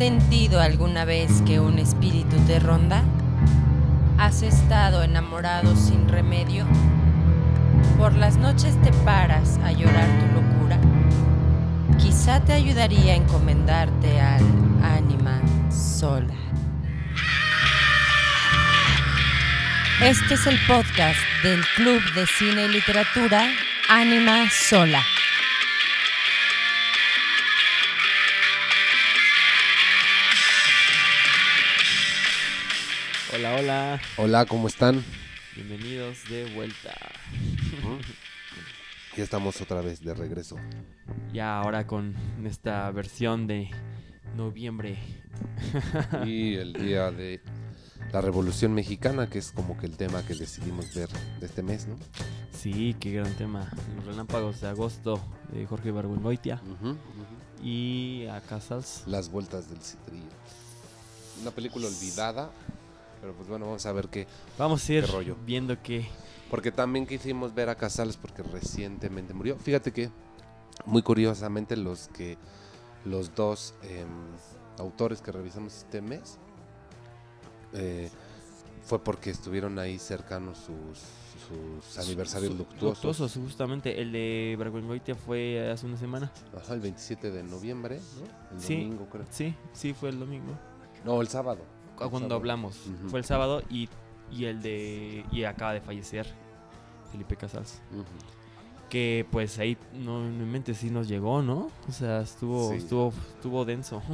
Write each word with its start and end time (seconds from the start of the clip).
sentido 0.00 0.62
alguna 0.62 1.04
vez 1.04 1.42
que 1.44 1.60
un 1.60 1.78
espíritu 1.78 2.38
te 2.46 2.58
ronda? 2.58 3.02
¿Has 4.16 4.40
estado 4.40 5.02
enamorado 5.02 5.76
sin 5.76 6.08
remedio? 6.08 6.64
¿Por 7.98 8.14
las 8.14 8.38
noches 8.38 8.80
te 8.80 8.92
paras 9.04 9.58
a 9.62 9.72
llorar 9.72 10.08
tu 10.18 10.40
locura? 10.40 10.78
Quizá 11.98 12.42
te 12.42 12.54
ayudaría 12.54 13.12
a 13.12 13.16
encomendarte 13.16 14.18
al 14.18 14.42
ánima 14.82 15.38
sola. 15.70 16.32
Este 20.02 20.32
es 20.32 20.46
el 20.46 20.58
podcast 20.66 21.20
del 21.42 21.60
Club 21.76 22.00
de 22.14 22.26
Cine 22.26 22.64
y 22.64 22.68
Literatura 22.68 23.52
Ánima 23.90 24.48
Sola. 24.48 25.02
Hola, 33.40 33.56
hola. 33.56 34.00
Hola, 34.18 34.44
¿cómo 34.44 34.68
están? 34.68 35.02
Bienvenidos 35.56 36.28
de 36.28 36.52
vuelta. 36.54 36.94
Ya 39.16 39.24
estamos 39.24 39.62
otra 39.62 39.80
vez 39.80 40.04
de 40.04 40.12
regreso. 40.12 40.56
Ya 41.32 41.58
ahora 41.58 41.86
con 41.86 42.14
esta 42.44 42.90
versión 42.90 43.46
de 43.46 43.70
noviembre. 44.36 44.98
Y 46.26 46.56
el 46.56 46.74
día 46.74 47.10
de 47.10 47.40
la 48.12 48.20
Revolución 48.20 48.74
Mexicana, 48.74 49.30
que 49.30 49.38
es 49.38 49.52
como 49.52 49.78
que 49.78 49.86
el 49.86 49.96
tema 49.96 50.22
que 50.22 50.34
decidimos 50.34 50.94
ver 50.94 51.08
de 51.40 51.46
este 51.46 51.62
mes, 51.62 51.86
¿no? 51.86 51.96
Sí, 52.52 52.94
qué 53.00 53.12
gran 53.12 53.32
tema. 53.36 53.70
Los 53.96 54.04
relámpagos 54.04 54.60
de 54.60 54.68
agosto 54.68 55.18
de 55.50 55.64
Jorge 55.64 55.92
ujú. 55.92 56.98
y 57.62 58.26
a 58.26 58.42
Casals. 58.42 59.04
Las 59.06 59.30
vueltas 59.30 59.70
del 59.70 59.80
citrillo. 59.80 60.28
Una 61.40 61.52
película 61.52 61.86
olvidada, 61.86 62.50
pero 63.20 63.34
pues 63.34 63.48
bueno, 63.48 63.66
vamos 63.66 63.84
a 63.86 63.92
ver 63.92 64.08
qué. 64.08 64.26
Vamos 64.58 64.88
a 64.88 64.92
ir 64.92 65.04
Qué 65.04 65.12
rollo. 65.12 65.36
viendo 65.44 65.80
que 65.82 66.06
Porque 66.50 66.72
también 66.72 67.06
quisimos 67.06 67.54
ver 67.54 67.68
a 67.68 67.74
Casales 67.76 68.16
porque 68.16 68.42
recientemente 68.42 69.34
murió. 69.34 69.56
Fíjate 69.58 69.92
que, 69.92 70.10
muy 70.86 71.02
curiosamente, 71.02 71.76
los 71.76 72.08
que 72.08 72.38
los 73.04 73.34
dos 73.34 73.74
em, 73.82 74.08
autores 74.78 75.20
que 75.22 75.32
revisamos 75.32 75.74
este 75.76 76.00
mes 76.02 76.38
eh, 77.72 78.10
fue 78.82 78.98
porque 79.02 79.30
estuvieron 79.30 79.78
ahí 79.78 79.98
cercanos 79.98 80.58
sus, 80.58 80.98
sus 81.48 81.98
aniversarios 81.98 82.52
Su- 82.52 82.58
luctuosos. 82.58 83.04
luctuosos, 83.04 83.32
justamente. 83.44 84.00
El 84.00 84.10
de 84.12 84.56
Barbuengoitia 84.58 85.14
fue 85.14 85.70
hace 85.70 85.86
una 85.86 85.96
semana. 85.96 86.32
Ajá, 86.56 86.74
el 86.74 86.80
27 86.80 87.30
de 87.30 87.42
noviembre, 87.44 88.00
¿no? 88.18 88.56
El 88.56 88.60
Sí. 88.60 88.74
domingo, 88.82 89.06
creo. 89.08 89.24
Sí, 89.30 89.54
sí, 89.72 89.92
fue 89.94 90.08
el 90.08 90.18
domingo. 90.18 90.52
No, 91.04 91.20
el 91.20 91.28
sábado. 91.28 91.60
Cuando 92.08 92.18
sábado. 92.20 92.34
hablamos. 92.36 92.80
Fue 93.08 93.18
el 93.20 93.24
sábado 93.24 93.62
y, 93.70 93.88
y 94.32 94.44
el 94.46 94.62
de. 94.62 95.24
Y 95.32 95.44
acaba 95.44 95.72
de 95.74 95.80
fallecer 95.80 96.26
Felipe 97.12 97.36
Casals. 97.36 97.80
Que 98.88 99.24
pues 99.30 99.58
ahí 99.58 99.76
no 99.94 100.20
en 100.26 100.38
mi 100.38 100.44
mente 100.50 100.74
sí 100.74 100.90
nos 100.90 101.06
llegó, 101.08 101.42
¿no? 101.42 101.70
O 101.88 101.92
sea, 101.92 102.20
estuvo 102.22 102.70
Sí. 102.70 102.76
estuvo 102.78 103.12
estuvo 103.34 103.64
denso. 103.64 104.02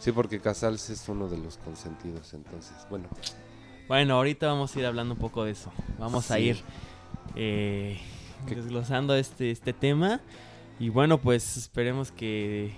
Sí, 0.00 0.10
porque 0.10 0.40
Casals 0.40 0.90
es 0.90 1.08
uno 1.08 1.28
de 1.28 1.38
los 1.38 1.58
consentidos, 1.58 2.34
entonces, 2.34 2.72
bueno. 2.90 3.06
bueno, 3.86 4.14
ahorita 4.16 4.48
vamos 4.48 4.74
a 4.74 4.80
ir 4.80 4.86
hablando 4.86 5.14
un 5.14 5.20
poco 5.20 5.44
de 5.44 5.52
eso. 5.52 5.70
Vamos 5.96 6.32
a 6.32 6.40
ir 6.40 6.60
eh, 7.36 8.00
desglosando 8.48 9.14
este 9.14 9.52
este 9.52 9.72
tema 9.72 10.20
y 10.80 10.88
bueno, 10.88 11.18
pues 11.18 11.56
esperemos 11.56 12.10
que 12.10 12.74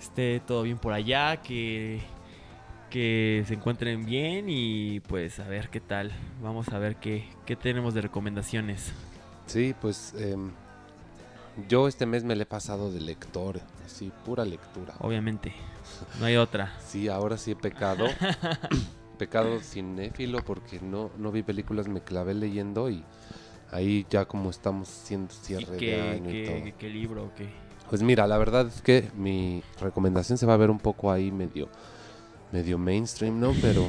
esté 0.00 0.40
todo 0.40 0.64
bien 0.64 0.78
por 0.78 0.92
allá, 0.92 1.36
que 1.42 2.00
que 2.90 3.44
se 3.46 3.54
encuentren 3.54 4.04
bien 4.06 4.46
y 4.48 5.00
pues 5.00 5.38
a 5.40 5.44
ver 5.48 5.68
qué 5.68 5.80
tal. 5.80 6.12
Vamos 6.42 6.68
a 6.70 6.78
ver 6.78 6.96
qué, 6.96 7.24
qué 7.46 7.56
tenemos 7.56 7.94
de 7.94 8.00
recomendaciones. 8.02 8.92
Sí, 9.46 9.74
pues 9.80 10.14
em, 10.18 10.50
yo 11.68 11.88
este 11.88 12.06
mes 12.06 12.24
me 12.24 12.36
le 12.36 12.42
he 12.42 12.46
pasado 12.46 12.90
de 12.92 13.00
lector, 13.00 13.60
así, 13.84 14.10
pura 14.24 14.44
lectura. 14.44 14.94
Obviamente. 15.00 15.52
No 16.20 16.26
hay 16.26 16.36
otra. 16.36 16.74
Sí, 16.86 17.08
ahora 17.08 17.36
sí 17.36 17.52
he 17.52 17.56
pecado. 17.56 18.06
pecado 19.18 19.58
cinéfilo 19.60 20.38
porque 20.44 20.78
no, 20.80 21.10
no 21.18 21.32
vi 21.32 21.42
películas, 21.42 21.88
me 21.88 22.00
clavé 22.00 22.34
leyendo 22.34 22.88
y 22.88 23.02
ahí 23.72 24.06
ya 24.08 24.24
como 24.26 24.48
estamos 24.50 24.88
haciendo 24.88 25.34
¿Y 25.34 25.44
cierre 25.44 25.72
de 25.72 25.78
qué, 25.78 26.00
año 26.00 26.30
y 26.30 26.32
qué- 26.32 26.44
todo. 26.46 26.64
qué- 26.64 26.72
qué 26.78 26.88
libro 26.88 27.24
o 27.24 27.34
qué? 27.34 27.48
Pues 27.90 28.02
mira, 28.02 28.26
la 28.28 28.38
verdad 28.38 28.68
es 28.68 28.80
que 28.80 29.10
mi 29.16 29.62
recomendación 29.80 30.38
se 30.38 30.46
va 30.46 30.54
a 30.54 30.56
ver 30.58 30.70
un 30.70 30.78
poco 30.78 31.10
ahí 31.10 31.32
medio, 31.32 31.68
medio 32.52 32.78
mainstream, 32.78 33.38
¿no? 33.40 33.52
Pero 33.60 33.88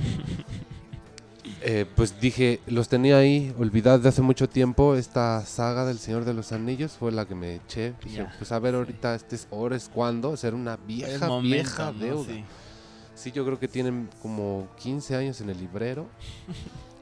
eh, 1.61 1.85
pues 1.95 2.19
dije, 2.21 2.59
los 2.67 2.87
tenía 2.87 3.17
ahí 3.17 3.53
olvidados 3.59 4.03
de 4.03 4.09
hace 4.09 4.21
mucho 4.21 4.47
tiempo. 4.47 4.95
Esta 4.95 5.45
saga 5.45 5.85
del 5.85 5.99
Señor 5.99 6.25
de 6.25 6.33
los 6.33 6.51
Anillos 6.51 6.93
fue 6.93 7.11
la 7.11 7.25
que 7.25 7.35
me 7.35 7.55
eché. 7.55 7.93
Dije, 8.03 8.27
pues 8.37 8.51
a 8.51 8.59
ver 8.59 8.73
sí. 8.73 8.77
ahorita, 8.77 9.15
este 9.15 9.35
es 9.35 9.47
hora 9.49 9.75
es 9.75 9.89
cuando, 9.89 10.35
ser 10.37 10.53
una 10.53 10.77
vieja, 10.77 11.27
momento, 11.27 11.55
vieja 11.55 11.91
¿no? 11.91 11.99
deuda. 11.99 12.33
Sí. 12.33 12.43
Sí, 13.15 13.31
yo 13.33 13.45
creo 13.45 13.59
que 13.59 13.67
tienen 13.67 14.09
como 14.21 14.69
15 14.81 15.15
años 15.17 15.41
en 15.41 15.49
el 15.49 15.59
librero. 15.59 16.07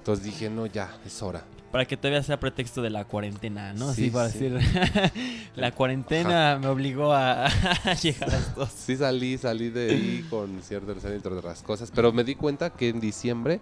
Entonces 0.07 0.23
dije, 0.23 0.49
no, 0.49 0.65
ya, 0.67 0.89
es 1.05 1.21
hora. 1.21 1.43
Para 1.69 1.83
que 1.83 1.97
todavía 1.97 2.23
sea 2.23 2.39
pretexto 2.39 2.81
de 2.81 2.89
la 2.89 3.03
cuarentena, 3.03 3.73
¿no? 3.73 3.89
Así 3.89 4.05
Sí, 4.05 4.09
para 4.09 4.29
sí. 4.29 4.39
decir, 4.39 5.11
la 5.57 5.73
cuarentena 5.73 6.57
me 6.61 6.67
obligó 6.67 7.11
a, 7.11 7.47
a 7.83 7.93
llegar 7.93 8.29
a 8.33 8.37
estos. 8.37 8.69
Sí 8.69 8.95
salí, 8.95 9.37
salí 9.37 9.69
de 9.69 9.91
ahí 9.91 10.25
con 10.29 10.61
cierto 10.61 10.93
deseo 10.95 11.11
entre 11.11 11.33
otras 11.33 11.61
cosas, 11.61 11.91
pero 11.93 12.13
me 12.13 12.23
di 12.23 12.35
cuenta 12.35 12.69
que 12.69 12.87
en 12.87 13.01
diciembre 13.01 13.59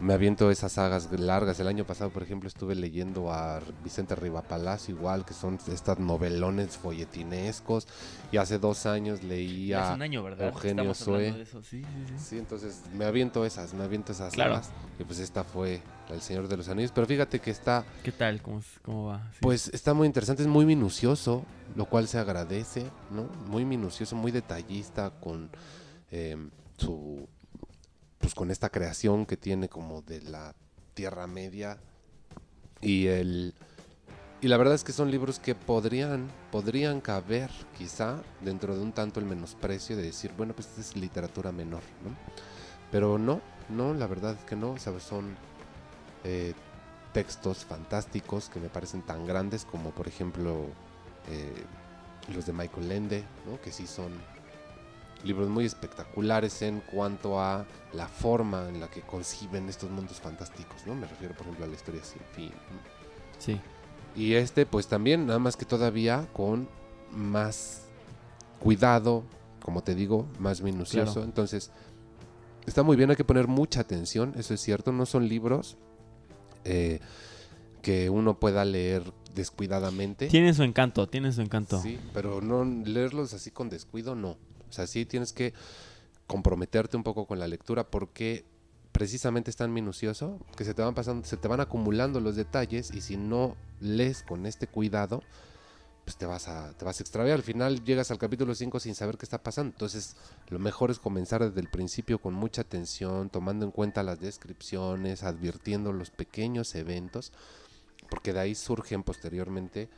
me 0.00 0.12
aviento 0.14 0.50
esas 0.50 0.72
sagas 0.72 1.10
largas. 1.12 1.58
El 1.60 1.68
año 1.68 1.84
pasado, 1.86 2.10
por 2.10 2.22
ejemplo, 2.22 2.48
estuve 2.48 2.74
leyendo 2.74 3.32
a 3.32 3.60
Vicente 3.82 4.14
Rivapalacio 4.14 4.94
igual, 4.94 5.24
que 5.24 5.34
son 5.34 5.58
estas 5.72 5.98
novelones 5.98 6.76
folletinescos, 6.76 7.86
y 8.30 8.36
hace 8.36 8.58
dos 8.58 8.86
años 8.86 9.22
leí 9.22 9.68
Ya 9.68 9.80
a... 9.80 9.84
hace 9.86 9.94
un 9.94 10.02
año, 10.02 10.22
¿verdad? 10.22 10.48
Eugenio 10.48 10.94
Sue. 10.94 11.46
Sí, 11.46 11.62
sí, 11.62 11.84
sí. 12.08 12.14
Sí, 12.18 12.38
entonces 12.38 12.82
me 12.94 13.04
aviento 13.04 13.44
esas, 13.44 13.74
me 13.74 13.84
aviento 13.84 14.12
esas 14.12 14.34
Claro. 14.34 14.54
sagas, 14.54 14.70
y 14.98 15.04
pues 15.04 15.18
esta 15.18 15.44
fue 15.44 15.80
El 16.10 16.20
Señor 16.20 16.48
de 16.48 16.56
los 16.56 16.68
Anillos, 16.68 16.92
pero 16.94 17.06
fíjate 17.06 17.40
que 17.40 17.50
está... 17.50 17.84
¿Qué 18.02 18.12
tal? 18.12 18.42
¿Cómo, 18.42 18.60
cómo 18.82 19.06
va? 19.06 19.30
Pues 19.40 19.68
está 19.68 19.94
muy 19.94 20.06
interesante, 20.06 20.42
es 20.42 20.48
muy 20.48 20.66
minucioso, 20.66 21.44
lo 21.74 21.86
cual 21.86 22.06
se 22.06 22.18
agradece, 22.18 22.86
¿no? 23.10 23.24
Muy 23.48 23.64
minucioso, 23.64 24.14
muy 24.14 24.30
detallista 24.30 25.10
con 25.20 25.50
eh, 26.10 26.36
su, 26.76 27.28
pues 28.26 28.34
con 28.34 28.50
esta 28.50 28.70
creación 28.70 29.24
que 29.24 29.36
tiene 29.36 29.68
como 29.68 30.02
de 30.02 30.20
la 30.20 30.52
Tierra 30.94 31.28
Media 31.28 31.78
y 32.80 33.06
el 33.06 33.54
y 34.40 34.48
la 34.48 34.56
verdad 34.56 34.74
es 34.74 34.82
que 34.82 34.90
son 34.90 35.12
libros 35.12 35.38
que 35.38 35.54
podrían 35.54 36.28
podrían 36.50 37.00
caber 37.00 37.52
quizá 37.78 38.20
dentro 38.40 38.74
de 38.74 38.82
un 38.82 38.90
tanto 38.90 39.20
el 39.20 39.26
menosprecio 39.26 39.96
de 39.96 40.02
decir 40.02 40.32
bueno 40.36 40.54
pues 40.56 40.66
esta 40.66 40.80
es 40.80 40.96
literatura 40.96 41.52
menor, 41.52 41.82
¿no? 42.02 42.16
Pero 42.90 43.16
no, 43.16 43.40
no, 43.68 43.94
la 43.94 44.08
verdad 44.08 44.36
es 44.36 44.44
que 44.44 44.56
no, 44.56 44.72
o 44.72 44.78
sea, 44.80 44.98
son 44.98 45.36
eh, 46.24 46.52
textos 47.12 47.64
fantásticos 47.64 48.48
que 48.48 48.58
me 48.58 48.68
parecen 48.68 49.02
tan 49.02 49.24
grandes 49.24 49.64
como 49.64 49.90
por 49.90 50.08
ejemplo 50.08 50.64
eh, 51.30 51.62
los 52.34 52.44
de 52.44 52.52
Michael 52.52 52.90
Ende, 52.90 53.24
¿no? 53.48 53.60
que 53.60 53.70
sí 53.70 53.86
son 53.86 54.10
libros 55.26 55.48
muy 55.48 55.64
espectaculares 55.64 56.62
en 56.62 56.80
cuanto 56.80 57.40
a 57.40 57.66
la 57.92 58.08
forma 58.08 58.68
en 58.68 58.80
la 58.80 58.88
que 58.88 59.02
conciben 59.02 59.68
estos 59.68 59.90
mundos 59.90 60.20
fantásticos, 60.20 60.86
¿no? 60.86 60.94
Me 60.94 61.06
refiero 61.06 61.34
por 61.34 61.42
ejemplo 61.42 61.64
a 61.64 61.68
la 61.68 61.74
historia 61.74 62.02
sin 62.04 62.22
fin. 62.34 62.52
Sí. 63.38 63.60
Y 64.14 64.34
este 64.34 64.64
pues 64.66 64.86
también, 64.86 65.26
nada 65.26 65.38
más 65.38 65.56
que 65.56 65.64
todavía 65.64 66.26
con 66.32 66.68
más 67.12 67.82
cuidado, 68.60 69.24
como 69.60 69.82
te 69.82 69.94
digo, 69.94 70.26
más 70.38 70.62
minucioso. 70.62 71.14
Claro. 71.14 71.26
Entonces, 71.26 71.70
está 72.66 72.82
muy 72.82 72.96
bien, 72.96 73.10
hay 73.10 73.16
que 73.16 73.24
poner 73.24 73.48
mucha 73.48 73.80
atención, 73.80 74.32
eso 74.36 74.54
es 74.54 74.60
cierto, 74.60 74.92
no 74.92 75.06
son 75.06 75.28
libros 75.28 75.76
eh, 76.64 77.00
que 77.82 78.10
uno 78.10 78.38
pueda 78.38 78.64
leer 78.64 79.02
descuidadamente. 79.34 80.28
Tiene 80.28 80.54
su 80.54 80.62
encanto, 80.62 81.08
tiene 81.08 81.30
su 81.32 81.42
encanto. 81.42 81.80
Sí, 81.80 81.98
pero 82.12 82.40
no 82.40 82.64
leerlos 82.64 83.34
así 83.34 83.50
con 83.50 83.68
descuido, 83.68 84.14
no. 84.14 84.36
O 84.68 84.72
sea, 84.72 84.86
sí 84.86 85.06
tienes 85.06 85.32
que 85.32 85.54
comprometerte 86.26 86.96
un 86.96 87.02
poco 87.02 87.26
con 87.26 87.38
la 87.38 87.48
lectura 87.48 87.88
porque 87.88 88.44
precisamente 88.92 89.50
es 89.50 89.56
tan 89.56 89.72
minucioso 89.72 90.40
que 90.56 90.64
se 90.64 90.74
te 90.74 90.82
van 90.82 90.94
pasando, 90.94 91.26
se 91.26 91.36
te 91.36 91.48
van 91.48 91.60
acumulando 91.60 92.20
los 92.20 92.34
detalles 92.34 92.92
y 92.92 93.00
si 93.02 93.16
no 93.16 93.56
lees 93.80 94.22
con 94.22 94.46
este 94.46 94.66
cuidado, 94.66 95.22
pues 96.06 96.16
te 96.16 96.24
vas 96.24 96.48
a, 96.48 96.72
te 96.78 96.84
vas 96.84 97.00
a 97.00 97.02
extraviar. 97.02 97.34
Al 97.34 97.42
final 97.42 97.84
llegas 97.84 98.10
al 98.10 98.18
capítulo 98.18 98.54
5 98.54 98.80
sin 98.80 98.94
saber 98.94 99.18
qué 99.18 99.26
está 99.26 99.42
pasando. 99.42 99.72
Entonces, 99.72 100.16
lo 100.48 100.58
mejor 100.58 100.90
es 100.90 101.00
comenzar 101.00 101.44
desde 101.44 101.60
el 101.60 101.68
principio 101.68 102.20
con 102.20 102.32
mucha 102.32 102.62
atención, 102.62 103.28
tomando 103.28 103.66
en 103.66 103.72
cuenta 103.72 104.04
las 104.04 104.20
descripciones, 104.20 105.24
advirtiendo 105.24 105.92
los 105.92 106.10
pequeños 106.10 106.74
eventos, 106.76 107.32
porque 108.08 108.32
de 108.32 108.38
ahí 108.38 108.54
surgen 108.54 109.02
posteriormente 109.02 109.88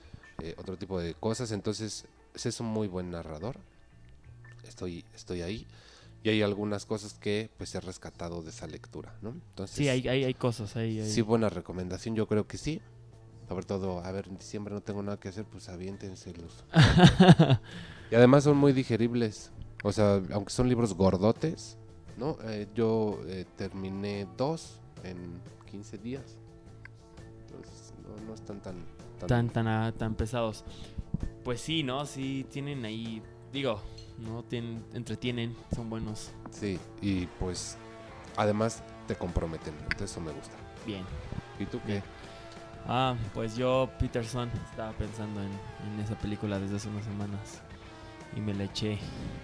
eh, 0.42 0.54
otro 0.56 0.76
tipo 0.78 0.98
de 0.98 1.14
cosas. 1.14 1.52
Entonces, 1.52 2.06
es 2.34 2.58
un 2.58 2.68
muy 2.68 2.88
buen 2.88 3.10
narrador. 3.10 3.60
Estoy, 4.68 5.04
estoy 5.14 5.42
ahí. 5.42 5.66
y 6.24 6.30
hay 6.30 6.42
algunas 6.42 6.84
cosas 6.84 7.14
que 7.14 7.48
pues 7.58 7.74
he 7.74 7.80
rescatado 7.80 8.42
de 8.42 8.50
esa 8.50 8.66
lectura, 8.66 9.16
¿no? 9.22 9.30
Entonces, 9.30 9.76
Sí, 9.76 9.88
hay, 9.88 10.06
hay, 10.08 10.24
hay 10.24 10.34
cosas 10.34 10.74
ahí. 10.76 11.00
hay- 11.00 11.08
sí, 11.10 11.22
buena 11.22 11.48
recomendación, 11.48 12.14
yo 12.16 12.26
creo 12.26 12.46
que 12.46 12.58
sí. 12.58 12.80
Sobre 13.48 13.64
todo, 13.64 14.00
a 14.04 14.12
ver, 14.12 14.26
en 14.28 14.36
diciembre 14.36 14.74
no 14.74 14.82
tengo 14.82 15.02
nada 15.02 15.18
que 15.18 15.28
hacer, 15.28 15.44
pues 15.46 15.68
aviéntenselos. 15.70 16.64
y 18.10 18.14
además 18.14 18.44
son 18.44 18.56
muy 18.58 18.72
digeribles. 18.72 19.52
O 19.84 19.92
sea, 19.92 20.20
aunque 20.32 20.50
son 20.52 20.68
libros 20.68 20.92
gordotes, 20.94 21.78
¿no? 22.18 22.36
Eh, 22.44 22.66
yo 22.74 23.20
eh, 23.26 23.46
terminé 23.56 24.26
dos 24.36 24.80
en 25.04 25.40
15 25.70 25.98
días. 25.98 26.36
Entonces, 27.46 27.94
no, 28.02 28.26
no 28.26 28.34
están 28.34 28.60
tan... 28.60 28.84
tan- 29.20 29.28
tan, 29.28 29.48
tan, 29.50 29.68
ah, 29.68 29.94
tan 29.96 30.14
pesados. 30.14 30.64
Pues 31.44 31.60
sí, 31.60 31.82
¿no? 31.82 32.04
Sí, 32.06 32.44
tienen 32.50 32.84
ahí, 32.84 33.22
digo, 33.52 33.80
¿no? 34.18 34.42
Tienen, 34.44 34.84
entretienen, 34.94 35.56
son 35.74 35.90
buenos. 35.90 36.30
Sí, 36.50 36.78
y 37.00 37.26
pues 37.38 37.76
además 38.36 38.82
te 39.06 39.14
comprometen, 39.14 39.74
entonces 39.82 40.10
eso 40.10 40.20
me 40.20 40.32
gusta. 40.32 40.54
Bien. 40.86 41.04
¿Y 41.58 41.66
tú 41.66 41.80
qué? 41.80 41.92
Bien. 41.92 42.02
Ah, 42.86 43.14
pues 43.34 43.56
yo, 43.56 43.90
Peterson, 43.98 44.50
estaba 44.70 44.92
pensando 44.92 45.42
en, 45.42 45.50
en 45.50 46.00
esa 46.00 46.16
película 46.18 46.58
desde 46.58 46.76
hace 46.76 46.88
unas 46.88 47.04
semanas. 47.04 47.60
Y 48.36 48.40
me 48.40 48.54
la 48.54 48.64
eché 48.64 48.98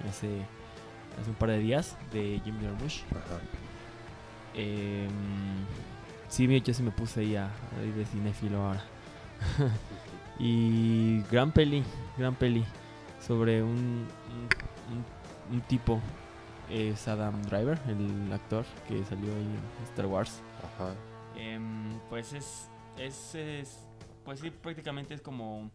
hace, 0.09 0.29
hace 1.21 1.31
un 1.31 1.37
par 1.37 1.51
de 1.51 1.59
días 1.59 1.97
de 2.13 2.41
Jim 2.45 2.61
Jarmusch. 2.63 3.03
Ajá. 3.11 3.41
Eh, 4.55 5.09
sí, 6.29 6.61
yo 6.61 6.75
sí 6.75 6.83
me 6.83 6.91
puse 6.91 7.21
ahí 7.21 7.37
a, 7.37 7.51
ahí 7.81 7.91
de 7.91 8.05
cinéfilo 8.07 8.63
ahora. 8.63 8.85
y 10.39 11.23
gran 11.31 11.53
peli, 11.53 11.83
gran 12.17 12.35
peli. 12.35 12.65
Sobre 13.21 13.63
un, 13.63 13.71
un, 13.71 14.49
un- 14.91 15.55
un 15.57 15.61
tipo, 15.63 16.01
es 16.71 17.07
Adam 17.09 17.43
Driver, 17.43 17.79
el 17.89 18.33
actor 18.33 18.65
que 18.89 19.05
salió 19.05 19.33
ahí 19.35 19.43
en 19.43 19.85
Star 19.85 20.07
Wars. 20.07 20.41
Ajá. 20.77 20.95
Em, 21.37 21.99
pues 22.09 22.33
es, 22.33 22.69
es, 22.99 23.35
es- 23.35 23.87
Pues 24.25 24.41
sí, 24.41 24.51
prácticamente 24.51 25.13
es 25.15 25.21
como. 25.21 25.71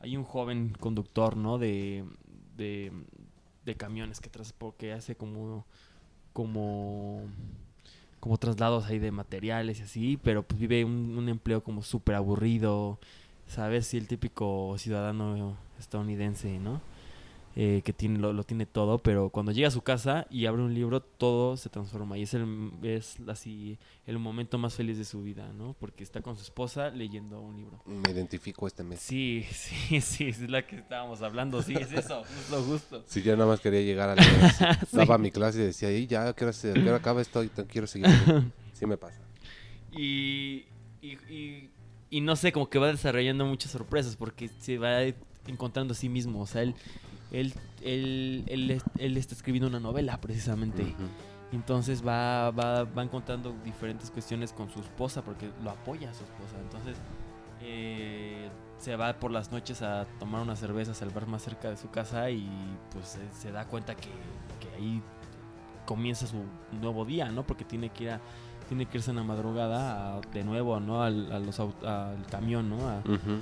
Hay 0.00 0.16
un 0.16 0.24
joven 0.24 0.74
conductor, 0.80 1.36
¿no? 1.36 1.58
De. 1.58 2.04
De, 2.56 2.90
de 3.64 3.74
camiones 3.76 4.20
que 4.20 4.30
transporta. 4.30 4.78
Que 4.78 4.92
hace 4.92 5.14
como. 5.16 5.66
Como. 6.32 7.22
Como 8.20 8.38
traslados 8.38 8.86
ahí 8.86 8.98
de 8.98 9.10
materiales 9.10 9.80
y 9.80 9.82
así. 9.82 10.16
Pero 10.22 10.42
pues 10.42 10.58
vive 10.58 10.84
un, 10.84 11.18
un 11.18 11.28
empleo 11.28 11.62
como 11.62 11.82
súper 11.82 12.14
aburrido. 12.14 12.98
¿Sabes? 13.46 13.86
Sí, 13.88 13.98
el 13.98 14.06
típico 14.06 14.74
ciudadano 14.78 15.56
estadounidense, 15.78 16.58
¿no? 16.58 16.80
Eh, 17.54 17.82
que 17.84 17.92
tiene, 17.92 18.18
lo, 18.18 18.32
lo 18.32 18.44
tiene 18.44 18.64
todo, 18.66 18.98
pero 18.98 19.28
cuando 19.30 19.52
llega 19.52 19.68
a 19.68 19.70
su 19.70 19.82
casa 19.82 20.26
y 20.30 20.46
abre 20.46 20.62
un 20.62 20.72
libro, 20.74 21.00
todo 21.00 21.56
se 21.56 21.68
transforma. 21.68 22.16
Y 22.16 22.22
es, 22.22 22.34
el, 22.34 22.70
es 22.82 23.16
así 23.28 23.78
el 24.06 24.18
momento 24.18 24.56
más 24.58 24.74
feliz 24.74 24.96
de 24.98 25.04
su 25.04 25.22
vida, 25.22 25.52
¿no? 25.52 25.74
Porque 25.78 26.02
está 26.02 26.22
con 26.22 26.36
su 26.36 26.42
esposa 26.42 26.90
leyendo 26.90 27.40
un 27.40 27.56
libro. 27.56 27.82
Me 27.86 28.10
identifico 28.10 28.66
este 28.66 28.82
mes. 28.82 29.00
Sí, 29.00 29.44
sí, 29.52 30.00
sí, 30.00 30.28
es 30.28 30.40
la 30.48 30.66
que 30.66 30.76
estábamos 30.76 31.20
hablando, 31.22 31.60
sí, 31.62 31.74
es 31.74 31.92
eso, 31.92 32.22
es 32.22 32.50
lo 32.50 32.62
justo. 32.62 33.04
Si 33.06 33.22
yo 33.22 33.36
nada 33.36 33.48
más 33.48 33.60
quería 33.60 33.82
llegar 33.82 34.08
a 34.10 34.14
la 34.16 34.22
Sí. 34.90 34.96
daba 34.96 35.18
mi 35.18 35.30
clase 35.30 35.60
y 35.60 35.64
decía, 35.64 35.92
y 35.96 36.06
ya, 36.06 36.28
¿a 36.28 36.32
qué 36.34 36.44
hora, 36.44 36.52
se- 36.52 36.70
a 36.70 36.74
qué 36.74 36.80
hora 36.88 36.96
acaba 36.96 37.20
esto? 37.20 37.44
Y 37.44 37.48
quiero 37.48 37.86
seguir. 37.86 38.08
leyendo". 38.08 38.44
Sí 38.72 38.86
me 38.86 38.96
pasa. 38.96 39.20
Y, 39.92 40.64
y, 41.02 41.12
y, 41.30 41.70
y 42.10 42.20
no 42.20 42.36
sé, 42.36 42.52
como 42.52 42.68
que 42.70 42.78
va 42.78 42.88
desarrollando 42.88 43.44
muchas 43.46 43.70
sorpresas 43.72 44.16
porque 44.16 44.48
se 44.60 44.78
va 44.78 45.02
encontrando 45.46 45.92
a 45.92 45.96
sí 45.96 46.08
mismo. 46.08 46.40
O 46.40 46.46
sea, 46.46 46.62
él, 46.62 46.74
él, 47.32 47.52
él, 47.82 48.44
él, 48.46 48.82
él 48.98 49.16
está 49.16 49.34
escribiendo 49.34 49.68
una 49.68 49.80
novela 49.80 50.20
precisamente. 50.20 50.94
Entonces 51.52 52.06
va, 52.06 52.50
va, 52.50 52.84
va 52.84 53.02
encontrando 53.02 53.54
diferentes 53.64 54.10
cuestiones 54.10 54.52
con 54.52 54.70
su 54.70 54.80
esposa 54.80 55.22
porque 55.22 55.50
lo 55.62 55.70
apoya 55.70 56.10
a 56.10 56.14
su 56.14 56.22
esposa. 56.24 56.56
Entonces 56.62 56.96
eh, 57.60 58.48
se 58.78 58.96
va 58.96 59.12
por 59.14 59.30
las 59.30 59.52
noches 59.52 59.82
a 59.82 60.06
tomar 60.18 60.42
unas 60.42 60.58
cervezas 60.58 61.00
al 61.02 61.10
bar 61.10 61.26
más 61.26 61.42
cerca 61.42 61.68
de 61.70 61.76
su 61.76 61.90
casa 61.90 62.30
y 62.30 62.48
pues 62.92 63.16
eh, 63.16 63.28
se 63.38 63.52
da 63.52 63.66
cuenta 63.66 63.94
que, 63.94 64.08
que 64.60 64.74
ahí 64.76 65.02
comienza 65.86 66.26
su 66.26 66.42
nuevo 66.80 67.04
día, 67.04 67.30
¿no? 67.30 67.44
Porque 67.44 67.64
tiene 67.64 67.90
que 67.90 68.04
ir 68.04 68.10
a, 68.10 68.20
tiene 68.68 68.86
que 68.86 68.98
irse 68.98 69.10
en 69.10 69.16
la 69.16 69.22
madrugada 69.24 70.16
a- 70.16 70.20
de 70.32 70.44
nuevo, 70.44 70.80
¿no? 70.80 71.02
Al, 71.02 71.30
a 71.32 71.38
los 71.38 71.60
aut- 71.60 71.84
al 71.84 72.24
camión, 72.26 72.70
¿no? 72.70 72.88
A, 72.88 72.98
Ujú. 73.00 73.40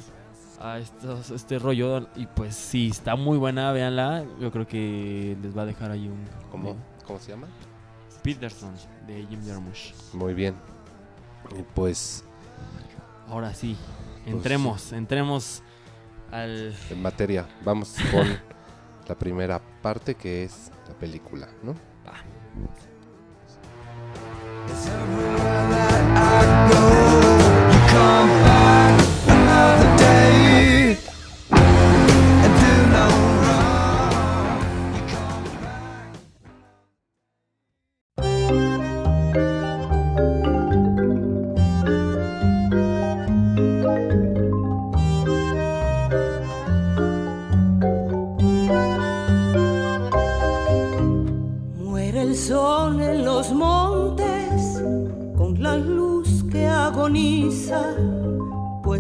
A 0.61 0.79
estos- 0.79 1.31
este 1.31 1.59
rollo 1.59 2.07
y 2.17 2.27
pues 2.27 2.55
sí, 2.55 2.89
está 2.89 3.17
muy 3.17 3.39
buena, 3.39 3.73
véanla. 3.73 4.25
Yo 4.39 4.51
creo 4.53 4.67
que 4.67 5.37
les 5.43 5.57
va 5.57 5.63
a 5.63 5.67
dejar 5.67 5.91
ahí 5.91 6.07
un... 6.09 6.23
¿Cómo, 6.51 6.77
¿Cómo 7.07 7.19
se 7.19 7.31
llama? 7.33 7.47
Peterson 8.23 8.75
de 9.07 9.25
Jim 9.27 9.41
Jarmusch. 9.47 9.95
Muy 10.13 10.35
bien. 10.35 10.55
Y 11.59 11.63
pues, 11.75 12.25
Ahora 13.29 13.55
sí, 13.55 13.77
Pues 14.25 14.35
entremos, 14.37 14.93
entremos 14.93 15.63
al... 16.31 16.75
en 16.91 17.01
materia, 17.03 17.47
vamos 17.65 17.97
con 18.13 18.27
la 19.09 19.15
primera 19.17 19.61
parte 19.81 20.15
que 20.15 20.45
es 20.45 20.71
la 20.89 20.95
película, 20.95 21.49
¿no? 21.63 21.75
Va. 22.07 22.15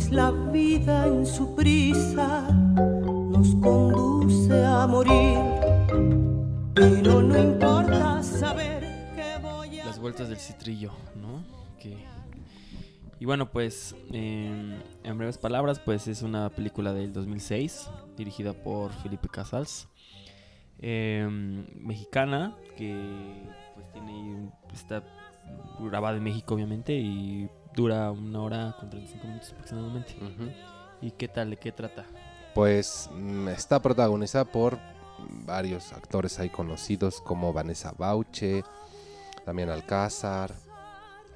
La 0.08 0.30
vida 0.30 1.06
en 1.06 1.26
su 1.26 1.54
prisa 1.54 2.50
nos 2.50 3.54
conduce 3.56 4.64
a 4.64 4.86
morir. 4.86 5.38
Pero 6.74 7.22
no 7.22 7.38
importa 7.38 8.22
saber 8.22 8.80
que 9.14 9.38
voy 9.42 9.80
a... 9.80 9.86
Las 9.86 9.98
vueltas 10.00 10.28
del 10.28 10.38
citrillo, 10.38 10.92
¿no? 11.14 11.44
Que... 11.78 11.96
Y 13.18 13.26
bueno, 13.26 13.50
pues 13.50 13.94
en, 14.10 14.82
en 15.04 15.18
breves 15.18 15.36
palabras, 15.36 15.78
pues 15.78 16.08
es 16.08 16.22
una 16.22 16.48
película 16.48 16.94
del 16.94 17.12
2006 17.12 17.90
dirigida 18.16 18.54
por 18.54 18.92
Felipe 18.92 19.28
Casals, 19.28 19.88
em, 20.78 21.66
mexicana 21.76 22.56
que 22.76 23.44
pues 23.74 23.92
tiene 23.92 24.50
está 24.72 25.04
grabada 25.78 26.16
en 26.16 26.22
México 26.22 26.54
obviamente 26.54 26.94
y 26.94 27.48
dura 27.74 28.10
una 28.10 28.40
hora 28.42 28.76
con 28.78 28.90
35 28.90 29.26
minutos 29.26 29.52
aproximadamente. 29.52 30.16
¿Y 31.00 31.10
qué 31.12 31.28
tal? 31.28 31.50
¿De 31.50 31.56
qué 31.56 31.72
trata? 31.72 32.04
Pues 32.54 33.08
mm, 33.14 33.48
está 33.48 33.80
protagonizada 33.80 34.44
por 34.44 34.78
varios 35.46 35.92
actores 35.92 36.38
ahí 36.38 36.48
conocidos 36.50 37.20
como 37.20 37.52
Vanessa 37.52 37.92
Bauche, 37.96 38.62
Damián 39.46 39.70
Alcázar. 39.70 40.52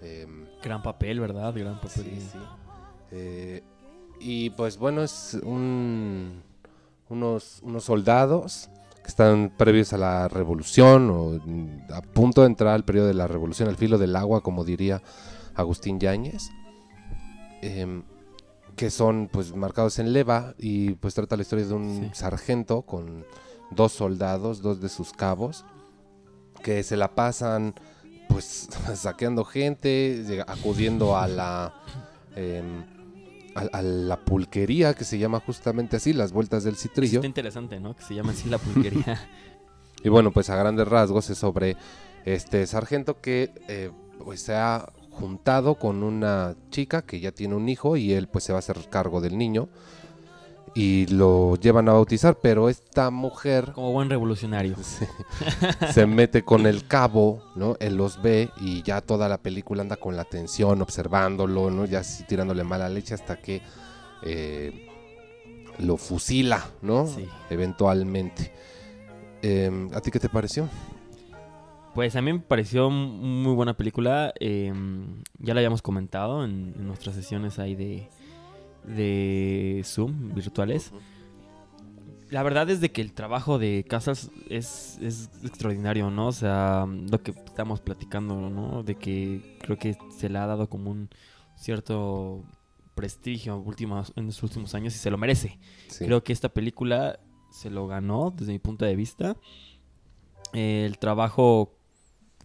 em, 0.02 0.46
Gran 0.62 0.82
papel, 0.82 1.20
¿verdad? 1.20 1.52
Gran 1.54 1.76
papel. 1.76 1.90
Sí, 2.04 2.28
sí. 2.32 2.38
Eh, 3.12 3.62
y 4.20 4.50
pues 4.50 4.76
bueno, 4.76 5.02
es 5.02 5.34
un, 5.42 6.42
unos, 7.08 7.60
unos 7.62 7.84
soldados 7.84 8.68
que 9.02 9.08
están 9.08 9.52
previos 9.56 9.92
a 9.92 9.98
la 9.98 10.28
revolución 10.28 11.10
o 11.10 11.40
mm, 11.44 11.92
a 11.92 12.00
punto 12.02 12.40
de 12.40 12.48
entrar 12.48 12.74
al 12.74 12.84
periodo 12.84 13.06
de 13.08 13.14
la 13.14 13.26
revolución, 13.26 13.68
al 13.68 13.76
filo 13.76 13.98
del 13.98 14.16
agua, 14.16 14.40
como 14.42 14.64
diría 14.64 15.02
Agustín 15.54 15.98
Yáñez, 16.00 16.50
em, 17.62 18.02
que 18.76 18.90
son 18.90 19.28
pues 19.32 19.54
marcados 19.54 19.98
en 19.98 20.12
leva 20.12 20.54
y 20.58 20.92
pues 20.94 21.14
trata 21.14 21.36
la 21.36 21.42
historia 21.42 21.64
de 21.66 21.74
un 21.74 22.00
Sí. 22.02 22.10
sargento 22.12 22.82
con 22.82 23.24
dos 23.70 23.92
soldados, 23.92 24.62
dos 24.62 24.80
de 24.80 24.88
sus 24.88 25.12
cabos, 25.12 25.64
que 26.62 26.82
se 26.82 26.96
la 26.96 27.14
pasan 27.14 27.74
pues 28.28 28.68
saqueando 28.96 29.44
gente, 29.44 30.42
acudiendo 30.46 31.16
a 31.16 31.28
la 31.28 31.74
em, 32.36 32.84
a, 33.54 33.60
a 33.78 33.82
la 33.82 34.16
pulquería 34.24 34.94
que 34.94 35.04
se 35.04 35.18
llama 35.18 35.38
justamente 35.38 35.96
así, 35.96 36.12
las 36.12 36.32
vueltas 36.32 36.64
del 36.64 36.74
citrillo. 36.74 37.18
Está 37.20 37.26
interesante, 37.28 37.78
¿no? 37.78 37.94
Que 37.94 38.02
se 38.02 38.14
llama 38.16 38.32
así 38.32 38.48
la 38.48 38.58
pulquería. 38.58 39.20
Y 40.02 40.10
bueno, 40.10 40.32
pues 40.32 40.50
a 40.50 40.56
grandes 40.56 40.86
rasgos 40.86 41.30
es 41.30 41.38
sobre 41.38 41.78
este 42.26 42.66
sargento 42.66 43.22
que 43.22 43.52
eh, 43.68 43.90
pues 44.22 44.42
se 44.42 44.54
ha 44.54 44.92
juntado 45.14 45.76
con 45.76 46.02
una 46.02 46.54
chica 46.70 47.02
que 47.02 47.20
ya 47.20 47.32
tiene 47.32 47.54
un 47.54 47.68
hijo 47.68 47.96
y 47.96 48.12
él 48.12 48.28
pues 48.28 48.44
se 48.44 48.52
va 48.52 48.58
a 48.58 48.60
hacer 48.60 48.76
cargo 48.90 49.20
del 49.20 49.38
niño. 49.38 49.68
y 50.76 51.06
lo 51.06 51.54
llevan 51.56 51.88
a 51.88 51.92
bautizar, 51.92 52.36
pero 52.42 52.68
esta 52.68 53.10
mujer 53.10 53.70
Como 53.74 53.92
buen 53.92 54.10
revolucionario. 54.10 54.74
se, 54.82 55.06
se 55.92 56.06
mete 56.06 56.42
con 56.42 56.66
el 56.66 56.86
cabo, 56.88 57.44
¿no? 57.54 57.76
Él 57.78 57.96
los 57.96 58.20
ve 58.20 58.50
y 58.60 58.82
ya 58.82 59.00
toda 59.00 59.28
la 59.28 59.38
película 59.38 59.82
anda 59.82 59.96
con 59.96 60.16
la 60.16 60.22
atención, 60.22 60.82
observándolo, 60.82 61.70
¿no? 61.70 61.84
Ya 61.84 62.00
así 62.00 62.24
tirándole 62.24 62.64
mala 62.64 62.88
leche 62.88 63.14
hasta 63.14 63.36
que 63.36 63.62
eh, 64.24 64.88
lo 65.78 65.96
fusila, 65.96 66.64
¿no? 66.82 67.06
Sí. 67.06 67.28
Eventualmente. 67.50 68.50
Em, 69.42 69.90
¿A 69.94 70.00
ti 70.00 70.10
qué 70.10 70.18
te 70.18 70.28
pareció? 70.28 70.68
Pues 71.94 72.16
a 72.16 72.22
mí 72.22 72.32
me 72.32 72.40
pareció 72.40 72.90
muy 72.90 73.54
buena 73.54 73.76
película. 73.76 74.34
eh, 74.40 74.72
ya 75.38 75.54
la 75.54 75.60
habíamos 75.60 75.80
comentado 75.80 76.44
en, 76.44 76.74
en 76.76 76.86
nuestras 76.86 77.14
sesiones 77.14 77.58
ahí 77.58 77.76
de, 77.76 78.08
de 78.84 79.82
Zoom 79.84 80.34
virtuales. 80.34 80.92
La 82.30 82.42
verdad 82.42 82.68
es 82.68 82.80
de 82.80 82.90
que 82.90 83.00
el 83.00 83.12
trabajo 83.12 83.60
de 83.60 83.84
Casas 83.88 84.30
es, 84.48 84.98
es 85.00 85.30
extraordinario, 85.44 86.10
¿no? 86.10 86.26
O 86.28 86.32
sea, 86.32 86.84
lo 86.88 87.22
que 87.22 87.30
estamos 87.30 87.80
platicando, 87.80 88.50
¿no? 88.50 88.82
De 88.82 88.96
que 88.96 89.58
creo 89.60 89.78
que 89.78 89.96
se 90.10 90.28
le 90.28 90.38
ha 90.38 90.46
dado 90.46 90.68
como 90.68 90.90
un 90.90 91.10
cierto 91.54 92.42
prestigio 92.96 93.56
últimos, 93.58 94.12
en 94.16 94.26
los 94.26 94.42
últimos 94.42 94.74
años 94.74 94.96
y 94.96 94.98
se 94.98 95.10
lo 95.10 95.18
merece. 95.18 95.60
Sí. 95.86 96.06
Creo 96.06 96.24
que 96.24 96.32
esta 96.32 96.48
película 96.48 97.20
se 97.50 97.70
lo 97.70 97.86
ganó 97.86 98.32
desde 98.36 98.52
mi 98.52 98.58
punto 98.58 98.84
de 98.84 98.96
vista. 98.96 99.36
El 100.52 100.98
trabajo 100.98 101.76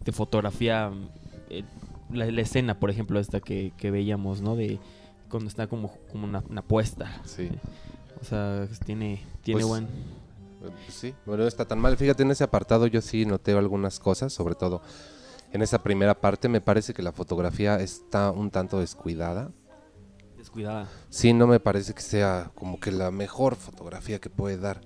de 0.04 0.12
fotografía, 0.12 0.90
eh, 1.50 1.64
la, 2.10 2.26
la 2.30 2.40
escena, 2.40 2.78
por 2.78 2.90
ejemplo, 2.90 3.18
esta 3.20 3.40
que, 3.40 3.72
que 3.76 3.90
veíamos, 3.90 4.40
¿no? 4.40 4.56
De 4.56 4.78
cuando 5.28 5.48
está 5.48 5.66
como, 5.66 5.92
como 6.10 6.26
una, 6.26 6.42
una 6.48 6.62
puesta. 6.62 7.20
Sí. 7.24 7.50
O 8.20 8.24
sea, 8.24 8.66
tiene, 8.84 9.22
tiene 9.42 9.60
Pues, 9.60 9.66
buen... 9.68 9.84
Eh, 9.84 10.70
sí, 10.88 11.14
bueno, 11.24 11.44
no 11.44 11.48
está 11.48 11.64
tan 11.64 11.78
mal. 11.78 11.96
Fíjate, 11.96 12.22
en 12.22 12.30
ese 12.32 12.44
apartado 12.44 12.86
yo 12.86 13.00
sí 13.00 13.24
noté 13.24 13.52
algunas 13.52 13.98
cosas, 13.98 14.32
sobre 14.32 14.54
todo 14.54 14.82
en 15.52 15.62
esa 15.62 15.82
primera 15.82 16.20
parte. 16.20 16.48
Me 16.48 16.60
parece 16.60 16.92
que 16.92 17.02
la 17.02 17.12
fotografía 17.12 17.80
está 17.80 18.30
un 18.30 18.50
tanto 18.50 18.80
descuidada. 18.80 19.50
Descuidada. 20.36 20.88
Sí, 21.08 21.32
no 21.32 21.46
me 21.46 21.60
parece 21.60 21.94
que 21.94 22.02
sea 22.02 22.50
como 22.54 22.80
que 22.80 22.90
la 22.92 23.10
mejor 23.10 23.56
fotografía 23.56 24.20
que 24.20 24.30
puede 24.30 24.56
dar 24.58 24.80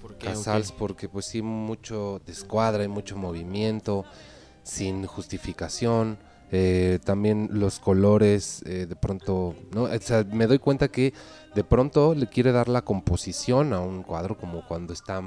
Porque, 0.00 0.26
Casals, 0.26 0.72
porque 0.72 1.08
pues 1.08 1.26
sí, 1.26 1.42
mucho 1.42 2.20
descuadra 2.24 2.82
y 2.84 2.88
mucho 2.88 3.16
movimiento, 3.16 4.04
sin 4.62 5.06
justificación. 5.06 6.18
eh, 6.54 6.98
también 7.02 7.48
los 7.50 7.80
colores, 7.80 8.62
eh, 8.66 8.84
de 8.86 8.94
pronto, 8.94 9.56
¿no? 9.72 9.84
O 9.84 9.98
sea, 10.00 10.22
me 10.30 10.46
doy 10.46 10.58
cuenta 10.58 10.88
que 10.88 11.14
de 11.54 11.64
pronto 11.64 12.14
le 12.14 12.26
quiere 12.26 12.52
dar 12.52 12.68
la 12.68 12.82
composición 12.82 13.72
a 13.72 13.80
un 13.80 14.02
cuadro, 14.02 14.36
como 14.36 14.66
cuando 14.66 14.92
está 14.92 15.22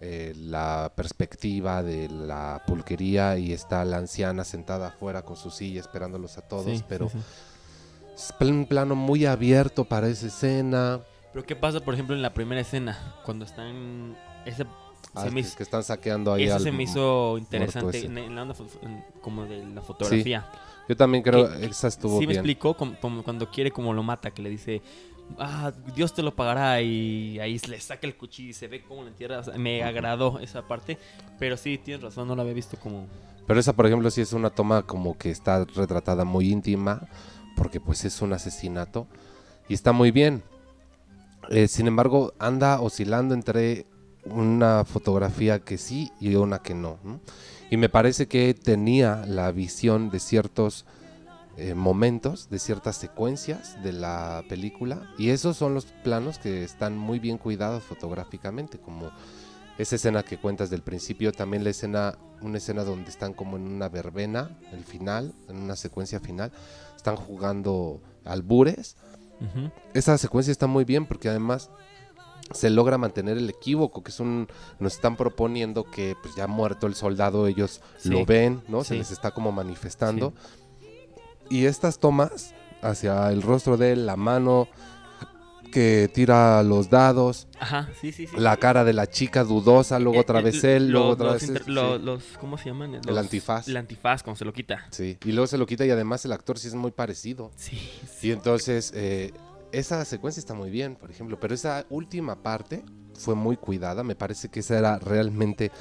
eh, 0.00 0.32
la 0.36 0.92
perspectiva 0.96 1.84
de 1.84 2.08
la 2.08 2.62
pulquería 2.66 3.38
y 3.38 3.52
está 3.52 3.84
la 3.84 3.98
anciana 3.98 4.44
sentada 4.44 4.88
afuera 4.88 5.22
con 5.22 5.36
su 5.36 5.50
silla 5.50 5.80
esperándolos 5.80 6.38
a 6.38 6.42
todos, 6.42 6.82
pero 6.88 7.10
es 8.16 8.34
un 8.40 8.66
plano 8.66 8.96
muy 8.96 9.26
abierto 9.26 9.84
para 9.84 10.08
esa 10.08 10.26
escena. 10.26 11.00
Pero 11.32 11.46
¿qué 11.46 11.54
pasa, 11.54 11.78
por 11.80 11.94
ejemplo, 11.94 12.16
en 12.16 12.22
la 12.22 12.34
primera 12.34 12.60
escena? 12.60 13.16
Cuando 13.24 13.44
están... 13.44 14.16
Ese, 14.44 14.66
Ah, 15.18 15.24
se 15.24 15.30
me 15.30 15.42
que, 15.42 15.48
hizo- 15.48 15.56
que 15.56 15.62
están 15.62 15.82
saqueando 15.82 16.32
ahí 16.32 16.44
eso 16.44 16.56
al 16.56 16.62
se 16.62 16.72
me 16.72 16.82
hizo 16.84 17.36
interesante 17.38 18.06
en, 18.06 18.34
la 18.34 18.42
onda 18.42 18.54
como 19.20 19.44
de 19.44 19.64
la 19.66 19.82
fotografía. 19.82 20.46
Yo 20.88 20.96
también 20.96 21.22
creo 21.22 21.48
que- 21.50 21.66
esa 21.66 21.88
estuvo 21.88 22.18
sí 22.18 22.26
me 22.26 22.32
explicó 22.34 22.74
como, 22.74 22.98
como 23.00 23.22
cuando 23.22 23.50
quiere 23.50 23.70
como 23.70 23.92
lo 23.92 24.02
mata, 24.02 24.30
que 24.30 24.42
le 24.42 24.48
dice, 24.50 24.80
ah, 25.38 25.72
Dios 25.94 26.14
te 26.14 26.22
lo 26.22 26.34
pagará 26.34 26.80
y 26.80 27.38
ahí 27.40 27.58
le 27.68 27.80
saca 27.80 28.06
el 28.06 28.16
cuchillo 28.16 28.50
y 28.50 28.54
se 28.54 28.68
ve 28.68 28.82
como 28.82 29.02
la 29.02 29.08
entierra. 29.08 29.40
O 29.40 29.44
sea, 29.44 29.58
me 29.58 29.82
agradó 29.82 30.38
esa 30.40 30.66
parte, 30.66 30.98
pero 31.38 31.56
sí, 31.56 31.78
tienes 31.78 32.02
razón, 32.02 32.28
no 32.28 32.34
lo 32.34 32.42
había 32.42 32.54
visto 32.54 32.78
como... 32.78 33.06
Pero 33.46 33.60
esa, 33.60 33.72
por 33.72 33.86
ejemplo, 33.86 34.10
sí 34.10 34.20
es 34.20 34.32
una 34.32 34.50
toma 34.50 34.82
como 34.82 35.16
que 35.16 35.30
está 35.30 35.64
retratada 35.64 36.24
muy 36.24 36.50
íntima, 36.50 37.08
porque 37.56 37.80
pues 37.80 38.04
es 38.04 38.20
un 38.20 38.32
asesinato 38.32 39.06
y 39.68 39.74
está 39.74 39.92
muy 39.92 40.10
bien. 40.10 40.42
Eh, 41.50 41.66
sin 41.66 41.86
embargo, 41.86 42.34
anda 42.38 42.80
oscilando 42.80 43.34
entre 43.34 43.86
una 44.30 44.84
fotografía 44.84 45.60
que 45.60 45.78
sí 45.78 46.12
y 46.20 46.34
una 46.34 46.60
que 46.60 46.74
no. 46.74 46.98
¿no? 47.04 47.20
Y 47.70 47.76
me 47.76 47.88
parece 47.88 48.28
que 48.28 48.54
tenía 48.54 49.24
la 49.26 49.50
visión 49.52 50.10
de 50.10 50.20
ciertos 50.20 50.84
eh, 51.56 51.74
momentos, 51.74 52.48
de 52.50 52.60
ciertas 52.60 52.96
secuencias 52.96 53.82
de 53.82 53.92
la 53.92 54.44
película. 54.48 55.10
Y 55.18 55.30
esos 55.30 55.56
son 55.56 55.74
los 55.74 55.86
planos 55.86 56.38
que 56.38 56.62
están 56.62 56.96
muy 56.96 57.18
bien 57.18 57.36
cuidados 57.36 57.82
fotográficamente, 57.82 58.78
como 58.78 59.10
esa 59.76 59.96
escena 59.96 60.22
que 60.22 60.38
cuentas 60.38 60.70
del 60.70 60.82
principio, 60.82 61.32
también 61.32 61.64
la 61.64 61.70
escena, 61.70 62.16
una 62.40 62.58
escena 62.58 62.84
donde 62.84 63.10
están 63.10 63.32
como 63.32 63.56
en 63.56 63.66
una 63.66 63.88
verbena, 63.88 64.56
el 64.72 64.84
final, 64.84 65.34
en 65.48 65.56
una 65.56 65.76
secuencia 65.76 66.20
final, 66.20 66.52
están 66.96 67.16
jugando 67.16 68.00
albures. 68.24 68.96
Ujú. 69.40 69.70
Esa 69.94 70.16
secuencia 70.18 70.52
está 70.52 70.66
muy 70.66 70.84
bien 70.84 71.06
porque 71.06 71.28
además 71.28 71.70
se 72.52 72.70
logra 72.70 72.98
mantener 72.98 73.36
el 73.38 73.48
equívoco, 73.50 74.02
que 74.02 74.10
es 74.10 74.20
un, 74.20 74.48
nos 74.78 74.94
están 74.94 75.16
proponiendo 75.16 75.84
que 75.84 76.16
pues 76.22 76.34
ya 76.34 76.46
muerto 76.46 76.86
el 76.86 76.94
soldado, 76.94 77.46
ellos 77.46 77.80
Sí. 77.98 78.08
lo 78.10 78.24
ven, 78.24 78.62
¿no? 78.68 78.84
Se 78.84 78.94
les 78.94 79.10
está 79.10 79.30
como 79.32 79.52
manifestando. 79.52 80.32
Y 81.50 81.66
estas 81.66 81.98
tomas 81.98 82.54
hacia 82.82 83.30
el 83.32 83.42
rostro 83.42 83.76
de 83.76 83.92
él, 83.92 84.06
la 84.06 84.16
mano 84.16 84.68
que 85.72 86.10
tira 86.14 86.62
los 86.62 86.88
dados, 86.88 87.46
Ajá, 87.60 87.90
sí, 88.00 88.10
sí, 88.10 88.26
sí. 88.26 88.36
la 88.38 88.56
cara 88.56 88.84
de 88.84 88.94
la 88.94 89.06
chica 89.06 89.44
dudosa, 89.44 89.98
luego 89.98 90.16
Eh, 90.16 90.20
otra 90.20 90.40
eh, 90.40 90.44
vez 90.44 90.64
él, 90.64 90.86
lo- 90.88 90.92
luego 91.00 91.08
otra 91.10 91.32
vez 91.32 91.42
este, 91.42 91.70
lo- 91.70 91.98
los- 91.98 92.24
¿Cómo 92.40 92.56
se 92.56 92.70
llaman? 92.70 92.98
Los- 93.04 93.18
antifaz. 93.18 93.68
El 93.68 93.76
antifaz, 93.76 94.22
cuando 94.22 94.38
se 94.38 94.46
lo 94.46 94.52
quita. 94.54 94.86
Sí, 94.90 95.18
y 95.26 95.32
luego 95.32 95.46
se 95.46 95.58
lo 95.58 95.66
quita 95.66 95.84
y 95.84 95.90
además 95.90 96.24
el 96.24 96.32
actor 96.32 96.58
sí 96.58 96.68
es 96.68 96.74
muy 96.74 96.90
parecido. 96.90 97.50
Sí, 97.56 97.78
Y 98.22 98.30
entonces 98.30 98.92
eh, 98.94 99.34
esa 99.72 100.04
secuencia 100.04 100.40
está 100.40 100.54
muy 100.54 100.70
bien, 100.70 100.96
por 100.96 101.10
ejemplo, 101.10 101.38
pero 101.40 101.54
esa 101.54 101.86
última 101.90 102.42
parte 102.42 102.84
fue 103.14 103.34
muy 103.34 103.56
cuidada, 103.56 104.02
me 104.04 104.14
parece 104.14 104.48
que 104.48 104.60
esa 104.60 104.78
era 104.78 104.98
realmente 104.98 105.72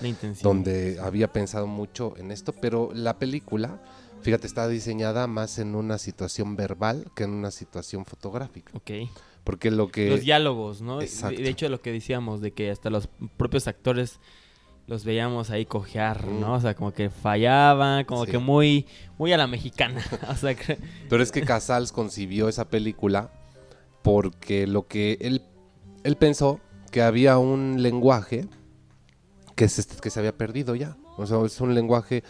donde 0.41 0.99
había 1.01 1.31
pensado 1.31 1.67
mucho 1.67 2.15
en 2.17 2.31
esto, 2.31 2.51
pero 2.53 2.89
la 2.93 3.19
película, 3.19 3.81
fíjate, 4.21 4.47
está 4.47 4.67
diseñada 4.67 5.27
más 5.27 5.59
en 5.59 5.75
una 5.75 5.97
situación 5.99 6.55
verbal 6.55 7.05
que 7.15 7.23
en 7.23 7.31
una 7.31 7.51
situación 7.51 8.05
fotográfica, 8.05 8.71
Ok. 8.75 9.09
porque 9.43 9.69
lo 9.71 9.89
que... 9.91 10.09
los 10.09 10.21
diálogos, 10.21 10.81
¿no? 10.81 11.01
Exacto. 11.01 11.41
de 11.41 11.49
hecho, 11.49 11.69
lo 11.69 11.79
que 11.81 11.91
decíamos, 11.91 12.41
de 12.41 12.51
que 12.53 12.71
hasta 12.71 12.89
los 12.89 13.07
propios 13.37 13.67
actores 13.67 14.19
los 14.87 15.03
veíamos 15.03 15.49
ahí 15.49 15.65
cojear, 15.65 16.25
¿no? 16.27 16.47
Mm. 16.47 16.51
O 16.53 16.61
sea, 16.61 16.73
como 16.73 16.93
que 16.93 17.09
fallaban, 17.09 18.05
como 18.05 18.25
Sí. 18.25 18.31
que 18.31 18.37
muy, 18.37 18.85
muy 19.17 19.33
a 19.33 19.37
la 19.37 19.45
mexicana. 19.45 20.01
o 20.29 20.35
sea, 20.35 20.55
que- 20.55 20.77
Pero 21.09 21.21
es 21.21 21.31
que 21.31 21.41
Casals 21.41 21.91
concibió 21.91 22.47
esa 22.47 22.69
película 22.69 23.29
porque 24.11 24.67
lo 24.67 24.87
que 24.87 25.17
él, 25.21 25.43
él 26.03 26.15
pensó 26.15 26.59
que 26.91 27.01
había 27.01 27.37
un 27.37 27.81
lenguaje 27.83 28.47
que 29.55 29.67
se, 29.69 29.83
que 29.99 30.09
se 30.09 30.19
había 30.19 30.37
perdido 30.37 30.75
ya. 30.75 30.97
O 31.17 31.25
sea, 31.25 31.43
es 31.45 31.59
un 31.61 31.75
lenguaje 31.75 32.23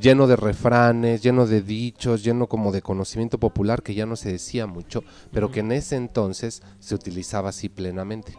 lleno 0.00 0.26
de 0.26 0.36
refranes, 0.36 1.22
lleno 1.22 1.46
de 1.46 1.62
dichos, 1.62 2.24
lleno 2.24 2.48
como 2.48 2.72
de 2.72 2.82
conocimiento 2.82 3.38
popular 3.38 3.82
que 3.82 3.94
ya 3.94 4.06
no 4.06 4.16
se 4.16 4.32
decía 4.32 4.66
mucho, 4.66 5.02
pero 5.32 5.50
que 5.50 5.60
en 5.60 5.72
ese 5.72 5.96
entonces 5.96 6.62
se 6.78 6.94
utilizaba 6.94 7.50
así 7.50 7.68
plenamente. 7.68 8.34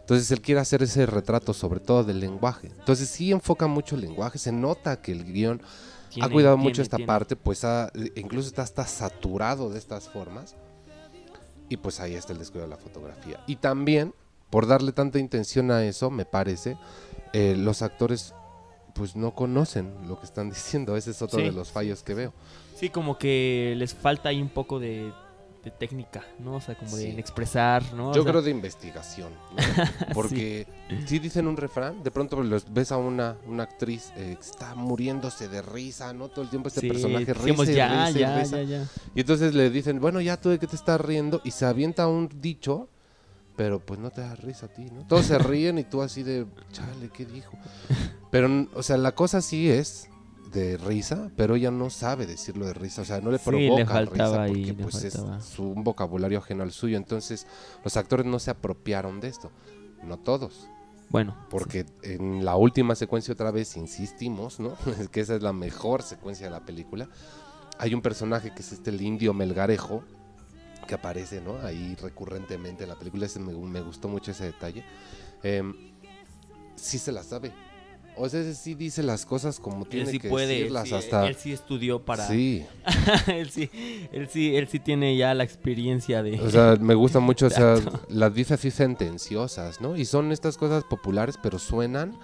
Entonces 0.00 0.30
él 0.30 0.40
quiere 0.40 0.60
hacer 0.60 0.82
ese 0.82 1.06
retrato 1.06 1.52
sobre 1.52 1.80
todo 1.80 2.02
del 2.04 2.20
lenguaje. 2.20 2.68
Entonces 2.78 3.08
sí 3.08 3.30
enfoca 3.30 3.66
mucho 3.66 3.94
el 3.94 4.00
lenguaje, 4.02 4.38
se 4.38 4.52
nota 4.52 5.00
que 5.02 5.12
el 5.12 5.24
guion 5.24 5.60
ha 5.62 6.08
tiene- 6.14 6.30
cuidado 6.30 6.56
tiene- 6.56 6.68
mucho 6.68 6.82
esta 6.82 6.96
tiene- 6.96 7.06
parte, 7.06 7.36
pues 7.36 7.64
ha- 7.64 7.90
incluso 8.16 8.48
está 8.48 8.62
hasta 8.62 8.86
saturado 8.86 9.70
de 9.70 9.78
estas 9.78 10.08
formas. 10.08 10.56
Y 11.70 11.78
pues 11.78 12.00
ahí 12.00 12.14
está 12.14 12.34
el 12.34 12.38
descuido 12.38 12.64
de 12.66 12.70
la 12.70 12.76
fotografía. 12.76 13.42
Y 13.46 13.56
también, 13.56 14.12
por 14.50 14.66
darle 14.66 14.92
tanta 14.92 15.18
intención 15.18 15.70
a 15.70 15.82
eso, 15.84 16.10
me 16.10 16.26
parece, 16.26 16.76
eh, 17.32 17.54
los 17.56 17.80
actores 17.80 18.34
pues 18.92 19.14
no 19.16 19.34
conocen 19.34 19.88
lo 20.08 20.18
que 20.18 20.26
están 20.26 20.50
diciendo. 20.50 20.96
Ese 20.96 21.12
es 21.12 21.22
otro 21.22 21.38
Sí. 21.38 21.46
de 21.46 21.52
los 21.52 21.70
fallos 21.70 22.02
que 22.02 22.12
veo. 22.12 22.32
Sí, 22.76 22.90
como 22.90 23.16
que 23.18 23.74
les 23.78 23.94
falta 23.94 24.28
ahí 24.30 24.42
un 24.42 24.48
poco 24.50 24.78
de, 24.80 25.12
de 25.64 25.70
técnica, 25.70 26.24
¿no? 26.38 26.54
O 26.56 26.60
sea, 26.60 26.74
como 26.74 26.96
de 26.96 27.12
Sí. 27.12 27.18
expresar, 27.18 27.82
¿no? 27.92 28.10
O 28.10 28.14
Yo 28.14 28.22
sea, 28.22 28.32
creo 28.32 28.42
de 28.42 28.50
investigación. 28.50 29.32
¿no? 29.34 29.56
Porque 30.14 30.66
si 31.06 31.18
dicen 31.18 31.46
un 31.46 31.56
refrán, 31.56 32.02
de 32.02 32.10
pronto 32.10 32.42
los 32.42 32.72
ves 32.72 32.92
a 32.92 32.96
una, 32.96 33.36
una 33.46 33.64
actriz 33.64 34.12
eh, 34.16 34.36
que 34.40 34.46
está 34.46 34.74
muriéndose 34.74 35.48
de 35.48 35.60
risa, 35.62 36.12
¿no? 36.12 36.28
Todo 36.28 36.42
el 36.44 36.50
tiempo 36.50 36.68
este 36.68 36.80
sí, 36.80 36.88
personaje 36.88 37.32
dijimos, 37.34 37.66
risa 37.66 37.72
y 37.72 37.74
ya, 37.76 38.06
risa 38.06 38.10
y 38.18 38.20
ya, 38.20 38.38
risa. 38.38 38.56
ya, 38.56 38.62
ya. 38.62 38.86
Y 39.14 39.20
entonces 39.20 39.54
le 39.54 39.68
dicen, 39.70 40.00
bueno, 40.00 40.20
ya 40.20 40.40
tú 40.40 40.48
de 40.48 40.58
qué 40.58 40.66
te 40.66 40.76
estás 40.76 41.00
riendo. 41.00 41.40
Y 41.44 41.50
se 41.52 41.66
avienta 41.66 42.06
un 42.08 42.28
dicho, 42.40 42.88
pero 43.56 43.80
pues 43.80 44.00
no 44.00 44.10
te 44.10 44.22
da 44.22 44.34
risa 44.36 44.66
a 44.66 44.68
ti, 44.70 44.86
¿no? 44.90 45.06
Todos 45.06 45.26
se 45.26 45.38
ríen 45.38 45.78
y 45.78 45.84
tú 45.84 46.00
así 46.02 46.22
de, 46.22 46.46
chale, 46.72 47.10
¿qué 47.12 47.26
dijo? 47.26 47.52
Pero, 48.30 48.66
o 48.74 48.82
sea, 48.82 48.96
la 48.96 49.12
cosa 49.12 49.40
sí 49.42 49.70
es 49.70 50.08
de 50.52 50.76
risa, 50.78 51.30
pero 51.36 51.54
ella 51.56 51.70
no 51.70 51.90
sabe 51.90 52.26
decirlo 52.26 52.66
de 52.66 52.74
risa, 52.74 53.02
o 53.02 53.04
sea, 53.04 53.20
no 53.20 53.30
le 53.30 53.38
Sí, 53.38 53.50
le 53.50 53.66
provoca 53.68 53.92
faltaba 53.94 54.12
risa 54.30 54.42
ahí, 54.42 54.52
porque 54.52 54.72
le 54.74 54.82
pues 54.82 55.04
es 55.04 55.14
su- 55.44 55.62
un 55.70 55.84
vocabulario 55.84 56.38
ajeno 56.38 56.62
al 56.62 56.72
suyo, 56.72 56.96
entonces 56.96 57.46
los 57.84 57.96
actores 57.96 58.26
no 58.26 58.38
se 58.38 58.50
apropiaron 58.50 59.20
de 59.20 59.28
esto, 59.28 59.50
no 60.04 60.18
todos, 60.18 60.68
Bueno, 61.08 61.36
porque 61.50 61.86
en 62.02 62.44
la 62.44 62.56
última 62.56 62.94
secuencia 62.94 63.32
otra 63.34 63.50
vez 63.50 63.76
insistimos, 63.76 64.60
¿no? 64.60 64.76
Es 65.00 65.08
que 65.08 65.20
esa 65.20 65.34
es 65.34 65.42
la 65.42 65.52
mejor 65.52 66.02
secuencia 66.02 66.46
de 66.46 66.50
la 66.52 66.64
película. 66.64 67.08
Hay 67.78 67.94
un 67.94 68.02
personaje 68.02 68.52
que 68.54 68.60
es 68.62 68.72
este 68.72 68.90
el 68.90 69.00
indio 69.00 69.32
Melgarejo 69.34 70.04
que 70.86 70.94
aparece, 70.94 71.40
¿no? 71.40 71.58
Ahí 71.62 71.94
recurrentemente 72.00 72.82
en 72.84 72.90
la 72.90 72.96
película, 72.98 73.26
ese 73.26 73.38
me, 73.40 73.52
me 73.54 73.80
gustó 73.80 74.08
mucho 74.08 74.30
ese 74.32 74.44
detalle. 74.44 74.84
Em, 75.42 75.74
sí 76.76 76.98
se 76.98 77.10
la 77.12 77.22
sabe. 77.22 77.52
O 78.16 78.28
sea, 78.28 78.40
ese 78.40 78.54
sí 78.54 78.74
dice 78.74 79.02
las 79.02 79.24
cosas 79.24 79.60
como 79.60 79.84
él 79.84 79.88
tiene 79.88 80.10
sí 80.10 80.18
que 80.18 80.28
puede, 80.28 80.52
él 80.54 80.58
decirlas 80.58 80.88
sí, 80.88 80.94
hasta 80.94 81.26
él 81.26 81.36
sí 81.36 81.52
estudió 81.52 82.00
para... 82.04 82.26
Sí, 82.26 82.66
él 83.28 83.50
sí, 83.50 83.70
él 84.12 84.28
sí, 84.28 84.56
él 84.56 84.68
sí 84.68 84.78
tiene 84.78 85.16
ya 85.16 85.32
la 85.34 85.44
experiencia 85.44 86.22
de... 86.22 86.40
o 86.40 86.50
sea, 86.50 86.76
me 86.80 86.94
gusta 86.94 87.20
mucho, 87.20 87.46
o 87.46 87.50
sea, 87.50 87.76
las 88.08 88.34
dice 88.34 88.54
así 88.54 88.70
sentenciosas, 88.70 89.80
¿no? 89.80 89.96
Y 89.96 90.04
son 90.04 90.32
estas 90.32 90.56
cosas 90.56 90.84
populares, 90.84 91.36
pero 91.42 91.58
suenan 91.58 92.18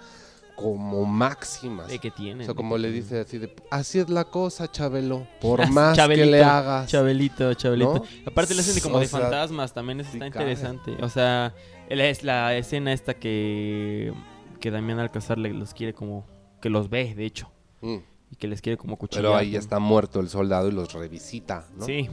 como 0.57 1.05
máximas. 1.05 1.87
de 1.87 1.99
que 1.99 2.09
tiene. 2.09 2.41
O 2.41 2.45
sea, 2.45 2.55
como 2.55 2.79
le 2.79 2.91
dice 2.91 3.19
así 3.19 3.37
de, 3.37 3.53
así 3.69 3.99
es 3.99 4.09
la 4.09 4.25
cosa, 4.25 4.69
Chabelo, 4.71 5.27
por 5.39 5.69
más 5.69 5.95
que 5.95 6.25
le 6.25 6.43
hagas. 6.43 6.89
Chabelito, 6.89 7.53
Chabelito. 7.53 7.93
¿no? 7.93 8.03
Aparte 8.25 8.55
le 8.55 8.61
hacen 8.61 8.73
de 8.73 8.81
como 8.81 8.97
O 8.97 8.99
de 8.99 9.05
sea, 9.07 9.19
fantasmas, 9.19 9.71
también 9.71 9.99
eso 9.99 10.09
está 10.11 10.19
cae. 10.19 10.27
interesante. 10.29 10.97
O 10.99 11.09
sea, 11.09 11.53
es 11.89 12.23
la 12.23 12.55
escena 12.55 12.91
esta 12.91 13.13
que, 13.13 14.11
que 14.57 14.71
Damián 14.71 14.99
Alcázar 14.99 15.37
los 15.37 15.73
quiere 15.73 15.93
como, 15.93 16.25
que 16.61 16.69
los 16.69 16.89
ve, 16.89 17.13
de 17.15 17.25
hecho, 17.25 17.49
Mm, 17.81 17.97
y 18.31 18.35
que 18.37 18.47
les 18.47 18.61
quiere 18.61 18.77
como 18.77 18.97
cuchillar. 18.97 19.23
Pero 19.23 19.35
ahí 19.35 19.51
ya 19.51 19.59
está 19.59 19.79
muerto 19.79 20.19
el 20.19 20.29
soldado 20.29 20.67
y 20.67 20.71
los 20.71 20.93
revisita, 20.93 21.67
¿no? 21.75 21.85
Sí, 21.85 22.09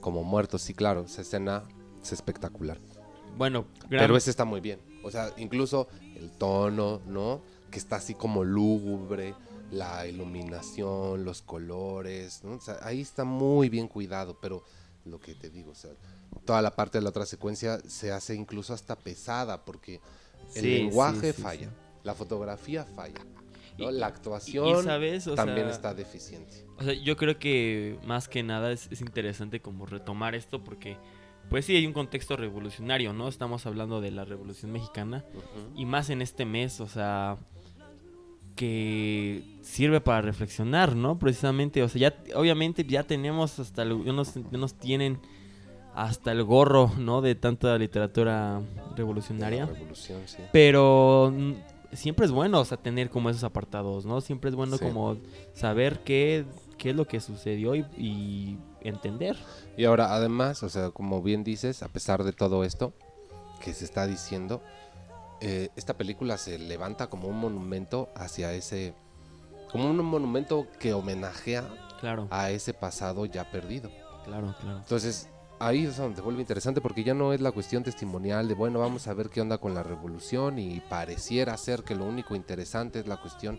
Como 0.00 0.22
muertos, 0.22 0.62
sí, 0.62 0.72
claro, 0.74 1.02
esa 1.04 1.22
escena 1.22 1.64
es 2.02 2.12
espectacular. 2.12 2.78
bueno, 3.36 3.66
gran- 3.90 4.02
Pero 4.04 4.16
ese 4.16 4.30
está 4.30 4.44
muy 4.44 4.60
bien. 4.60 4.80
O 5.02 5.10
sea, 5.10 5.30
incluso 5.36 5.88
el 6.16 6.30
tono, 6.30 7.00
¿no? 7.06 7.42
Que 7.70 7.78
está 7.78 7.96
así 7.96 8.14
como 8.14 8.44
lúgubre, 8.44 9.34
la 9.72 10.06
iluminación, 10.06 11.24
los 11.24 11.42
colores, 11.42 12.42
¿no? 12.44 12.52
O 12.54 12.60
sea, 12.60 12.76
ahí 12.82 13.00
está 13.00 13.24
muy 13.24 13.68
bien 13.68 13.88
cuidado, 13.88 14.38
pero 14.40 14.62
lo 15.04 15.18
que 15.20 15.34
te 15.34 15.50
digo, 15.50 15.72
o 15.72 15.74
sea, 15.74 15.90
toda 16.44 16.62
la 16.62 16.74
parte 16.74 16.98
de 16.98 17.02
la 17.02 17.10
otra 17.10 17.26
secuencia 17.26 17.78
se 17.86 18.12
hace 18.12 18.34
incluso 18.36 18.72
hasta 18.74 18.96
pesada 18.96 19.64
porque 19.64 20.00
el 20.54 20.62
Sí, 20.62 20.70
lenguaje 20.78 21.32
sí, 21.32 21.42
falla, 21.42 21.70
la 22.04 22.14
fotografía 22.14 22.84
falla, 22.84 23.20
la 23.78 24.06
actuación 24.06 24.80
y, 24.80 24.82
¿sabes? 24.82 25.26
O 25.26 25.34
también 25.34 25.66
sea, 25.66 25.74
está 25.76 25.94
deficiente. 25.94 26.64
O 26.78 26.82
sea, 26.84 26.94
yo 26.94 27.16
creo 27.16 27.38
que 27.38 27.98
más 28.06 28.28
que 28.28 28.42
nada 28.42 28.72
es, 28.72 28.88
es 28.90 29.00
interesante 29.00 29.60
como 29.60 29.86
retomar 29.86 30.34
esto 30.34 30.62
porque, 30.64 30.96
pues 31.50 31.64
sí, 31.66 31.76
hay 31.76 31.86
un 31.86 31.92
contexto 31.92 32.36
revolucionario, 32.36 33.12
¿no? 33.12 33.28
Estamos 33.28 33.66
hablando 33.66 34.00
de 34.00 34.10
la 34.10 34.24
Revolución 34.24 34.72
Mexicana 34.72 35.24
y 35.74 35.84
más 35.84 36.10
en 36.10 36.22
este 36.22 36.44
mes, 36.44 36.80
o 36.80 36.88
sea, 36.88 37.36
que 38.54 39.42
sirve 39.62 40.00
para 40.00 40.22
reflexionar, 40.22 40.96
¿no? 40.96 41.18
Precisamente, 41.18 41.82
o 41.82 41.88
sea, 41.88 42.00
ya 42.10 42.36
obviamente 42.38 42.84
ya 42.84 43.02
tenemos 43.02 43.58
hasta, 43.58 43.82
el- 43.82 43.92
unos, 43.92 44.34
unos 44.36 44.74
tienen 44.78 45.18
hasta 45.96 46.30
el 46.30 46.44
gorro, 46.44 46.92
¿no? 46.98 47.22
De 47.22 47.34
tanta 47.34 47.76
literatura 47.78 48.60
De 48.60 48.64
la 48.90 48.94
revolucionaria. 48.96 49.66
revolución, 49.66 50.20
sí. 50.26 50.38
Pero 50.52 51.32
mm, 51.34 51.52
siempre 51.94 52.26
es 52.26 52.32
bueno, 52.32 52.60
o 52.60 52.64
sea, 52.64 52.76
tener 52.76 53.08
como 53.10 53.30
esos 53.30 53.42
apartados, 53.44 54.04
¿no? 54.06 54.20
Siempre 54.20 54.50
es 54.50 54.56
bueno 54.56 54.76
Sí. 54.76 54.84
como 54.84 55.16
saber 55.54 56.00
qué, 56.04 56.44
qué 56.78 56.90
es 56.90 56.96
lo 56.96 57.06
que 57.06 57.18
sucedió 57.20 57.74
y, 57.74 57.86
y 57.96 58.58
entender. 58.82 59.36
Y 59.76 59.84
ahora, 59.86 60.14
además, 60.14 60.62
o 60.62 60.68
sea, 60.68 60.90
como 60.90 61.22
bien 61.22 61.42
dices, 61.44 61.82
a 61.82 61.88
pesar 61.88 62.22
de 62.24 62.32
todo 62.32 62.62
esto 62.62 62.92
que 63.62 63.72
se 63.72 63.84
está 63.86 64.06
diciendo, 64.06 64.60
eh, 65.40 65.70
esta 65.76 65.94
película 65.94 66.36
se 66.36 66.58
levanta 66.58 67.08
como 67.08 67.28
un 67.28 67.38
monumento 67.38 68.10
hacia 68.14 68.52
ese, 68.52 68.94
como 69.72 69.88
un 69.90 69.96
monumento 70.04 70.66
que 70.78 70.92
homenajea 70.92 71.64
Claro, 72.00 72.28
a 72.30 72.50
ese 72.50 72.74
pasado 72.74 73.24
ya 73.24 73.50
perdido. 73.50 73.90
claro, 74.26 74.54
claro. 74.60 74.78
Entonces, 74.78 75.30
ahí 75.58 75.84
es 75.86 75.96
donde 75.96 76.20
vuelve 76.22 76.40
interesante 76.40 76.80
porque 76.80 77.02
ya 77.04 77.14
no 77.14 77.32
es 77.32 77.40
la 77.40 77.52
cuestión 77.52 77.82
testimonial 77.82 78.48
de, 78.48 78.54
bueno, 78.54 78.78
vamos 78.80 79.06
a 79.08 79.14
ver 79.14 79.28
qué 79.30 79.40
onda 79.40 79.58
con 79.58 79.74
la 79.74 79.82
revolución 79.82 80.58
y 80.58 80.80
pareciera 80.80 81.56
ser 81.56 81.82
que 81.82 81.94
lo 81.94 82.04
único 82.04 82.34
interesante 82.34 82.98
es 83.00 83.06
la 83.06 83.16
cuestión 83.20 83.58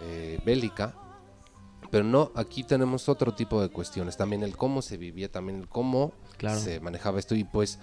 eh, 0.00 0.40
bélica. 0.44 0.94
Pero 1.90 2.04
no, 2.04 2.32
aquí 2.34 2.64
tenemos 2.64 3.08
otro 3.08 3.34
tipo 3.34 3.60
de 3.60 3.68
cuestiones, 3.68 4.16
también 4.16 4.42
el 4.42 4.56
cómo 4.56 4.80
se 4.82 4.96
vivía, 4.96 5.30
también 5.30 5.58
el 5.60 5.68
cómo 5.68 6.12
Claro. 6.38 6.58
se 6.58 6.80
manejaba 6.80 7.18
esto 7.18 7.34
y 7.34 7.44
pues 7.44 7.78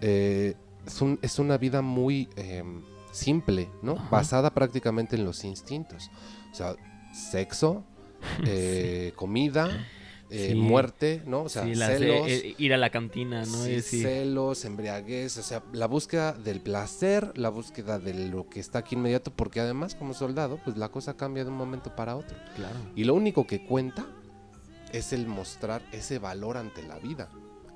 eh, 0.00 0.54
es, 0.86 1.00
un- 1.02 1.18
es 1.22 1.38
una 1.38 1.58
vida 1.58 1.82
muy 1.82 2.28
eh, 2.36 2.64
simple, 3.12 3.68
¿no? 3.82 3.92
Ajá. 3.92 4.08
Basada 4.10 4.54
prácticamente 4.54 5.16
en 5.16 5.24
los 5.24 5.44
instintos. 5.44 6.10
O 6.50 6.54
sea, 6.54 6.74
sexo, 7.12 7.84
eh, 8.46 9.12
comida, 9.16 9.68
eh, 10.32 10.48
Sí. 10.48 10.54
muerte, 10.54 11.22
¿no? 11.26 11.42
O 11.42 11.48
sea, 11.48 11.64
Sí, 11.64 11.74
celos. 11.76 12.26
eh, 12.28 12.54
ir 12.58 12.72
a 12.74 12.76
la 12.78 12.90
cantina, 12.90 13.44
¿no? 13.44 13.64
sí, 13.64 13.74
Eh, 13.74 13.82
sí. 13.82 14.02
celos, 14.02 14.64
embriaguez, 14.64 15.36
o 15.38 15.42
sea, 15.42 15.62
la 15.72 15.86
búsqueda 15.86 16.32
del 16.32 16.60
placer, 16.60 17.32
la 17.36 17.50
búsqueda 17.50 17.98
de 17.98 18.14
lo 18.14 18.48
que 18.48 18.58
está 18.60 18.78
aquí 18.80 18.94
inmediato, 18.96 19.30
porque 19.30 19.60
además 19.60 19.94
como 19.94 20.14
soldado, 20.14 20.58
pues 20.64 20.76
la 20.76 20.88
cosa 20.88 21.16
cambia 21.16 21.44
de 21.44 21.50
un 21.50 21.56
momento 21.56 21.94
para 21.94 22.16
otro. 22.16 22.36
Claro. 22.56 22.76
Y 22.96 23.04
lo 23.04 23.14
único 23.14 23.46
que 23.46 23.64
cuenta 23.64 24.06
es 24.92 25.12
el 25.12 25.26
mostrar 25.26 25.82
ese 25.92 26.18
valor 26.18 26.56
ante 26.56 26.82
la 26.82 26.98
vida. 26.98 27.28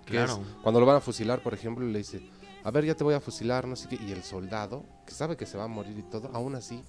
Que 0.04 0.22
es 0.22 0.30
Claro. 0.30 0.42
cuando 0.62 0.80
lo 0.80 0.86
van 0.86 0.96
a 0.96 1.00
fusilar, 1.00 1.42
por 1.42 1.52
ejemplo, 1.54 1.84
le 1.86 1.98
dice, 1.98 2.20
a 2.62 2.70
ver, 2.70 2.84
ya 2.84 2.94
te 2.94 3.04
voy 3.04 3.14
a 3.14 3.20
fusilar, 3.20 3.66
no 3.66 3.76
sé 3.76 3.88
qué, 3.88 3.96
y 3.96 4.12
el 4.12 4.22
soldado, 4.22 4.84
que 5.06 5.12
sabe 5.12 5.36
que 5.36 5.46
se 5.46 5.58
va 5.58 5.64
a 5.64 5.68
morir 5.68 5.98
y 5.98 6.02
todo, 6.02 6.30
aún 6.32 6.54
así 6.54 6.82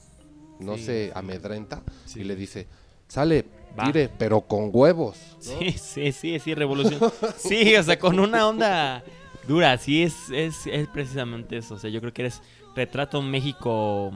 no 0.59 0.77
se 0.77 1.11
amedrenta 1.13 1.83
y 2.15 2.23
le 2.23 2.35
dice, 2.35 2.67
sale, 3.07 3.45
Va. 3.77 3.85
tire, 3.85 4.09
pero 4.17 4.41
con 4.41 4.69
huevos. 4.73 5.17
¿no? 5.37 5.41
Sí, 5.41 5.71
sí, 5.71 6.11
sí, 6.11 6.39
sí, 6.39 6.55
revolución. 6.55 6.99
Sí, 7.37 7.75
o 7.75 7.83
sea, 7.83 7.97
con 7.99 8.19
una 8.19 8.47
onda 8.47 9.03
dura, 9.47 9.77
sí, 9.77 10.03
es, 10.03 10.15
es, 10.31 10.67
es 10.67 10.87
precisamente 10.87 11.57
eso. 11.57 11.75
O 11.75 11.79
sea, 11.79 11.89
yo 11.89 11.99
creo 12.01 12.13
que 12.13 12.23
eres 12.23 12.41
retrata 12.75 13.17
un 13.17 13.31
México, 13.31 14.11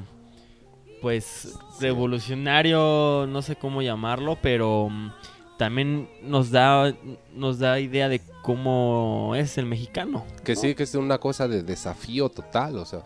pues, 1.02 1.58
revolucionario, 1.80 3.26
no 3.28 3.42
sé 3.42 3.56
cómo 3.56 3.82
llamarlo, 3.82 4.38
pero 4.42 4.90
mm, 4.90 5.12
también 5.58 6.10
nos 6.22 6.52
da, 6.52 6.94
nos 7.34 7.60
da 7.60 7.80
idea 7.80 8.10
de 8.10 8.22
cómo 8.42 9.34
es 9.36 9.58
el 9.58 9.66
mexicano. 9.66 10.26
Que 10.44 10.56
sí, 10.56 10.76
que 10.76 10.84
es 10.84 10.96
una 10.96 11.18
cosa 11.18 11.48
de 11.48 11.64
desafío 11.64 12.30
total, 12.30 12.78
o 12.78 12.86
sea, 12.86 13.04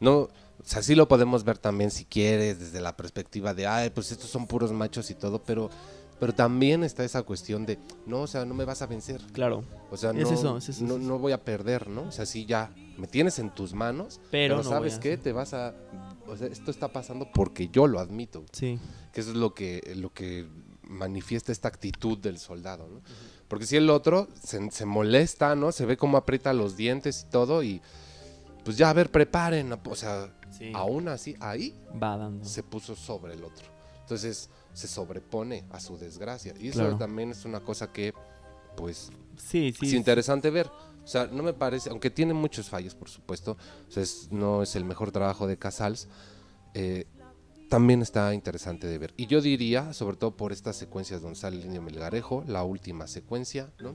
no, 0.00 0.28
o 0.68 0.70
sea, 0.70 0.82
sí 0.82 0.94
lo 0.94 1.08
podemos 1.08 1.44
ver 1.44 1.56
también 1.56 1.90
si 1.90 2.04
quieres 2.04 2.60
desde 2.60 2.82
la 2.82 2.94
perspectiva 2.94 3.54
de, 3.54 3.66
ay, 3.66 3.88
pues 3.88 4.12
estos 4.12 4.28
son 4.28 4.46
puros 4.46 4.70
machos 4.70 5.10
y 5.10 5.14
todo, 5.14 5.42
pero, 5.42 5.70
pero 6.20 6.34
también 6.34 6.84
está 6.84 7.04
esa 7.04 7.22
cuestión 7.22 7.64
de, 7.64 7.78
no, 8.04 8.20
o 8.20 8.26
sea, 8.26 8.44
no 8.44 8.52
me 8.52 8.66
vas 8.66 8.82
a 8.82 8.86
vencer, 8.86 9.18
Claro, 9.32 9.64
o 9.90 9.96
sea, 9.96 10.10
Es 10.10 10.16
no, 10.16 10.20
eso, 10.20 10.32
es 10.34 10.38
eso, 10.40 10.50
no, 10.52 10.58
es 10.58 10.68
eso. 10.68 10.84
no 10.84 11.18
voy 11.18 11.32
a 11.32 11.42
perder, 11.42 11.88
¿no? 11.88 12.02
O 12.02 12.12
sea, 12.12 12.26
sí 12.26 12.44
ya, 12.44 12.70
me 12.98 13.06
tienes 13.06 13.38
en 13.38 13.48
tus 13.48 13.72
manos, 13.72 14.20
pero, 14.30 14.56
pero, 14.56 14.62
no 14.62 14.68
¿sabes 14.68 14.98
qué? 14.98 15.16
Te 15.16 15.32
vas 15.32 15.54
a, 15.54 15.74
o 16.26 16.36
sea, 16.36 16.48
esto 16.48 16.70
está 16.70 16.88
pasando 16.88 17.32
porque 17.32 17.68
yo 17.68 17.86
lo 17.86 17.98
admito, 17.98 18.44
Sí, 18.52 18.78
que 19.14 19.22
eso 19.22 19.30
es 19.30 19.36
lo 19.38 19.54
que, 19.54 19.94
lo 19.96 20.12
que 20.12 20.46
manifiesta 20.82 21.50
esta 21.50 21.68
actitud 21.68 22.18
del 22.18 22.38
soldado, 22.38 22.88
¿no? 22.88 23.00
Porque 23.48 23.64
si 23.64 23.76
el 23.76 23.88
otro 23.88 24.28
se, 24.44 24.70
se 24.70 24.84
molesta, 24.84 25.56
¿no? 25.56 25.72
Se 25.72 25.86
ve 25.86 25.96
cómo 25.96 26.18
aprieta 26.18 26.52
los 26.52 26.76
dientes 26.76 27.24
y 27.26 27.30
todo 27.30 27.62
y 27.62 27.80
pues 28.68 28.76
ya, 28.76 28.90
a 28.90 28.92
ver, 28.92 29.10
preparen, 29.10 29.72
o 29.72 29.96
sea, 29.96 30.30
sí, 30.50 30.72
aún 30.74 31.08
así, 31.08 31.34
ahí 31.40 31.74
va 32.02 32.18
dando. 32.18 32.44
se 32.44 32.62
puso 32.62 32.94
sobre 32.94 33.32
el 33.32 33.42
otro. 33.42 33.64
Entonces 34.02 34.50
se 34.74 34.86
sobrepone 34.86 35.64
a 35.70 35.80
su 35.80 35.96
desgracia. 35.96 36.52
Y 36.60 36.68
eso 36.68 36.80
Claro. 36.80 36.98
también 36.98 37.30
es 37.30 37.46
una 37.46 37.60
cosa 37.60 37.90
que, 37.90 38.12
pues, 38.76 39.08
Sí, 39.38 39.72
sí. 39.72 39.86
es 39.86 39.92
interesante 39.94 40.50
ver. 40.50 40.66
O 41.02 41.06
sea, 41.06 41.28
no 41.28 41.42
me 41.42 41.54
parece, 41.54 41.88
aunque 41.88 42.10
tiene 42.10 42.34
muchos 42.34 42.68
fallos, 42.68 42.94
por 42.94 43.08
supuesto, 43.08 43.56
o 43.88 43.90
sea, 43.90 44.02
es- 44.02 44.28
no 44.30 44.62
es 44.62 44.76
el 44.76 44.84
mejor 44.84 45.12
trabajo 45.12 45.46
de 45.46 45.56
Casals, 45.56 46.06
eh, 46.74 47.06
también 47.68 48.02
está 48.02 48.32
interesante 48.34 48.86
de 48.86 48.98
ver. 48.98 49.14
Y 49.16 49.26
yo 49.26 49.40
diría, 49.40 49.92
sobre 49.92 50.16
todo 50.16 50.36
por 50.36 50.52
estas 50.52 50.76
secuencias 50.76 51.20
donde 51.22 51.36
sale 51.38 51.56
el 51.58 51.64
indio 51.66 51.82
Melgarejo, 51.82 52.44
la 52.46 52.62
última 52.64 53.06
secuencia, 53.06 53.70
¿no? 53.80 53.94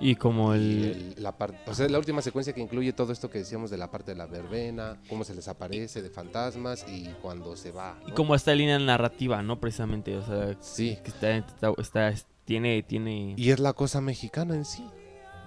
Y 0.00 0.16
como 0.16 0.54
Y 0.54 0.58
el... 0.58 1.14
el- 1.16 1.22
la 1.22 1.36
par- 1.36 1.62
o 1.66 1.74
sea, 1.74 1.88
la 1.88 1.98
última 1.98 2.22
secuencia 2.22 2.52
que 2.54 2.60
incluye 2.60 2.92
todo 2.92 3.12
esto 3.12 3.28
que 3.30 3.38
decíamos 3.38 3.70
de 3.70 3.76
la 3.78 3.90
parte 3.90 4.12
de 4.12 4.16
la 4.18 4.26
verbena, 4.26 5.00
cómo 5.08 5.24
se 5.24 5.34
les 5.34 5.48
aparece 5.48 6.00
de 6.02 6.10
fantasmas 6.10 6.86
y 6.88 7.04
cuando 7.20 7.56
se 7.56 7.70
va. 7.72 7.98
Y 8.06 8.10
¿no? 8.10 8.14
como 8.14 8.34
esta 8.34 8.54
línea 8.54 8.78
narrativa, 8.78 9.42
¿no? 9.42 9.60
Precisamente, 9.60 10.16
o 10.16 10.24
sea, 10.24 10.56
Sí. 10.60 10.96
que 11.04 11.10
está, 11.10 11.36
está, 11.36 11.72
está- 11.78 12.14
tiene, 12.44 12.82
tiene... 12.82 13.34
Y 13.36 13.50
es 13.50 13.60
la 13.60 13.72
cosa 13.74 14.00
mexicana 14.00 14.54
en 14.54 14.64
sí. 14.64 14.84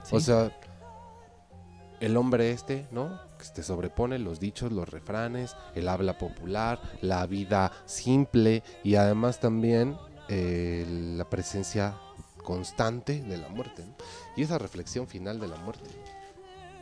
sí, 0.03 0.15
O 0.15 0.19
sea, 0.19 0.51
el 2.03 2.17
hombre 2.17 2.51
este, 2.51 2.85
¿no? 2.91 3.19
que 3.39 3.45
te 3.55 3.63
sobrepone 3.63 4.19
los 4.19 4.39
dichos, 4.39 4.71
los 4.71 4.89
refranes, 4.89 5.55
el 5.75 5.87
habla 5.87 6.17
popular, 6.17 6.79
la 7.01 7.25
vida 7.25 7.71
simple 7.85 8.61
y 8.83 8.95
además 8.95 9.39
también 9.39 9.97
eh, 10.29 10.85
la 11.17 11.29
presencia 11.29 11.97
constante 12.43 13.21
de 13.23 13.37
la 13.37 13.47
muerte. 13.49 13.85
¿no? 13.85 13.95
Y 14.35 14.43
esa 14.43 14.57
reflexión 14.57 15.07
final 15.07 15.39
de 15.39 15.47
la 15.47 15.55
muerte. 15.57 15.89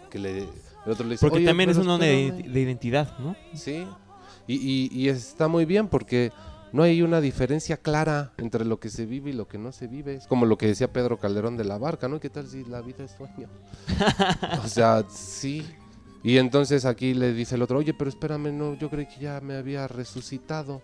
Que 0.10 0.20
le, 0.20 0.40
el 0.40 0.92
otro 0.92 1.06
le 1.06 1.12
dice, 1.12 1.26
Porque 1.26 1.38
"Oye, 1.38 1.46
también 1.48 1.70
es 1.70 1.78
uno 1.78 1.98
de, 1.98 2.28
espérame". 2.28 2.54
de 2.54 2.60
identidad, 2.60 3.18
¿no? 3.20 3.36
Sí, 3.54 3.86
y, 4.48 4.56
y- 4.56 4.90
y 4.92 5.10
está 5.10 5.48
muy 5.48 5.66
bien 5.66 5.88
porque 5.88 6.32
no 6.74 6.84
hay 6.84 7.02
una 7.02 7.20
diferencia 7.22 7.78
clara 7.78 8.34
entre 8.38 8.66
lo 8.66 8.80
que 8.80 8.90
se 8.90 9.06
vive 9.06 9.32
y 9.32 9.34
lo 9.34 9.48
que 9.48 9.58
no 9.58 9.72
se 9.72 9.88
vive. 9.88 10.16
Es 10.16 10.28
como 10.28 10.46
lo 10.46 10.58
que 10.58 10.68
decía 10.68 10.92
Pedro 10.92 11.18
Calderón 11.18 11.58
de 11.58 11.66
la 11.66 11.78
Barca, 11.78 12.08
¿no? 12.08 12.20
¿Qué 12.20 12.30
tal 12.30 12.48
si 12.48 12.64
la 12.66 12.82
vida 12.82 13.04
es 13.04 13.12
sueño? 13.12 13.50
o 14.64 14.68
sea, 14.68 15.04
sí. 15.10 15.66
Y 16.24 16.38
entonces 16.38 16.86
aquí 16.86 17.14
le 17.14 17.34
dice 17.34 17.56
el 17.56 17.62
otro, 17.64 17.80
oye, 17.80 17.94
pero 17.94 18.10
espérame, 18.10 18.52
no, 18.56 18.76
yo 18.76 18.90
creí 18.90 19.08
que 19.08 19.20
ya 19.20 19.42
me 19.42 19.56
había 19.56 19.88
resucitado. 19.88 20.82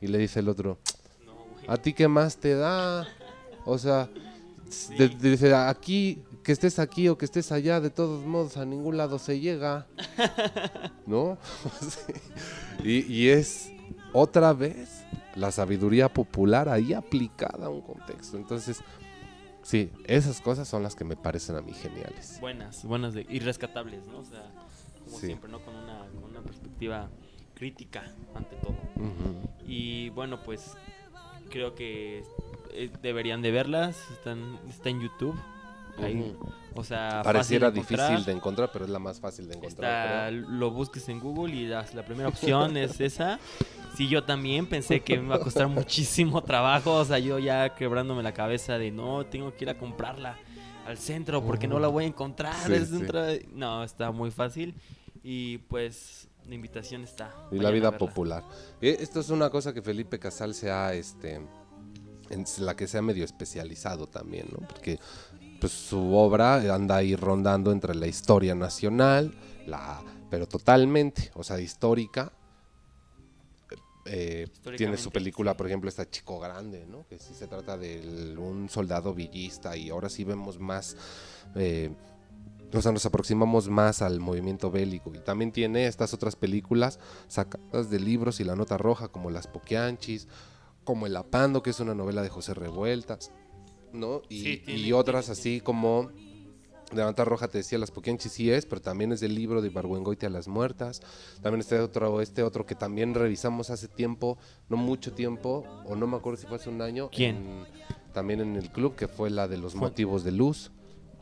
Y 0.00 0.06
le 0.06 0.18
dice 0.18 0.38
el 0.40 0.48
otro, 0.48 0.78
¿a 1.66 1.76
ti 1.76 1.92
qué 1.92 2.06
más 2.08 2.36
te 2.36 2.54
da? 2.54 3.06
O 3.64 3.76
sea, 3.76 4.08
de- 4.96 5.08
dice, 5.08 5.52
aquí, 5.54 6.22
que 6.44 6.52
estés 6.52 6.78
aquí 6.78 7.08
o 7.08 7.18
que 7.18 7.24
estés 7.24 7.50
allá, 7.52 7.80
de 7.80 7.90
todos 7.90 8.24
modos, 8.24 8.56
a 8.56 8.64
ningún 8.64 8.96
lado 8.96 9.18
se 9.18 9.40
llega. 9.40 9.86
¿No? 11.06 11.36
Sí. 11.80 12.12
y, 13.08 13.12
y 13.12 13.28
es 13.30 13.70
otra 14.12 14.52
vez 14.52 14.97
la 15.34 15.50
sabiduría 15.50 16.08
popular 16.12 16.68
ahí 16.68 16.92
aplicada 16.94 17.66
a 17.66 17.68
un 17.68 17.80
contexto. 17.80 18.36
Entonces, 18.36 18.82
sí, 19.62 19.90
esas 20.04 20.40
cosas 20.40 20.66
son 20.68 20.82
las 20.82 20.94
que 20.94 21.04
me 21.04 21.16
parecen 21.16 21.56
a 21.56 21.60
mí 21.62 21.72
geniales. 21.72 22.38
Buenas, 22.40 22.84
buenas 22.84 23.14
de, 23.14 23.26
y 23.28 23.38
rescatables, 23.40 24.06
¿no? 24.06 24.18
O 24.20 24.24
sea, 24.24 24.50
como 25.04 25.18
Sí. 25.18 25.26
siempre, 25.26 25.50
¿no? 25.50 25.60
Con 25.64 25.74
una, 25.74 26.06
con 26.20 26.30
una 26.30 26.40
perspectiva 26.42 27.08
crítica 27.54 28.04
ante 28.34 28.56
todo. 28.56 28.76
Y 29.66 30.10
bueno, 30.10 30.42
pues 30.42 30.72
creo 31.50 31.74
que 31.74 32.22
eh, 32.72 32.90
deberían 33.02 33.42
de 33.42 33.50
verlas. 33.50 33.96
Están, 34.12 34.58
está 34.68 34.88
en 34.90 35.00
YouTube. 35.00 35.34
Ahí. 36.02 36.36
O 36.74 36.84
sea, 36.84 37.22
Pareciera 37.24 37.70
de 37.70 37.80
difícil 37.80 38.24
de 38.24 38.32
encontrar, 38.32 38.70
pero 38.72 38.84
es 38.84 38.90
la 38.90 38.98
más 38.98 39.18
fácil 39.18 39.48
de 39.48 39.56
encontrar. 39.56 40.30
Está, 40.32 40.48
lo 40.50 40.70
busques 40.70 41.08
en 41.08 41.18
Google 41.20 41.54
y 41.54 41.66
la 41.66 41.84
primera 42.06 42.28
opción 42.28 42.76
es 42.76 43.00
esa. 43.00 43.38
Sí, 43.96 44.08
yo 44.08 44.22
también 44.22 44.66
pensé 44.66 45.00
que 45.00 45.18
me 45.18 45.24
iba 45.26 45.36
a 45.36 45.40
costar 45.40 45.66
muchísimo 45.66 46.42
trabajo. 46.42 46.94
O 46.94 47.04
sea, 47.04 47.18
yo 47.18 47.38
ya 47.40 47.74
quebrándome 47.74 48.22
la 48.22 48.32
cabeza 48.32 48.78
de 48.78 48.92
no, 48.92 49.26
tengo 49.26 49.52
que 49.54 49.64
ir 49.64 49.70
a 49.70 49.78
comprarla 49.78 50.38
al 50.86 50.98
centro 50.98 51.42
porque 51.44 51.66
no 51.66 51.80
la 51.80 51.88
voy 51.88 52.04
a 52.04 52.06
encontrar. 52.06 52.54
Sí, 52.64 52.72
es 52.74 52.88
sí. 52.88 52.96
dentro 52.96 53.22
de- 53.22 53.48
No, 53.52 53.82
está 53.82 54.12
muy 54.12 54.30
fácil. 54.30 54.74
Y 55.24 55.58
pues 55.58 56.28
la 56.46 56.54
invitación 56.54 57.02
está. 57.02 57.34
Y 57.50 57.56
la 57.56 57.64
vayan 57.64 57.66
a 57.66 57.90
vida 57.90 57.98
popular. 57.98 58.44
Eh, 58.80 58.98
Esto 59.00 59.18
es 59.20 59.30
una 59.30 59.50
cosa 59.50 59.74
que 59.74 59.82
Felipe 59.82 60.18
Casal 60.20 60.54
se 60.54 60.70
ha, 60.70 60.94
este, 60.94 61.40
en 62.30 62.44
la 62.60 62.76
que 62.76 62.86
se 62.86 62.98
ha 62.98 63.02
medio 63.02 63.24
especializado 63.24 64.06
también, 64.06 64.46
¿no? 64.52 64.66
Porque 64.66 64.98
pues, 65.60 65.72
su 65.72 66.14
obra 66.14 66.74
anda 66.74 66.96
ahí 66.96 67.16
rondando 67.16 67.72
entre 67.72 67.94
la 67.94 68.06
historia 68.06 68.54
nacional, 68.54 69.34
la, 69.66 70.02
pero 70.30 70.46
totalmente, 70.46 71.30
o 71.34 71.42
sea, 71.42 71.60
histórica. 71.60 72.32
Eh, 74.10 74.48
tiene 74.78 74.96
su 74.96 75.10
película, 75.10 75.54
por 75.54 75.66
ejemplo, 75.66 75.90
está 75.90 76.08
Chico 76.08 76.40
Grande, 76.40 76.86
¿no? 76.86 77.06
Que 77.06 77.18
sí 77.18 77.34
se 77.34 77.46
trata 77.46 77.76
de 77.76 78.34
un 78.38 78.70
soldado 78.70 79.12
villista 79.12 79.76
y 79.76 79.90
ahora 79.90 80.08
sí 80.08 80.24
vemos 80.24 80.58
más 80.58 80.96
eh, 81.54 81.90
o 82.72 82.82
sea, 82.82 82.92
nos 82.92 83.06
aproximamos 83.06 83.68
más 83.68 84.02
al 84.02 84.20
movimiento 84.20 84.70
bélico. 84.70 85.12
Y 85.14 85.18
también 85.20 85.52
tiene 85.52 85.86
estas 85.86 86.12
otras 86.12 86.36
películas 86.36 86.98
sacadas 87.26 87.90
de 87.90 88.00
libros 88.00 88.40
y 88.40 88.44
la 88.44 88.56
nota 88.56 88.76
roja, 88.76 89.08
como 89.08 89.30
Las 89.30 89.46
Poquianchis, 89.46 90.28
como 90.84 91.06
El 91.06 91.16
Apando, 91.16 91.62
que 91.62 91.70
es 91.70 91.80
una 91.80 91.94
novela 91.94 92.22
de 92.22 92.28
José 92.28 92.54
Revueltas, 92.54 93.32
¿no? 93.92 94.22
Y, 94.28 94.42
Sí, 94.42 94.56
tiene- 94.64 94.80
y 94.80 94.92
otras 94.92 95.26
tiene- 95.26 95.40
así 95.40 95.60
como 95.60 96.10
La 96.90 97.04
nota 97.04 97.22
roja, 97.22 97.48
te 97.48 97.58
decía, 97.58 97.76
Las 97.76 97.90
Poquianchis 97.90 98.32
sí 98.32 98.50
es, 98.50 98.64
pero 98.64 98.80
también 98.80 99.12
es 99.12 99.20
del 99.20 99.34
libro 99.34 99.60
de 99.60 99.68
Ibargüengoite 99.68 100.24
a 100.24 100.30
las 100.30 100.48
muertas. 100.48 101.02
También 101.42 101.60
este 101.60 101.78
otro, 101.80 102.22
este 102.22 102.42
otro 102.42 102.64
que 102.64 102.74
también 102.74 103.12
revisamos 103.12 103.68
hace 103.68 103.88
tiempo, 103.88 104.38
no 104.70 104.78
mucho 104.78 105.12
tiempo, 105.12 105.66
o 105.84 105.94
no 105.96 106.06
me 106.06 106.16
acuerdo 106.16 106.40
si 106.40 106.46
fue 106.46 106.56
hace 106.56 106.70
un 106.70 106.80
año. 106.80 107.10
¿Quién? 107.10 107.36
en- 107.36 107.66
también 108.14 108.40
en 108.40 108.56
el 108.56 108.70
club, 108.72 108.96
que 108.96 109.06
fue 109.06 109.28
la 109.28 109.46
de 109.48 109.58
los 109.58 109.72
Fue- 109.72 109.82
motivos 109.82 110.24
de 110.24 110.32
luz. 110.32 110.70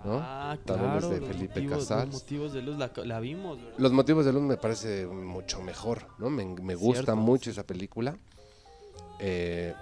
¿no? 0.05 0.20
Ah, 0.22 0.57
También 0.64 0.92
es 0.92 1.05
claro. 1.05 1.09
de 1.20 1.26
Felipe 1.26 1.61
motivos- 1.61 1.79
Casals. 1.88 2.12
Los 2.12 2.22
motivos 2.22 2.52
de 2.52 2.62
luz 2.62 2.79
la, 2.79 2.92
la 3.05 3.18
vimos, 3.18 3.59
¿verdad? 3.61 3.74
Los 3.79 3.90
motivos 3.92 4.24
de 4.24 4.33
luz 4.33 4.42
me 4.42 4.57
parece 4.57 5.05
mucho 5.09 5.61
mejor, 5.62 6.07
¿no? 6.18 6.31
Me, 6.31 6.44
me 6.44 6.76
gusta 6.76 7.02
Cierto, 7.02 7.16
mucho 7.16 7.50
esa 7.50 7.64
película. 7.66 8.16
Eh, 9.18 9.74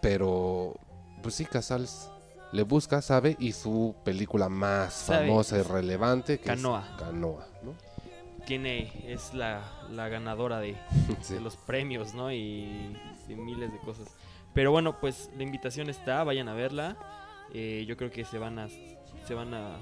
pero, 0.00 0.74
pues 1.22 1.34
sí, 1.36 1.44
Casals 1.44 2.10
le 2.52 2.62
busca, 2.64 3.00
sabe, 3.00 3.36
y 3.38 3.52
su 3.52 3.94
película 4.04 4.48
más 4.48 4.92
Sabe. 4.92 5.26
famosa 5.28 5.58
y 5.58 5.62
relevante, 5.62 6.38
que 6.38 6.44
Canoa. 6.44 6.84
es 6.96 7.02
Canoa, 7.02 7.46
¿no? 7.62 7.74
Tiene, 8.46 8.92
es 9.06 9.32
la, 9.34 9.62
la 9.90 10.08
ganadora 10.08 10.58
de, 10.60 10.76
Sí. 11.22 11.34
de 11.34 11.40
los 11.40 11.56
premios, 11.56 12.12
¿no? 12.14 12.30
Y, 12.32 12.96
y 13.28 13.34
miles 13.34 13.72
de 13.72 13.78
cosas. 13.78 14.08
Pero 14.52 14.70
bueno, 14.70 15.00
pues 15.00 15.30
la 15.36 15.44
invitación 15.44 15.88
está, 15.88 16.24
vayan 16.24 16.48
a 16.48 16.52
verla. 16.54 16.96
Eh, 17.54 17.84
yo 17.88 17.96
creo 17.96 18.10
que 18.10 18.24
se 18.24 18.38
van 18.38 18.58
a, 18.58 18.68
se 18.68 19.34
van 19.34 19.54
a 19.54 19.78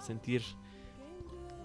sentir 0.00 0.42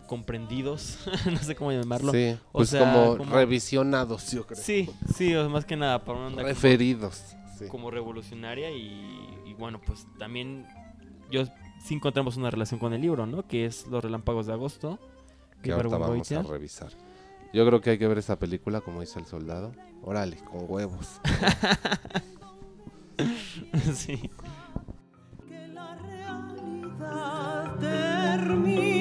comprendidos, 0.07 0.99
no 1.31 1.37
sé 1.37 1.55
cómo 1.55 1.71
llamarlo. 1.71 2.11
Sí, 2.11 2.35
O 2.51 2.59
pues 2.59 2.69
sea, 2.69 2.79
como, 2.93 3.17
como- 3.17 3.33
revisionados, 3.35 4.31
yo 4.31 4.45
creo. 4.45 4.59
Sí, 4.61 4.89
sí, 5.15 5.33
o 5.35 5.49
más 5.49 5.65
que 5.65 5.75
nada 5.77 6.03
para 6.03 6.17
una 6.17 6.27
onda 6.27 6.41
como- 6.41 6.47
Referidos. 6.53 7.21
Sí. 7.63 7.69
como, 7.69 7.91
revolucionaria 7.91 8.71
y, 8.71 9.43
y 9.45 9.53
bueno, 9.53 9.79
pues 9.85 10.07
también 10.17 10.65
yo 11.31 11.45
sí 11.83 11.95
encontramos 11.95 12.37
una 12.37 12.51
relación 12.51 12.79
con 12.79 12.93
el 12.93 13.01
libro, 13.01 13.25
¿no? 13.25 13.47
Que 13.47 13.65
es 13.65 13.87
Los 13.87 14.03
Relámpagos 14.03 14.45
de 14.45 14.53
Agosto. 14.53 14.99
que 15.63 15.71
ahorita 15.71 15.97
vamos 15.97 16.31
a 16.31 16.43
revisar. 16.43 16.91
Yo 17.53 17.65
creo 17.65 17.81
que 17.81 17.89
hay 17.91 17.97
que 17.97 18.07
ver 18.07 18.17
esta 18.17 18.39
película, 18.39 18.81
como 18.81 18.99
dice 19.01 19.19
el 19.19 19.25
soldado. 19.25 19.73
Órale, 20.03 20.37
con 20.37 20.65
huevos. 20.67 21.19
sí. 23.93 24.29
que 25.47 25.67
la 25.67 25.95
realidad 25.95 27.77
termina. 27.79 29.00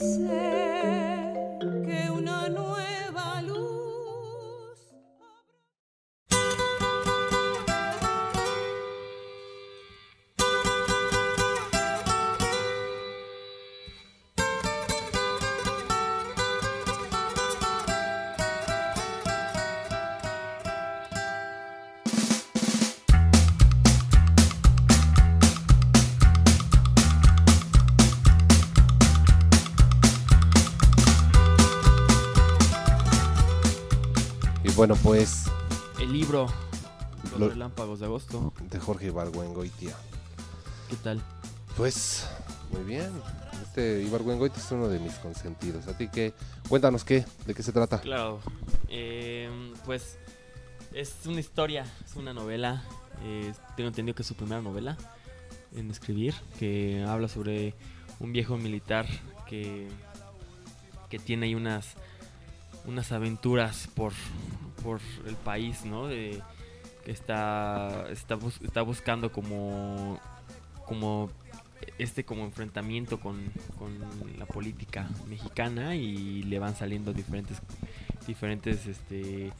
Sé 0.00 0.59
bueno, 34.80 34.96
pues, 35.02 35.44
El 36.00 36.10
libro 36.10 36.46
Los 37.32 37.38
Lo- 37.38 37.48
Relámpagos 37.50 38.00
de 38.00 38.06
Agosto. 38.06 38.54
de 38.70 38.80
Jorge 38.80 39.08
Ibargüengoitia. 39.08 39.94
¿Qué 40.88 40.96
tal? 40.96 41.20
Pues, 41.76 42.26
muy 42.72 42.82
bien. 42.84 43.10
Este 43.62 44.02
Ibargüengoitia 44.02 44.58
es 44.58 44.72
uno 44.72 44.88
de 44.88 44.98
mis 44.98 45.12
consentidos. 45.16 45.86
A 45.86 45.98
ti 45.98 46.08
que, 46.08 46.32
cuéntanos 46.70 47.04
qué, 47.04 47.26
de 47.44 47.52
qué 47.52 47.62
se 47.62 47.72
trata. 47.72 48.00
Claro. 48.00 48.40
eh, 48.88 49.50
pues 49.84 50.16
es 50.94 51.14
una 51.26 51.40
historia, 51.40 51.84
es 52.02 52.16
una 52.16 52.32
novela. 52.32 52.82
eh, 53.22 53.52
tengo 53.76 53.88
entendido 53.88 54.14
que 54.16 54.22
es 54.22 54.28
su 54.28 54.34
primera 54.34 54.62
novela 54.62 54.96
en 55.76 55.90
escribir, 55.90 56.32
que 56.58 57.04
habla 57.06 57.28
sobre 57.28 57.74
un 58.18 58.32
viejo 58.32 58.56
militar 58.56 59.04
que, 59.46 59.88
que 61.10 61.18
tiene 61.18 61.44
ahí 61.48 61.54
unas, 61.54 61.86
unas 62.86 63.12
aventuras 63.12 63.86
por, 63.94 64.14
por 64.82 65.00
el 65.26 65.36
país, 65.36 65.84
¿no? 65.84 66.06
De, 66.08 66.40
que 67.04 67.12
está, 67.12 68.06
está, 68.10 68.34
bus- 68.36 68.60
está 68.62 68.82
buscando 68.82 69.32
como, 69.32 70.20
como 70.86 71.30
este 71.98 72.24
como 72.24 72.44
enfrentamiento 72.44 73.18
con, 73.18 73.40
con 73.78 73.90
la 74.38 74.44
política 74.46 75.08
mexicana 75.28 75.94
y 75.96 76.42
le 76.42 76.58
van 76.58 76.76
saliendo 76.76 77.12
diferentes 77.14 77.58
diferentes 78.26 78.86
este 78.86 79.50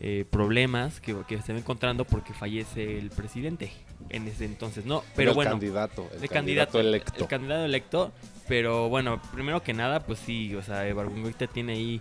eh, 0.00 0.24
problemas 0.28 1.00
que, 1.00 1.14
que 1.28 1.40
se 1.40 1.52
va 1.52 1.60
encontrando 1.60 2.04
porque 2.04 2.32
fallece 2.34 2.98
el 2.98 3.10
presidente 3.10 3.70
en 4.08 4.26
ese 4.26 4.44
entonces, 4.46 4.84
¿no? 4.84 5.04
Pero 5.14 5.30
el 5.30 5.34
bueno, 5.36 5.52
candidato, 5.52 6.08
el, 6.16 6.22
el 6.24 6.28
candidato, 6.28 6.80
electo. 6.80 7.22
El 7.22 7.28
candidato 7.28 7.64
electo, 7.64 8.12
pero 8.48 8.88
bueno, 8.88 9.22
primero 9.32 9.62
que 9.62 9.72
nada, 9.72 10.00
pues 10.00 10.18
sí, 10.18 10.52
o 10.56 10.62
sea, 10.62 10.88
Ibargüengoitia 10.88 11.46
tiene 11.46 11.74
ahí, 11.74 12.00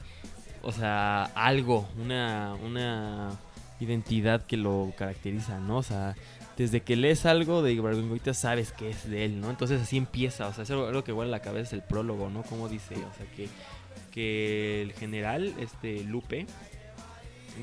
o 0.63 0.71
sea, 0.71 1.23
algo, 1.35 1.87
una, 1.99 2.55
una 2.65 3.31
identidad 3.79 4.45
que 4.45 4.57
lo 4.57 4.93
caracteriza, 4.97 5.59
¿no? 5.59 5.77
O 5.77 5.83
sea, 5.83 6.15
desde 6.57 6.81
que 6.81 6.95
lees 6.95 7.25
algo 7.25 7.63
de 7.63 7.73
Ibargüengoitia 7.73 8.33
sabes 8.33 8.71
que 8.71 8.89
es 8.89 9.09
de 9.09 9.25
él, 9.25 9.41
¿no? 9.41 9.49
Entonces 9.49 9.81
así 9.81 9.97
empieza, 9.97 10.47
o 10.47 10.53
sea, 10.53 10.63
es 10.63 10.69
lo 10.69 11.03
que 11.03 11.13
huele 11.13 11.29
a 11.29 11.37
la 11.37 11.41
cabeza 11.41 11.67
es 11.69 11.73
el 11.73 11.81
prólogo, 11.81 12.29
¿no? 12.29 12.43
Como 12.43 12.69
dice, 12.69 12.95
o 12.95 13.13
sea, 13.17 13.25
que, 13.35 13.47
que 14.11 14.81
el 14.83 14.93
general, 14.93 15.53
este 15.59 16.03
Lupe, 16.03 16.45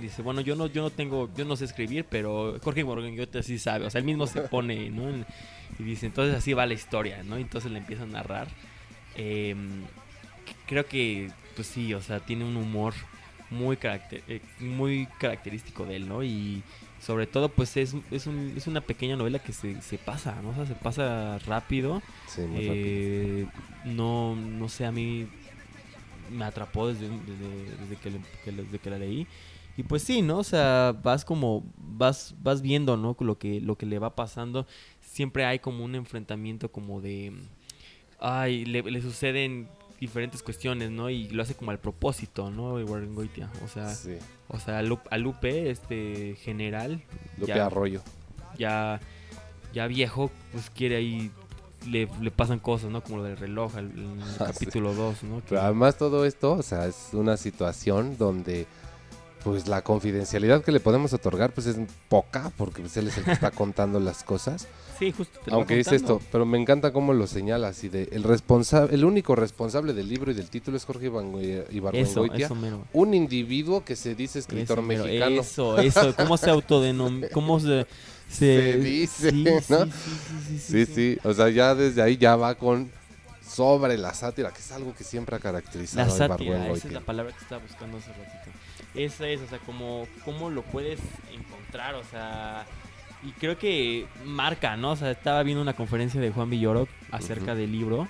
dice, 0.00 0.22
bueno, 0.22 0.40
yo 0.40 0.54
no, 0.56 0.66
yo 0.66 0.82
no 0.82 0.90
tengo, 0.90 1.28
yo 1.36 1.44
no 1.44 1.56
sé 1.56 1.64
escribir, 1.64 2.04
pero 2.08 2.58
Jorge 2.62 2.80
Ibargüengoitia 2.80 3.42
sí 3.42 3.58
sabe, 3.58 3.86
o 3.86 3.90
sea, 3.90 4.00
él 4.00 4.04
mismo 4.04 4.26
se 4.26 4.40
pone, 4.42 4.90
¿no? 4.90 5.08
En- 5.08 5.26
y 5.78 5.82
dice, 5.84 6.06
entonces 6.06 6.34
así 6.34 6.52
va 6.54 6.66
la 6.66 6.74
historia, 6.74 7.22
¿no? 7.22 7.36
Entonces 7.36 7.70
le 7.70 7.78
empieza 7.78 8.02
a 8.02 8.06
narrar. 8.06 8.48
Eh, 9.14 9.54
creo 10.66 10.86
que, 10.86 11.30
pues 11.58 11.66
sí, 11.66 11.92
o 11.92 12.00
sea, 12.00 12.20
tiene 12.20 12.44
un 12.44 12.56
humor 12.56 12.94
muy, 13.50 13.76
caracter- 13.76 14.22
eh, 14.28 14.40
muy 14.60 15.08
característico 15.18 15.84
de 15.86 15.96
él, 15.96 16.08
¿no? 16.08 16.22
Y 16.22 16.62
sobre 17.04 17.26
todo, 17.26 17.48
pues 17.48 17.76
es, 17.76 17.96
es, 18.12 18.28
un- 18.28 18.52
es 18.56 18.68
una 18.68 18.80
pequeña 18.80 19.16
novela 19.16 19.40
que 19.40 19.52
se, 19.52 19.82
se 19.82 19.98
pasa, 19.98 20.40
¿no? 20.40 20.50
O 20.50 20.54
sea, 20.54 20.66
se 20.66 20.74
pasa 20.76 21.38
rápido. 21.46 22.00
Sí, 22.28 22.42
muy 22.42 22.60
rápido. 22.68 22.86
Eh, 22.86 23.46
no, 23.86 24.36
no 24.36 24.68
sé, 24.68 24.84
a 24.86 24.92
mí 24.92 25.26
me 26.30 26.44
atrapó 26.44 26.86
desde, 26.86 27.08
desde, 27.08 27.76
desde 27.80 27.96
que, 27.96 28.10
le- 28.10 28.20
que 28.44 28.52
le- 28.52 28.62
desde 28.62 28.78
que 28.78 28.90
la 28.90 28.98
leí. 29.00 29.26
Y 29.76 29.82
pues 29.82 30.02
sí, 30.04 30.22
¿no? 30.22 30.38
O 30.38 30.44
sea, 30.44 30.94
vas 31.02 31.24
como, 31.24 31.64
vas, 31.76 32.36
vas 32.40 32.62
viendo, 32.62 32.96
¿no? 32.96 33.16
Lo 33.18 33.36
que, 33.38 33.60
lo 33.60 33.76
que 33.76 33.86
le 33.86 33.98
va 33.98 34.14
pasando. 34.14 34.64
Siempre 35.00 35.44
hay 35.44 35.58
como 35.58 35.84
un 35.84 35.94
enfrentamiento 35.96 36.70
como 36.70 37.00
de, 37.00 37.32
ay, 38.20 38.64
le, 38.66 38.82
le 38.82 39.00
suceden 39.02 39.68
diferentes 40.00 40.42
cuestiones, 40.42 40.90
¿no? 40.90 41.10
Y 41.10 41.28
lo 41.28 41.42
hace 41.42 41.54
como 41.54 41.70
al 41.70 41.78
propósito, 41.78 42.50
¿no? 42.50 42.78
Ibargüengoitia. 42.80 43.50
O 43.64 43.68
sea, 43.68 43.88
Sí, 43.94 44.16
o 44.48 44.58
sea, 44.58 44.78
a 44.78 44.82
Lu- 44.82 45.00
a 45.10 45.18
Lupe, 45.18 45.70
este 45.70 46.36
general, 46.40 47.02
Lupe 47.36 47.52
ya- 47.54 47.66
Arroyo. 47.66 48.02
ya, 48.58 49.00
ya 49.74 49.86
viejo, 49.86 50.30
pues 50.52 50.70
quiere 50.70 50.96
ahí, 50.96 51.30
le, 51.86 52.08
le 52.20 52.30
pasan 52.30 52.58
cosas, 52.58 52.90
¿no? 52.90 53.02
Como 53.02 53.18
lo 53.18 53.22
del 53.24 53.36
reloj, 53.36 53.76
en 53.78 53.86
el 53.86 54.20
Ah, 54.40 54.46
capítulo 54.52 54.94
2, 54.94 55.22
¿no? 55.24 55.36
Que- 55.38 55.44
Pero 55.50 55.62
además 55.62 55.96
todo 55.98 56.24
esto, 56.24 56.52
o 56.52 56.62
sea, 56.62 56.86
es 56.86 57.08
una 57.12 57.36
situación 57.36 58.16
donde 58.18 58.66
pues 59.44 59.68
la 59.68 59.82
confidencialidad 59.82 60.62
que 60.64 60.72
le 60.72 60.80
podemos 60.80 61.12
otorgar 61.12 61.52
pues 61.52 61.68
es 61.68 61.76
poca 62.08 62.50
porque 62.56 62.82
pues, 62.82 62.96
él 62.96 63.06
es 63.08 63.16
el 63.18 63.24
que 63.24 63.30
está 63.32 63.50
contando 63.52 64.00
las 64.00 64.24
cosas. 64.24 64.66
Sí, 64.98 65.12
justo. 65.12 65.40
te 65.40 65.50
lo 65.50 65.56
va 65.56 65.60
Aunque 65.60 65.76
dice 65.76 65.96
esto, 65.96 66.20
pero 66.32 66.44
me 66.46 66.58
encanta 66.58 66.92
cómo 66.92 67.12
lo 67.12 67.26
señala 67.26 67.68
así 67.68 67.88
de 67.88 68.08
el 68.12 68.22
responsable, 68.22 68.94
el 68.94 69.04
único 69.04 69.34
responsable 69.34 69.92
del 69.92 70.08
libro 70.08 70.30
y 70.30 70.34
del 70.34 70.50
título 70.50 70.76
es 70.76 70.84
Jorge 70.84 71.06
Ibargüengoitia, 71.06 72.50
un 72.92 73.14
individuo 73.14 73.84
que 73.84 73.96
se 73.96 74.14
dice 74.14 74.38
escritor 74.38 74.78
eso 74.78 74.82
mexicano. 74.82 75.40
Eso, 75.40 75.78
eso, 75.78 76.14
¿cómo 76.16 76.36
se 76.36 76.50
autodenomina? 76.50 77.28
¿Cómo 77.32 77.60
se, 77.60 77.86
se, 78.28 78.72
Se 78.72 78.78
dice, 78.78 79.30
sí, 79.30 79.44
¿no? 79.44 79.84
Sí, 79.84 79.92
sí, 79.92 80.58
sí, 80.58 80.58
Sí, 80.58 80.86
sí, 80.86 81.18
o 81.24 81.32
sea, 81.32 81.48
ya 81.48 81.74
desde 81.74 82.02
ahí 82.02 82.16
ya 82.16 82.36
va 82.36 82.54
con 82.54 82.90
sobre 83.48 83.96
la 83.96 84.14
sátira, 84.14 84.52
que 84.52 84.60
es 84.60 84.72
algo 84.72 84.94
que 84.94 85.04
siempre 85.04 85.36
ha 85.36 85.38
caracterizado 85.38 86.06
La 86.06 86.28
sátira, 86.28 86.68
esa 86.68 86.88
es 86.88 86.92
la 86.92 87.00
palabra 87.00 87.32
que 87.32 87.40
estaba 87.40 87.62
buscando 87.62 87.98
hace 87.98 88.10
ratito. 88.12 88.58
Esa 88.94 89.28
es, 89.28 89.40
o 89.40 89.48
sea, 89.48 89.58
como, 89.60 90.06
cómo 90.24 90.50
lo 90.50 90.62
puedes 90.62 91.00
encontrar, 91.32 91.94
o 91.94 92.04
sea, 92.04 92.66
y 93.22 93.30
creo 93.32 93.58
que 93.58 94.06
marca, 94.24 94.76
¿no? 94.76 94.92
O 94.92 94.96
sea, 94.96 95.10
estaba 95.10 95.42
viendo 95.42 95.62
una 95.62 95.74
conferencia 95.74 96.20
de 96.20 96.30
Juan 96.30 96.50
Villoro 96.50 96.86
acerca 97.10 97.54
del 97.54 97.72
libro 97.72 98.08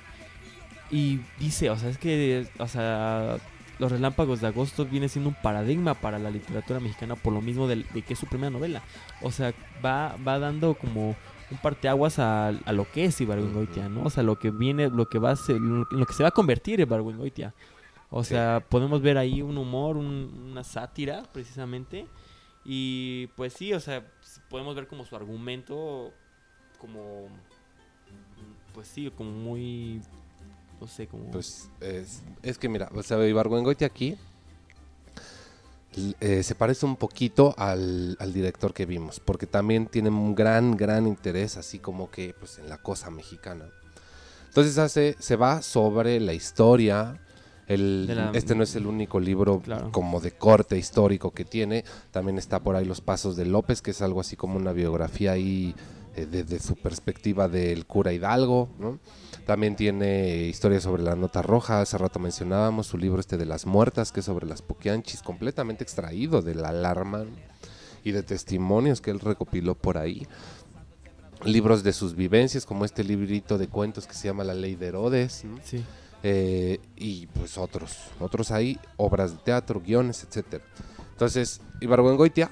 y 0.90 1.20
dice, 1.38 1.70
o 1.70 1.76
sea, 1.76 1.90
es 1.90 1.98
que, 1.98 2.46
o 2.58 2.66
sea, 2.68 3.36
Los 3.78 3.92
Relámpagos 3.92 4.40
de 4.40 4.48
Agosto 4.48 4.84
viene 4.86 5.08
siendo 5.08 5.28
un 5.30 5.36
paradigma 5.40 5.94
para 5.94 6.18
la 6.18 6.30
literatura 6.30 6.80
mexicana 6.80 7.14
por 7.14 7.32
lo 7.32 7.40
mismo 7.40 7.68
del- 7.68 7.86
de, 7.94 8.02
que 8.02 8.14
es 8.14 8.18
su 8.18 8.26
primera 8.26 8.50
novela. 8.50 8.82
O 9.22 9.30
sea, 9.30 9.52
va, 9.84 10.16
va 10.26 10.38
dando 10.38 10.74
como 10.74 11.14
un 11.50 11.58
parteaguas 11.62 12.18
a, 12.18 12.48
a 12.48 12.72
lo 12.72 12.90
que 12.90 13.04
es 13.04 13.20
Ibargüengoitia, 13.20 13.88
¿no? 13.88 14.02
O 14.02 14.10
sea, 14.10 14.22
lo 14.22 14.38
que 14.38 14.50
viene, 14.50 14.88
lo 14.90 15.08
que 15.08 15.18
va 15.18 15.30
a 15.30 15.36
ser, 15.36 15.60
lo, 15.60 15.86
lo 15.90 16.06
que 16.06 16.12
se 16.12 16.22
va 16.22 16.30
a 16.30 16.32
convertir 16.32 16.80
Ibargüengoitia. 16.80 17.54
O 18.10 18.24
Sí. 18.24 18.30
sea, 18.30 18.62
podemos 18.68 19.00
ver 19.02 19.16
ahí 19.18 19.42
un 19.42 19.56
humor, 19.58 19.96
un- 19.96 20.48
una 20.50 20.64
sátira, 20.64 21.22
precisamente. 21.32 22.06
Y 22.70 23.28
pues 23.28 23.54
sí, 23.54 23.72
o 23.72 23.80
sea, 23.80 24.06
podemos 24.50 24.76
ver 24.76 24.86
como 24.86 25.06
su 25.06 25.16
argumento, 25.16 26.12
como, 26.78 27.28
pues 28.74 28.88
sí, 28.88 29.10
como 29.16 29.30
muy, 29.30 30.02
no 30.78 30.86
sé, 30.86 31.06
como... 31.06 31.30
Pues 31.30 31.70
es, 31.80 32.22
es 32.42 32.58
que 32.58 32.68
mira, 32.68 32.90
o 32.94 33.02
sea, 33.02 33.26
Ibargüengoitia 33.26 33.86
aquí 33.86 34.18
eh, 36.20 36.42
se 36.42 36.54
parece 36.54 36.84
un 36.84 36.96
poquito 36.96 37.54
al, 37.56 38.18
al 38.20 38.34
director 38.34 38.74
que 38.74 38.84
vimos, 38.84 39.18
porque 39.18 39.46
también 39.46 39.86
tiene 39.86 40.10
un 40.10 40.34
gran, 40.34 40.76
gran 40.76 41.06
interés, 41.06 41.56
así 41.56 41.78
como 41.78 42.10
que 42.10 42.34
pues 42.38 42.58
en 42.58 42.68
la 42.68 42.76
cosa 42.76 43.10
mexicana. 43.10 43.64
Entonces 44.46 44.76
hace, 44.76 45.16
se 45.18 45.36
va 45.36 45.62
sobre 45.62 46.20
la 46.20 46.34
historia. 46.34 47.18
El, 47.68 48.06
De 48.06 48.14
la- 48.14 48.30
este 48.34 48.54
no 48.54 48.62
es 48.62 48.74
el 48.76 48.86
único 48.86 49.20
libro 49.20 49.60
Claro. 49.60 49.92
como 49.92 50.20
de 50.20 50.32
corte 50.32 50.76
histórico 50.78 51.30
que 51.32 51.44
tiene. 51.44 51.84
También 52.10 52.38
está 52.38 52.60
por 52.60 52.74
ahí 52.76 52.84
Los 52.84 53.00
Pasos 53.00 53.36
de 53.36 53.44
López, 53.46 53.82
que 53.82 53.90
es 53.92 54.02
algo 54.02 54.20
así 54.20 54.36
como 54.36 54.56
una 54.56 54.72
biografía 54.72 55.32
ahí 55.32 55.74
eh, 56.16 56.26
desde 56.26 56.58
su 56.60 56.74
perspectiva 56.76 57.46
del 57.46 57.84
cura 57.86 58.12
Hidalgo. 58.12 58.70
¿no? 58.78 58.98
También 59.46 59.76
tiene 59.76 60.46
historias 60.46 60.82
sobre 60.82 61.02
la 61.02 61.14
nota 61.14 61.42
roja, 61.42 61.80
hace 61.82 61.96
rato 61.98 62.18
mencionábamos 62.18 62.86
su 62.86 62.98
libro 62.98 63.20
este 63.20 63.36
de 63.36 63.46
las 63.46 63.66
muertas, 63.66 64.12
que 64.12 64.20
es 64.20 64.26
sobre 64.26 64.46
las 64.46 64.62
poquianchis, 64.62 65.22
completamente 65.22 65.84
extraído 65.84 66.42
de 66.42 66.54
la 66.54 66.70
alarma 66.70 67.24
y 68.04 68.12
de 68.12 68.22
testimonios 68.22 69.00
que 69.02 69.10
él 69.10 69.20
recopiló 69.20 69.74
por 69.74 69.98
ahí. 69.98 70.26
Libros 71.44 71.84
de 71.84 71.92
sus 71.92 72.16
vivencias, 72.16 72.66
como 72.66 72.84
este 72.84 73.04
librito 73.04 73.58
de 73.58 73.68
cuentos 73.68 74.06
que 74.08 74.14
se 74.14 74.26
llama 74.26 74.42
La 74.42 74.54
Ley 74.54 74.74
de 74.74 74.86
Herodes, 74.88 75.44
¿no? 75.44 75.58
Sí. 75.62 75.84
Eh, 76.22 76.80
y 76.96 77.26
pues 77.28 77.58
otros, 77.58 77.96
otros 78.18 78.50
ahí, 78.50 78.78
obras 78.96 79.32
de 79.32 79.38
teatro, 79.38 79.80
guiones, 79.80 80.24
etcétera. 80.24 80.64
Entonces, 81.12 81.60
Ibargüengoitia 81.80 82.50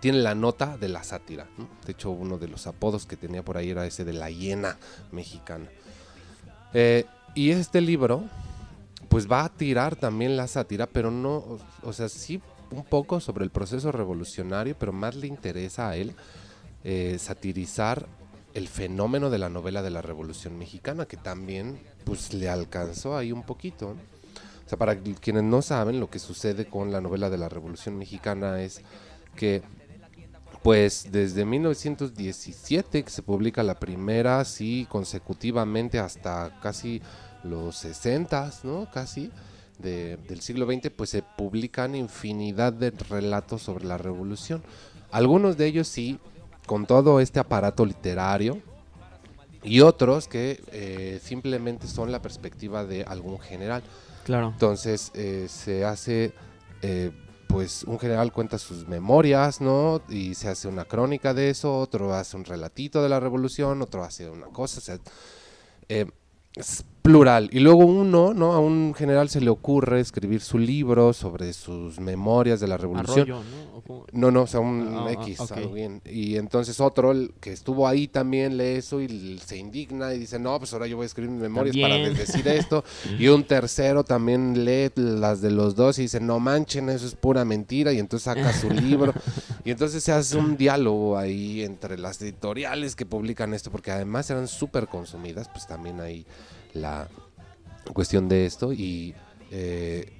tiene 0.00 0.18
la 0.18 0.34
nota 0.34 0.76
de 0.76 0.88
la 0.88 1.04
sátira. 1.04 1.46
De 1.86 1.92
hecho, 1.92 2.10
uno 2.10 2.38
de 2.38 2.48
los 2.48 2.66
apodos 2.66 3.06
que 3.06 3.16
tenía 3.16 3.44
por 3.44 3.56
ahí 3.56 3.70
era 3.70 3.86
ese 3.86 4.04
de 4.04 4.12
la 4.12 4.30
hiena 4.30 4.76
mexicana. 5.12 5.66
Eh, 6.74 7.04
y 7.34 7.50
este 7.50 7.80
libro, 7.80 8.24
pues 9.08 9.30
va 9.30 9.44
a 9.44 9.48
tirar 9.48 9.94
también 9.96 10.36
la 10.36 10.48
sátira, 10.48 10.86
pero 10.86 11.10
no, 11.10 11.58
o 11.82 11.92
sea, 11.92 12.08
sí 12.08 12.42
un 12.72 12.84
poco 12.84 13.20
sobre 13.20 13.44
el 13.44 13.50
proceso 13.50 13.92
revolucionario, 13.92 14.76
pero 14.78 14.92
más 14.92 15.14
le 15.14 15.26
interesa 15.26 15.90
a 15.90 15.96
él 15.96 16.14
eh, 16.84 17.16
satirizar 17.18 18.08
el 18.54 18.68
fenómeno 18.68 19.30
de 19.30 19.38
la 19.38 19.48
novela 19.48 19.82
de 19.82 19.90
la 19.90 20.02
Revolución 20.02 20.58
Mexicana, 20.58 21.06
que 21.06 21.16
también 21.16 21.78
pues 22.04 22.32
le 22.34 22.48
alcanzó 22.48 23.16
ahí 23.16 23.32
un 23.32 23.42
poquito. 23.42 23.96
O 24.66 24.68
sea, 24.68 24.78
para 24.78 24.96
quienes 24.98 25.42
no 25.42 25.62
saben, 25.62 26.00
lo 26.00 26.08
que 26.10 26.18
sucede 26.18 26.66
con 26.66 26.92
la 26.92 27.00
novela 27.00 27.30
de 27.30 27.38
la 27.38 27.48
Revolución 27.48 27.98
Mexicana 27.98 28.62
es 28.62 28.82
que 29.36 29.62
pues 30.62 31.08
desde 31.10 31.44
1917 31.44 33.02
que 33.02 33.10
se 33.10 33.22
publica 33.22 33.62
la 33.62 33.78
primera, 33.80 34.38
así 34.40 34.86
consecutivamente 34.88 35.98
hasta 35.98 36.58
casi 36.62 37.02
los 37.42 37.76
60, 37.76 38.52
¿no? 38.62 38.88
Casi 38.92 39.30
de- 39.78 40.16
del 40.28 40.40
siglo 40.40 40.66
XX, 40.66 40.90
pues 40.90 41.10
se 41.10 41.22
publican 41.22 41.96
infinidad 41.96 42.72
de 42.72 42.90
relatos 42.90 43.62
sobre 43.62 43.84
la 43.84 43.98
revolución. 43.98 44.62
Algunos 45.10 45.56
de 45.56 45.66
ellos 45.66 45.88
sí, 45.88 46.20
con 46.66 46.86
todo 46.86 47.20
este 47.20 47.40
aparato 47.40 47.84
literario, 47.84 48.60
y 49.64 49.80
otros 49.80 50.26
que 50.26 50.62
eh, 50.72 51.20
simplemente 51.22 51.86
son 51.86 52.10
la 52.10 52.20
perspectiva 52.20 52.84
de 52.84 53.04
algún 53.04 53.38
general. 53.38 53.82
Claro. 54.24 54.48
Entonces 54.48 55.10
eh, 55.14 55.46
se 55.48 55.84
hace, 55.84 56.32
eh, 56.82 57.12
pues 57.48 57.84
un 57.84 57.98
general 57.98 58.32
cuenta 58.32 58.58
sus 58.58 58.88
memorias, 58.88 59.60
¿no? 59.60 60.02
Y 60.08 60.34
se 60.34 60.48
hace 60.48 60.68
una 60.68 60.84
crónica 60.84 61.34
de 61.34 61.50
eso, 61.50 61.78
otro 61.78 62.12
hace 62.14 62.36
un 62.36 62.44
relatito 62.44 63.02
de 63.02 63.08
la 63.08 63.20
revolución, 63.20 63.82
otro 63.82 64.02
hace 64.02 64.28
una 64.28 64.46
cosa, 64.46 64.78
o 64.78 64.82
sea, 64.82 64.98
eh, 65.88 66.06
es 66.54 66.84
plural. 67.02 67.48
Y 67.52 67.58
luego 67.60 67.84
uno, 67.84 68.32
¿no? 68.32 68.52
A 68.52 68.60
un 68.60 68.94
general 68.94 69.28
se 69.28 69.40
le 69.40 69.50
ocurre 69.50 70.00
escribir 70.00 70.40
su 70.40 70.58
libro 70.58 71.12
sobre 71.12 71.52
sus 71.52 71.98
memorias 72.00 72.60
de 72.60 72.68
la 72.68 72.76
revolución. 72.76 73.20
Arroyo, 73.30 73.42
¿no? 73.42 73.72
No, 74.12 74.30
no, 74.30 74.42
o 74.42 74.46
sea, 74.46 74.60
un 74.60 74.88
Ah, 74.94 75.10
X, 75.12 75.40
ok. 75.40 75.52
algo 75.52 75.72
bien. 75.72 76.00
Y 76.06 76.36
entonces 76.36 76.78
otro 76.80 77.10
el 77.10 77.32
que 77.40 77.52
estuvo 77.52 77.88
ahí 77.88 78.06
también 78.06 78.56
lee 78.56 78.76
eso 78.76 79.00
y 79.00 79.38
se 79.44 79.56
indigna 79.56 80.14
y 80.14 80.18
dice, 80.20 80.38
no, 80.38 80.56
pues 80.58 80.72
ahora 80.72 80.86
yo 80.86 80.96
voy 80.96 81.02
a 81.02 81.06
escribir 81.06 81.30
mis 81.32 81.42
memorias 81.42 81.76
para 81.76 81.94
También. 81.96 82.14
decir 82.14 82.46
esto. 82.46 82.84
y 83.18 83.26
un 83.28 83.42
tercero 83.44 84.04
también 84.04 84.64
lee 84.64 84.90
las 84.94 85.40
de 85.42 85.50
los 85.50 85.74
dos 85.74 85.98
y 85.98 86.02
dice, 86.02 86.20
no 86.20 86.38
manchen, 86.38 86.88
eso 86.88 87.06
es 87.06 87.16
pura 87.16 87.44
mentira. 87.44 87.92
Y 87.92 87.98
entonces 87.98 88.24
saca 88.24 88.52
su 88.52 88.70
libro. 88.70 89.12
Y 89.64 89.72
entonces 89.72 90.04
se 90.04 90.12
hace 90.12 90.36
un 90.36 90.56
diálogo 90.56 91.18
ahí 91.18 91.62
entre 91.62 91.98
las 91.98 92.22
editoriales 92.22 92.94
que 92.94 93.04
publican 93.06 93.52
esto, 93.54 93.70
porque 93.72 93.90
además 93.90 94.30
eran 94.30 94.46
súper 94.46 94.86
consumidas, 94.86 95.48
pues 95.48 95.66
también 95.66 96.00
hay 96.00 96.24
la 96.74 97.08
cuestión 97.92 98.28
de 98.28 98.46
esto 98.46 98.72
y... 98.72 99.14
eh, 99.50 100.18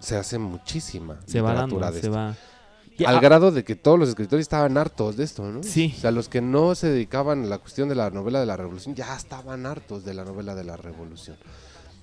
se 0.00 0.16
hace 0.16 0.38
muchísima 0.38 1.18
Se 1.24 1.40
va 1.40 1.54
dando, 1.54 1.76
literatura 1.76 1.90
de 1.92 2.00
se 2.00 2.06
esto. 2.08 2.18
va. 2.18 3.08
Al 3.10 3.16
a- 3.16 3.20
grado 3.20 3.50
de 3.52 3.64
que 3.64 3.74
todos 3.74 3.98
los 3.98 4.10
escritores 4.10 4.42
estaban 4.44 4.76
hartos 4.76 5.16
de 5.16 5.24
esto, 5.24 5.42
¿no? 5.44 5.62
Sí. 5.62 5.94
O 5.96 6.00
sea, 6.00 6.10
los 6.10 6.28
que 6.28 6.42
no 6.42 6.74
se 6.74 6.88
dedicaban 6.90 7.44
a 7.44 7.46
la 7.46 7.58
cuestión 7.58 7.88
de 7.88 7.94
la 7.94 8.10
novela 8.10 8.38
de 8.40 8.46
la 8.46 8.56
revolución 8.56 8.94
ya 8.94 9.16
estaban 9.16 9.64
hartos 9.64 10.04
de 10.04 10.12
la 10.14 10.24
novela 10.24 10.54
de 10.54 10.64
la 10.64 10.76
revolución. 10.76 11.36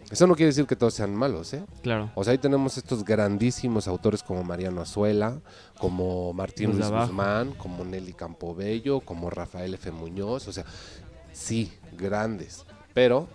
Eso 0.10 0.26
no 0.28 0.36
quiere 0.36 0.48
decir 0.48 0.66
que 0.66 0.76
todos 0.76 0.96
sean 0.96 1.16
malos, 1.16 1.54
¿eh? 1.54 1.64
Claro. 1.84 2.12
O 2.16 2.24
sea, 2.24 2.32
ahí 2.32 2.38
tenemos 2.40 2.76
estos 2.78 3.06
grandísimos 3.06 3.88
autores 3.88 4.24
como 4.24 4.44
Mariano 4.44 4.82
Azuela, 4.82 5.40
como 5.78 6.34
Martín 6.34 6.72
Luis. 6.72 6.90
Guzmán, 6.90 7.52
como 7.54 7.86
Nelly 7.86 8.14
Campobello, 8.14 9.00
como 9.02 9.30
Rafael 9.30 9.74
F. 9.76 9.92
Muñoz, 9.92 10.48
o 10.48 10.52
sea, 10.52 10.66
sí, 11.32 11.72
grandes, 11.96 12.66
pero 12.94 13.30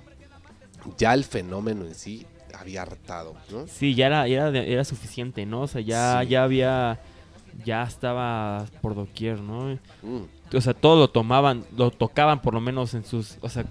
ya 0.99 1.15
el 1.15 1.25
fenómeno 1.25 1.85
en 1.85 1.95
sí 1.95 2.27
había 2.59 2.83
hartado, 2.83 3.35
¿no? 3.51 3.67
Sí, 3.67 3.95
ya 3.95 4.07
era, 4.07 4.27
ya 4.29 4.49
era, 4.49 4.59
era 4.63 4.85
suficiente, 4.85 5.45
¿no? 5.47 5.63
O 5.63 5.67
sea, 5.67 5.81
ya, 5.81 6.21
Sí. 6.23 6.29
ya 6.31 6.43
había, 6.45 7.01
ya 7.65 7.83
estaba 7.83 8.65
por 8.81 8.95
doquier, 8.95 9.41
¿no? 9.41 9.79
Mm, 10.03 10.57
O 10.57 10.61
sea, 10.61 10.73
todo 10.75 10.97
lo 10.99 11.09
tomaban, 11.11 11.65
lo 11.77 11.91
tocaban 11.91 12.41
por 12.41 12.55
lo 12.55 12.61
menos 12.61 12.95
en 12.95 13.05
sus, 13.05 13.37
o 13.41 13.49
sea, 13.49 13.65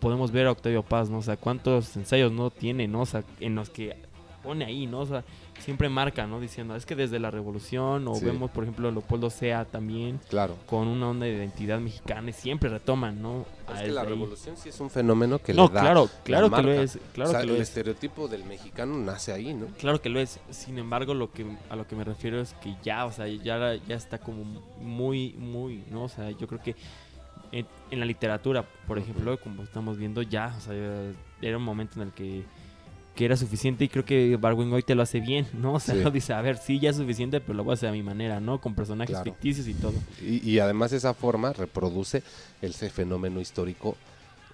podemos 0.00 0.30
ver 0.30 0.46
a 0.46 0.52
Octavio 0.52 0.82
Paz, 0.82 1.10
¿no? 1.10 1.18
O 1.18 1.22
sea, 1.22 1.36
cuántos 1.36 1.96
ensayos 1.96 2.30
no 2.32 2.50
tiene, 2.50 2.86
¿no? 2.88 3.00
O 3.02 3.06
sea, 3.06 3.24
en 3.40 3.54
los 3.56 3.68
que 3.70 3.96
pone 4.42 4.64
ahí, 4.64 4.86
¿no? 4.86 5.00
O 5.00 5.06
sea, 5.06 5.24
siempre 5.64 5.88
marca, 5.88 6.26
¿no? 6.26 6.40
Diciendo, 6.40 6.76
es 6.76 6.84
que 6.86 6.94
desde 6.94 7.18
la 7.18 7.30
revolución, 7.30 8.06
o 8.06 8.14
Sí. 8.14 8.24
vemos, 8.26 8.50
por 8.50 8.64
ejemplo, 8.64 8.88
a 8.88 8.92
Leopoldo 8.92 9.30
Sea 9.30 9.64
también, 9.64 10.20
claro. 10.28 10.56
con 10.66 10.86
una 10.88 11.08
onda 11.08 11.26
de 11.26 11.32
identidad 11.34 11.80
mexicana, 11.80 12.30
y 12.30 12.32
siempre 12.32 12.68
retoman, 12.68 13.20
¿no? 13.22 13.46
Es 13.72 13.78
A 13.80 13.82
que 13.82 13.88
la 13.88 14.02
ahí. 14.02 14.08
revolución 14.08 14.56
sí 14.56 14.68
es 14.68 14.78
un 14.80 14.90
fenómeno 14.90 15.38
que 15.38 15.54
No, 15.54 15.68
le 15.68 15.74
da 15.74 15.80
claro, 15.80 16.04
la 16.04 16.22
claro 16.22 16.50
que 16.50 16.62
lo 16.62 16.72
es, 16.72 16.98
claro 17.14 17.30
O 17.30 17.32
sea, 17.32 17.40
que 17.40 17.46
lo 17.46 17.54
el 17.54 17.62
es. 17.62 17.68
estereotipo 17.68 18.28
del 18.28 18.44
mexicano 18.44 18.96
nace 18.98 19.32
ahí, 19.32 19.54
¿no? 19.54 19.66
Claro 19.78 20.00
que 20.02 20.08
lo 20.10 20.20
es. 20.20 20.38
Sin 20.50 20.78
embargo, 20.78 21.14
lo 21.14 21.32
que 21.32 21.46
a 21.70 21.76
lo 21.76 21.86
que 21.88 21.96
me 21.96 22.04
refiero 22.04 22.40
es 22.40 22.52
que 22.62 22.74
ya, 22.82 23.06
o 23.06 23.12
sea, 23.12 23.26
ya, 23.26 23.74
ya 23.76 23.94
está 23.96 24.18
como 24.18 24.44
muy, 24.80 25.32
muy, 25.38 25.82
¿no? 25.90 26.04
O 26.04 26.08
sea, 26.08 26.30
yo 26.30 26.46
creo 26.46 26.62
que 26.62 26.76
en, 27.52 27.66
en 27.90 28.00
la 28.00 28.06
literatura, 28.06 28.64
por 28.86 28.98
ejemplo, 28.98 29.38
como 29.40 29.62
estamos 29.62 29.96
viendo, 29.96 30.22
ya, 30.22 30.54
o 30.56 30.60
sea, 30.60 30.74
era 31.40 31.56
un 31.56 31.62
momento 31.64 32.00
en 32.00 32.08
el 32.08 32.12
que, 32.12 32.42
que 33.14 33.24
era 33.24 33.36
suficiente 33.36 33.84
y 33.84 33.88
creo 33.88 34.04
que 34.04 34.36
Barwin 34.36 34.72
hoy 34.72 34.82
te 34.82 34.94
lo 34.94 35.02
hace 35.02 35.20
bien, 35.20 35.46
¿no? 35.52 35.74
O 35.74 35.80
sea, 35.80 35.94
Sí. 35.94 36.02
lo 36.02 36.10
dice, 36.10 36.32
a 36.32 36.40
ver, 36.42 36.56
sí, 36.56 36.78
ya 36.80 36.90
es 36.90 36.96
suficiente, 36.96 37.40
pero 37.40 37.54
lo 37.54 37.64
voy 37.64 37.72
a 37.72 37.74
hacer 37.74 37.88
a 37.88 37.92
mi 37.92 38.02
manera, 38.02 38.40
¿no? 38.40 38.60
Con 38.60 38.74
personajes 38.74 39.14
Claro. 39.14 39.24
ficticios 39.24 39.66
y 39.68 39.74
todo. 39.74 39.94
Y, 40.20 40.48
y 40.50 40.58
además 40.58 40.92
esa 40.92 41.14
forma 41.14 41.52
reproduce 41.52 42.22
ese 42.60 42.90
fenómeno 42.90 43.40
histórico 43.40 43.96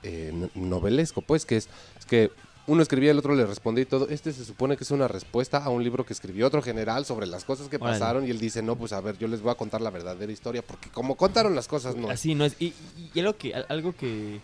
eh, 0.03 0.31
no- 0.35 0.51
novelesco, 0.55 1.21
pues, 1.23 1.45
que 1.45 1.57
es, 1.57 1.69
es 1.99 2.07
que 2.07 2.31
uno 2.67 2.83
escribía, 2.83 3.11
el 3.11 3.19
otro 3.19 3.35
le 3.35 3.45
respondía 3.47 3.83
y 3.83 3.87
todo. 3.87 4.09
Este 4.11 4.33
se 4.33 4.45
supone 4.45 4.77
que 4.77 4.85
es 4.85 4.91
una 4.93 5.09
respuesta 5.09 5.59
a 5.59 5.71
un 5.71 5.83
libro 5.83 6.05
que 6.07 6.13
escribió 6.13 6.47
otro 6.47 6.63
general 6.63 7.05
sobre 7.05 7.27
las 7.27 7.45
cosas 7.45 7.69
que 7.69 7.77
Órale. 7.77 7.99
pasaron 7.99 8.27
y 8.27 8.31
él 8.31 8.39
dice, 8.39 8.63
no, 8.63 8.77
pues 8.77 8.93
a 8.93 9.01
ver, 9.01 9.19
yo 9.19 9.27
les 9.27 9.41
voy 9.43 9.51
a 9.51 9.57
contar 9.57 9.81
la 9.81 9.91
verdadera 9.91 10.31
historia, 10.31 10.63
porque 10.63 10.89
como 10.91 11.17
contaron 11.17 11.55
las 11.55 11.67
cosas, 11.67 11.97
no. 11.97 12.09
es". 12.09 12.15
Así 12.15 12.35
no 12.35 12.45
es. 12.45 12.55
Y, 12.61 12.67
y- 12.67 13.11
y 13.15 13.21
algo 13.21 13.37
que, 13.37 13.55
algo 13.69 13.93
que, 13.95 14.41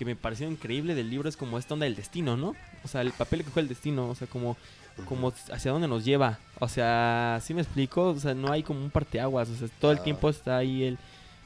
que 0.00 0.06
me 0.06 0.16
pareció 0.16 0.50
increíble 0.50 0.94
del 0.94 1.10
libro 1.10 1.28
es 1.28 1.36
como 1.36 1.58
esta 1.58 1.74
onda 1.74 1.84
del 1.84 1.94
destino, 1.94 2.34
¿no? 2.34 2.56
O 2.82 2.88
sea, 2.88 3.02
el 3.02 3.12
papel 3.12 3.40
que 3.44 3.50
juega 3.50 3.60
el 3.60 3.68
destino, 3.68 4.08
o 4.08 4.14
sea, 4.14 4.26
como, 4.26 4.56
como 5.04 5.30
hacia 5.52 5.72
dónde 5.72 5.88
nos 5.88 6.06
lleva. 6.06 6.38
O 6.58 6.68
sea, 6.70 7.38
¿sí 7.42 7.52
me 7.52 7.60
explico? 7.60 8.04
O 8.08 8.18
sea, 8.18 8.32
no 8.32 8.50
hay 8.50 8.62
como 8.62 8.80
un 8.82 8.90
parteaguas, 8.90 9.50
o 9.50 9.54
sea, 9.56 9.68
todo 9.78 9.92
el 9.92 9.98
Ah. 9.98 10.02
tiempo 10.02 10.30
está 10.30 10.56
ahí 10.56 10.84
el, 10.84 10.98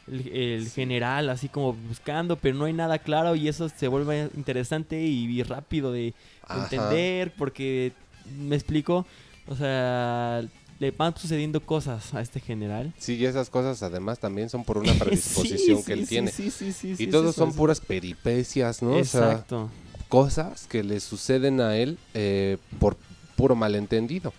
el, 0.07 0.29
el 0.29 0.67
Sí. 0.67 0.71
general 0.71 1.31
así 1.31 1.49
como 1.49 1.73
buscando, 1.73 2.37
pero 2.37 2.57
no 2.57 2.67
hay 2.67 2.73
nada 2.73 3.01
claro 3.01 3.35
y 3.35 3.49
eso 3.49 3.69
se 3.69 3.89
vuelve 3.89 4.31
interesante 4.37 5.03
y, 5.03 5.25
y 5.25 5.43
rápido 5.43 5.91
de 5.91 6.15
Ajá. 6.45 6.61
entender 6.61 7.33
porque, 7.37 7.91
¿me 8.39 8.55
explico? 8.55 9.05
O 9.49 9.57
sea, 9.57 10.45
le 10.79 10.91
van 10.91 11.17
sucediendo 11.17 11.61
cosas 11.65 12.15
a 12.15 12.21
este 12.21 12.41
general. 12.41 12.93
Sí, 12.99 13.15
y 13.15 13.27
esas 13.27 13.51
cosas 13.51 13.83
además 13.83 14.19
también 14.19 14.51
son 14.51 14.65
por 14.65 14.79
una 14.79 14.93
predisposición 14.99 15.79
Sí, 15.79 15.85
que 15.85 15.93
él 15.93 16.01
sí, 16.01 16.07
tiene. 16.07 16.33
Sí, 16.33 16.51
sí, 16.51 16.73
sí, 16.73 16.95
y 16.99 17.07
todos 17.09 17.35
son 17.35 17.53
puras 17.53 17.81
peripecias, 17.81 18.83
¿no? 18.83 18.97
O 18.97 19.05
sea, 19.05 19.33
Exacto. 19.33 19.71
cosas 20.09 20.67
que 20.67 20.83
le 20.83 21.01
suceden 21.01 21.61
a 21.61 21.77
él 21.77 21.99
eh, 22.15 22.59
por 22.79 22.97
puro 23.37 23.55
malentendido. 23.57 24.33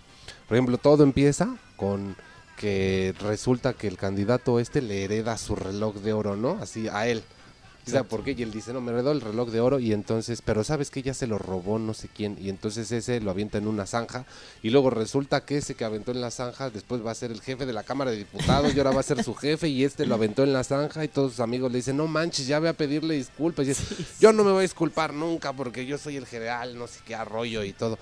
Por 0.48 0.56
ejemplo, 0.56 0.78
todo 0.78 1.02
empieza 1.02 1.56
con 1.76 2.16
que 2.56 3.14
resulta 3.20 3.74
que 3.74 3.86
el 3.86 3.98
candidato 3.98 4.60
este 4.60 4.80
le 4.80 5.04
hereda 5.04 5.36
su 5.36 5.56
reloj 5.56 5.96
de 5.96 6.12
oro, 6.12 6.36
¿no? 6.36 6.58
Así 6.60 6.88
a 6.88 7.06
él. 7.06 7.22
¿Y 7.86 7.92
sabe 7.92 8.04
por 8.04 8.24
qué? 8.24 8.34
Y 8.36 8.42
él 8.42 8.50
dice, 8.50 8.72
no, 8.72 8.80
me 8.80 8.90
heredó 8.90 9.12
el 9.12 9.20
reloj 9.20 9.50
de 9.50 9.60
oro 9.60 9.78
y 9.78 9.92
entonces, 9.92 10.42
pero 10.42 10.64
sabes 10.64 10.90
que 10.90 11.02
ya 11.02 11.14
se 11.14 11.28
lo 11.28 11.38
robó 11.38 11.78
no 11.78 11.94
sé 11.94 12.08
quién 12.12 12.36
y 12.40 12.48
entonces 12.48 12.90
ese 12.90 13.20
lo 13.20 13.30
avienta 13.30 13.58
en 13.58 13.68
una 13.68 13.86
zanja 13.86 14.24
y 14.60 14.70
luego 14.70 14.90
resulta 14.90 15.44
que 15.44 15.58
ese 15.58 15.76
que 15.76 15.84
aventó 15.84 16.10
en 16.10 16.20
la 16.20 16.32
zanja 16.32 16.68
después 16.70 17.06
va 17.06 17.12
a 17.12 17.14
ser 17.14 17.30
el 17.30 17.40
jefe 17.40 17.64
de 17.64 17.72
la 17.72 17.84
Cámara 17.84 18.10
de 18.10 18.16
Diputados 18.16 18.74
y 18.74 18.78
ahora 18.78 18.90
va 18.90 19.00
a 19.00 19.04
ser 19.04 19.22
su 19.22 19.34
jefe 19.34 19.68
y 19.68 19.84
este 19.84 20.04
lo 20.04 20.16
aventó 20.16 20.42
en 20.42 20.52
la 20.52 20.64
zanja 20.64 21.04
y 21.04 21.08
todos 21.08 21.32
sus 21.32 21.40
amigos 21.40 21.70
le 21.70 21.78
dicen, 21.78 21.96
no 21.96 22.08
manches, 22.08 22.48
ya 22.48 22.58
ve 22.58 22.68
a 22.68 22.72
pedirle 22.72 23.14
disculpas 23.14 23.68
y 23.68 23.70
es, 23.70 23.78
yo 24.18 24.32
no 24.32 24.42
me 24.42 24.50
voy 24.50 24.58
a 24.58 24.62
disculpar 24.62 25.14
nunca 25.14 25.52
porque 25.52 25.86
yo 25.86 25.96
soy 25.96 26.16
el 26.16 26.26
general, 26.26 26.76
no 26.76 26.88
sé 26.88 26.98
qué 27.06 27.14
arroyo 27.14 27.62
y 27.62 27.72
todo. 27.72 27.98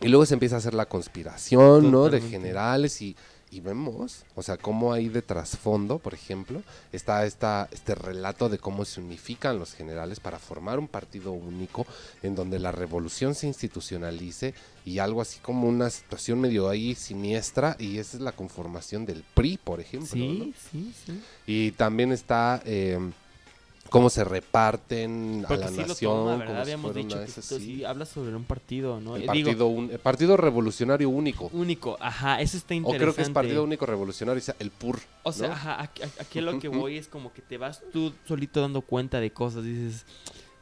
Y 0.00 0.06
luego 0.06 0.24
se 0.24 0.34
empieza 0.34 0.54
a 0.54 0.58
hacer 0.58 0.74
la 0.74 0.86
conspiración, 0.86 1.90
¿no? 1.90 2.08
De 2.08 2.20
generales 2.20 3.02
y, 3.02 3.16
y 3.50 3.60
vemos, 3.60 4.24
o 4.34 4.42
sea, 4.42 4.56
cómo 4.56 4.92
ahí 4.92 5.08
de 5.08 5.22
trasfondo, 5.22 5.98
por 5.98 6.14
ejemplo, 6.14 6.62
está 6.92 7.24
esta, 7.24 7.68
este 7.72 7.94
relato 7.94 8.48
de 8.48 8.58
cómo 8.58 8.84
se 8.84 9.00
unifican 9.00 9.58
los 9.58 9.74
generales 9.74 10.20
para 10.20 10.38
formar 10.38 10.78
un 10.78 10.88
partido 10.88 11.32
único 11.32 11.86
en 12.22 12.34
donde 12.34 12.58
la 12.58 12.72
revolución 12.72 13.34
se 13.34 13.46
institucionalice 13.46 14.54
y 14.84 14.98
algo 14.98 15.20
así 15.20 15.38
como 15.40 15.68
una 15.68 15.90
situación 15.90 16.40
medio 16.40 16.68
ahí 16.68 16.94
siniestra 16.94 17.76
y 17.78 17.98
esa 17.98 18.16
es 18.16 18.22
la 18.22 18.32
conformación 18.32 19.06
del 19.06 19.24
PRI, 19.34 19.58
por 19.62 19.80
ejemplo. 19.80 20.16
¿no? 20.16 20.44
Sí, 20.44 20.54
sí, 20.70 20.94
sí. 21.06 21.20
Y 21.46 21.72
también 21.72 22.12
está 22.12 22.62
eh, 22.64 22.98
cómo 23.90 24.10
se 24.10 24.24
reparten 24.24 25.44
Porque 25.46 25.64
a 25.64 25.66
la 25.66 25.72
sí 25.72 25.80
lo 25.82 25.86
nación. 25.88 26.12
toma, 26.12 26.44
como 26.44 26.56
si 26.56 26.60
Habíamos 26.62 26.92
fuera 26.92 27.02
dicho 27.06 27.18
que 27.24 27.40
esto 27.40 27.58
sí. 27.58 27.84
habla 27.84 28.04
sobre 28.04 28.34
un 28.36 28.44
partido, 28.44 29.00
¿no? 29.00 29.16
El 29.16 29.22
Eh, 29.22 29.26
partido, 29.26 29.48
Digo, 29.50 29.66
un- 29.68 29.90
el 29.90 29.98
partido 29.98 30.36
revolucionario 30.36 31.08
único. 31.08 31.50
único, 31.52 31.96
ajá, 32.00 32.40
eso 32.40 32.56
está 32.56 32.74
O 32.74 32.76
interesante. 32.76 33.04
creo 33.04 33.14
que 33.14 33.22
es 33.22 33.30
partido 33.30 33.64
único 33.64 33.86
revolucionario, 33.86 34.38
o 34.40 34.44
sea, 34.44 34.56
el 34.58 34.70
PUR. 34.70 34.98
O 35.22 35.32
sea, 35.32 35.48
¿no? 35.48 35.54
ajá, 35.54 35.82
aquí, 35.82 36.02
aquí 36.18 36.40
lo 36.40 36.58
que 36.58 36.68
voy 36.68 36.98
es 36.98 37.08
como 37.08 37.32
que 37.32 37.42
te 37.42 37.58
vas 37.58 37.82
tú 37.92 38.12
solito 38.26 38.60
dando 38.60 38.82
cuenta 38.82 39.20
de 39.20 39.32
cosas, 39.32 39.64
dices, 39.64 40.04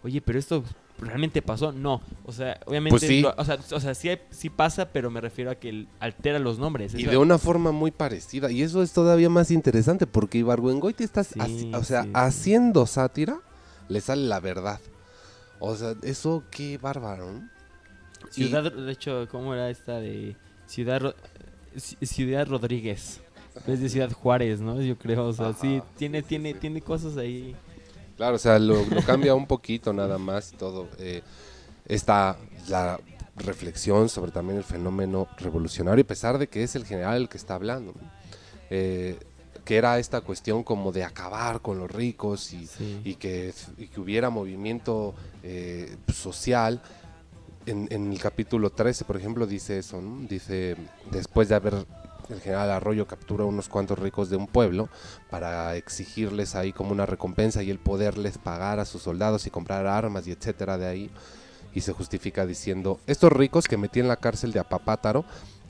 oye, 0.02 0.20
pero 0.20 0.38
esto 0.38 0.62
realmente 0.98 1.42
pasó, 1.42 1.72
no, 1.72 2.00
o 2.24 2.32
sea, 2.32 2.58
obviamente, 2.66 2.98
Pues 2.98 3.02
sí. 3.02 3.20
lo- 3.22 3.34
o 3.36 3.44
sea, 3.44 3.58
o 3.72 3.80
sea 3.80 3.94
sí, 3.94 4.08
hay- 4.08 4.20
sí 4.30 4.48
pasa, 4.50 4.90
pero 4.92 5.10
me 5.10 5.20
refiero 5.20 5.50
a 5.50 5.54
que 5.54 5.86
altera 6.00 6.38
los 6.38 6.58
nombres. 6.58 6.94
Y 6.94 7.04
de 7.04 7.16
una 7.16 7.38
forma 7.38 7.72
muy 7.72 7.90
parecida. 7.90 8.50
Y 8.50 8.62
eso 8.62 8.82
es 8.82 8.92
todavía 8.92 9.28
más 9.28 9.50
interesante 9.50 10.06
porque 10.06 10.38
Ibargüengoite 10.38 11.04
está, 11.04 11.24
Sí, 11.24 11.70
o 11.74 11.84
sea, 11.84 12.06
haciendo 12.14 12.86
sátira, 12.86 13.40
le 13.88 14.00
sale 14.00 14.22
la 14.26 14.40
verdad. 14.40 14.80
O 15.58 15.74
sea, 15.76 15.94
eso 16.02 16.42
qué 16.50 16.78
bárbaro. 16.78 17.32
¿no? 17.32 17.48
Y- 18.30 18.44
Ciudad, 18.44 18.72
de 18.72 18.92
hecho, 18.92 19.28
¿cómo 19.30 19.54
era 19.54 19.70
esta 19.70 20.00
de 20.00 20.36
Ciudad 20.66 21.14
Ciudad 22.02 22.46
Rodríguez? 22.48 23.20
Es 23.66 23.80
de 23.80 23.88
Ciudad 23.88 24.10
Juárez, 24.12 24.60
¿no? 24.60 24.80
Yo 24.82 24.98
creo, 24.98 25.26
o 25.26 25.32
sea, 25.32 25.52
sí, 25.54 25.76
Ajá, 25.76 25.86
tiene, 25.96 26.20
sí, 26.20 26.26
tiene, 26.28 26.54
tiene 26.54 26.80
cosas 26.82 27.16
ahí. 27.16 27.54
Claro, 28.16 28.36
o 28.36 28.38
sea, 28.38 28.58
lo, 28.58 28.84
lo 28.84 29.02
cambia 29.02 29.34
un 29.34 29.46
poquito 29.46 29.92
nada 29.92 30.18
más 30.18 30.52
y 30.52 30.56
todo. 30.56 30.88
Eh, 30.98 31.22
está 31.86 32.36
la 32.68 32.98
reflexión 33.36 34.08
sobre 34.08 34.32
también 34.32 34.56
el 34.58 34.64
fenómeno 34.64 35.28
revolucionario, 35.38 36.02
a 36.02 36.06
pesar 36.06 36.38
de 36.38 36.48
que 36.48 36.62
es 36.62 36.74
el 36.76 36.84
general 36.86 37.16
el 37.16 37.28
que 37.28 37.36
está 37.36 37.54
hablando. 37.54 37.94
Eh, 38.70 39.18
que 39.64 39.76
era 39.76 39.98
esta 39.98 40.20
cuestión 40.20 40.62
como 40.62 40.92
de 40.92 41.02
acabar 41.02 41.60
con 41.60 41.78
los 41.78 41.90
ricos 41.90 42.52
y, 42.52 42.66
Sí. 42.66 43.00
y 43.04 43.14
que, 43.16 43.52
y 43.76 43.88
que 43.88 44.00
hubiera 44.00 44.30
movimiento 44.30 45.14
eh, 45.42 45.96
social. 46.14 46.80
En, 47.66 47.88
en 47.90 48.12
el 48.12 48.18
capítulo 48.20 48.70
13, 48.70 49.04
por 49.04 49.16
ejemplo, 49.16 49.44
dice 49.44 49.78
eso, 49.78 50.00
¿no? 50.00 50.24
Dice, 50.28 50.76
después 51.10 51.48
de 51.48 51.56
haber 51.56 51.84
el 52.30 52.40
general 52.40 52.70
Arroyo 52.70 53.06
captura 53.06 53.44
unos 53.44 53.68
cuantos 53.68 53.98
ricos 53.98 54.30
de 54.30 54.36
un 54.36 54.46
pueblo 54.46 54.88
para 55.30 55.76
exigirles 55.76 56.54
ahí 56.54 56.72
como 56.72 56.92
una 56.92 57.06
recompensa 57.06 57.62
y 57.62 57.70
el 57.70 57.78
poderles 57.78 58.38
pagar 58.38 58.80
a 58.80 58.84
sus 58.84 59.02
soldados 59.02 59.46
y 59.46 59.50
comprar 59.50 59.86
armas 59.86 60.26
y 60.26 60.32
etcétera 60.32 60.78
de 60.78 60.86
ahí. 60.86 61.10
Y 61.74 61.82
se 61.82 61.92
justifica 61.92 62.46
diciendo, 62.46 63.00
estos 63.06 63.30
ricos 63.32 63.68
que 63.68 63.76
metí 63.76 64.00
en 64.00 64.08
la 64.08 64.16
cárcel 64.16 64.52
de 64.52 64.60
Apapátaro 64.60 65.24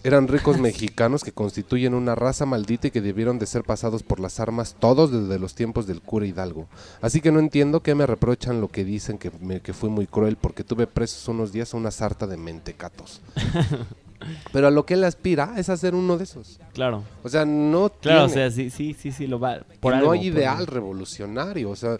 eran 0.04 0.28
ricos 0.28 0.58
mexicanos 0.60 1.24
que 1.24 1.32
constituyen 1.32 1.94
una 1.94 2.14
raza 2.14 2.46
maldita 2.46 2.86
y 2.86 2.90
que 2.92 3.00
debieron 3.00 3.38
de 3.38 3.46
ser 3.46 3.64
pasados 3.64 4.04
por 4.04 4.20
las 4.20 4.38
armas 4.38 4.76
todos 4.78 5.10
desde 5.10 5.40
los 5.40 5.54
tiempos 5.54 5.86
del 5.86 6.00
cura 6.00 6.26
Hidalgo. 6.26 6.68
Así 7.00 7.20
que 7.20 7.32
no 7.32 7.40
entiendo 7.40 7.82
que 7.82 7.94
me 7.96 8.06
reprochan 8.06 8.60
lo 8.60 8.68
que 8.68 8.84
dicen 8.84 9.18
que, 9.18 9.32
me, 9.40 9.60
que 9.60 9.72
fui 9.72 9.90
muy 9.90 10.06
cruel 10.06 10.36
porque 10.36 10.64
tuve 10.64 10.86
presos 10.86 11.26
unos 11.28 11.52
días 11.52 11.74
a 11.74 11.76
una 11.76 11.90
sarta 11.90 12.26
de 12.26 12.36
mentecatos. 12.36 13.20
Pero 14.52 14.68
a 14.68 14.70
lo 14.70 14.86
que 14.86 14.94
él 14.94 15.04
aspira 15.04 15.54
es 15.56 15.68
a 15.68 15.76
ser 15.76 15.94
uno 15.94 16.16
de 16.16 16.24
esos. 16.24 16.60
Claro. 16.72 17.02
O 17.22 17.28
sea, 17.28 17.44
no 17.44 17.90
Claro, 18.00 18.24
o 18.24 18.28
sea, 18.28 18.50
sí, 18.50 18.70
sí, 18.70 18.94
sí, 18.98 19.12
sí, 19.12 19.26
lo 19.26 19.38
va. 19.38 19.60
Por 19.80 19.92
no 19.92 19.98
algo, 19.98 20.12
hay 20.12 20.30
por 20.30 20.38
ideal 20.38 20.66
revolucionario. 20.66 21.70
O 21.70 21.76
sea, 21.76 21.96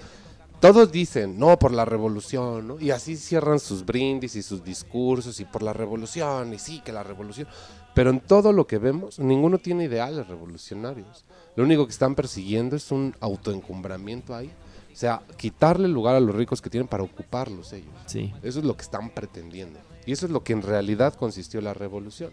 todos 0.61 0.91
dicen, 0.91 1.39
no, 1.39 1.59
por 1.59 1.72
la 1.72 1.85
revolución, 1.85 2.68
¿no? 2.68 2.81
Y 2.81 2.91
así 2.91 3.16
cierran 3.16 3.61
sus 3.61 3.85
brindis 3.85 4.37
y 4.37 4.43
sus 4.43 4.64
discursos 4.64 5.39
y 5.41 5.45
por 5.45 5.62
la 5.62 5.72
revolución, 5.72 6.55
y 6.55 6.59
sí, 6.59 6.81
que 6.85 6.93
la 6.93 7.03
revolución. 7.03 7.47
Pero 7.95 8.11
en 8.11 8.20
todo 8.20 8.53
lo 8.53 8.66
que 8.66 8.79
vemos, 8.79 9.18
ninguno 9.18 9.59
tiene 9.59 9.85
ideales 9.85 10.27
revolucionarios. 10.27 11.24
Lo 11.57 11.64
único 11.64 11.87
que 11.87 11.93
están 11.93 12.14
persiguiendo 12.14 12.77
es 12.77 12.91
un 12.91 13.14
autoencumbramiento 13.20 14.35
ahí. 14.35 14.51
O 14.97 14.99
sea, 14.99 15.21
quitarle 15.37 15.89
lugar 15.89 16.17
a 16.17 16.21
los 16.21 16.35
ricos 16.35 16.63
que 16.63 16.71
tienen 16.71 16.89
para 16.89 17.03
ocuparlos 17.03 17.75
ellos. 17.75 17.93
Sí. 18.07 18.33
Eso 18.43 18.61
es 18.61 18.65
lo 18.65 18.79
que 18.79 18.83
están 18.83 19.11
pretendiendo. 19.11 19.79
Y 20.07 20.13
eso 20.13 20.25
es 20.25 20.33
lo 20.33 20.43
que 20.43 20.55
en 20.55 20.63
realidad 20.63 21.13
consistió 21.13 21.61
la 21.61 21.75
revolución. 21.75 22.33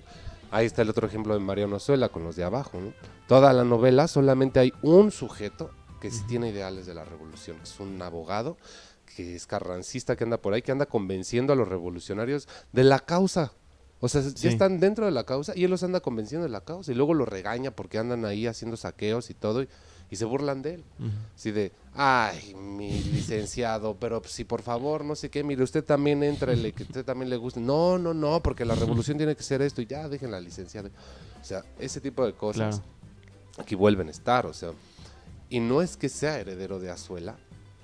Ahí 0.49 0.66
está 0.66 0.82
el 0.82 0.89
otro 0.89 1.05
ejemplo 1.05 1.34
de 1.34 1.41
Mariano 1.41 1.76
Azuela 1.76 2.07
con 2.07 2.24
los 2.24 2.38
de 2.38 2.45
abajo. 2.45 2.80
¿no? 2.80 2.93
Toda 3.28 3.51
la 3.51 3.66
novela 3.66 4.07
solamente 4.07 4.61
hay 4.61 4.72
un 4.82 5.11
sujeto 5.11 5.72
que 5.99 6.09
sí 6.09 6.22
tiene 6.26 6.51
ideales 6.51 6.86
de 6.86 6.93
la 6.93 7.03
revolución. 7.03 7.57
Es 7.61 7.82
un 7.82 8.01
abogado 8.01 8.55
que 9.14 9.36
es 9.36 9.45
carrancista, 9.45 10.16
que 10.16 10.24
anda 10.24 10.38
por 10.38 10.53
ahí, 10.53 10.61
que 10.61 10.72
anda 10.72 10.86
convenciendo 10.86 11.51
a 11.51 11.57
los 11.57 11.68
revolucionarios 11.68 12.47
de 12.72 12.86
la 12.86 12.99
causa. 12.99 13.51
O 13.99 14.07
sea, 14.07 14.22
Sí. 14.22 14.32
ya 14.36 14.49
están 14.49 14.80
dentro 14.80 15.03
de 15.05 15.11
la 15.11 15.26
causa 15.26 15.51
y 15.53 15.66
él 15.66 15.70
los 15.72 15.84
anda 15.84 15.99
convenciendo 15.99 16.43
de 16.45 16.49
la 16.49 16.61
causa 16.61 16.93
y 16.93 16.95
luego 16.95 17.14
los 17.14 17.28
regaña 17.28 17.72
porque 17.72 17.97
andan 17.97 18.24
ahí 18.24 18.47
haciendo 18.47 18.78
saqueos 18.78 19.30
y 19.30 19.34
todo 19.34 19.64
y, 19.64 19.68
y 20.14 20.16
se 20.16 20.26
burlan 20.26 20.61
de 20.61 20.76
él. 20.76 20.84
Ujú. 20.99 21.09
Así 21.36 21.51
de, 21.51 21.72
ay, 21.95 22.53
mi 22.55 22.91
licenciado, 22.91 23.95
pero 23.99 24.22
si 24.26 24.43
por 24.43 24.61
favor, 24.61 25.03
no 25.03 25.16
sé 25.16 25.30
qué, 25.30 25.43
mire, 25.43 25.64
usted 25.64 25.84
también 25.84 26.22
entrale, 26.24 26.72
que 26.72 26.84
usted 26.84 27.03
también 27.03 27.30
le 27.32 27.38
guste. 27.38 27.59
No, 27.59 27.97
no, 27.97 28.14
no, 28.14 28.41
porque 28.41 28.64
la 28.64 28.76
revolución 28.76 29.18
tiene 29.18 29.36
que 29.36 29.41
ser 29.43 29.61
esto 29.64 29.82
y 29.82 29.88
ya, 29.88 30.07
déjenla, 30.07 30.39
licenciado. 30.39 30.89
O 31.41 31.43
sea, 31.43 31.64
ese 31.80 31.99
tipo 31.99 32.24
de 32.26 32.34
cosas 32.34 32.80
Claro. 32.80 32.91
aquí 33.57 33.74
vuelven 33.74 34.07
a 34.07 34.11
estar, 34.11 34.45
o 34.45 34.53
sea. 34.53 34.72
Y 35.49 35.59
no 35.59 35.82
es 35.82 35.97
que 35.97 36.09
sea 36.09 36.39
heredero 36.39 36.80
de 36.80 36.91
Azuela, 36.91 37.36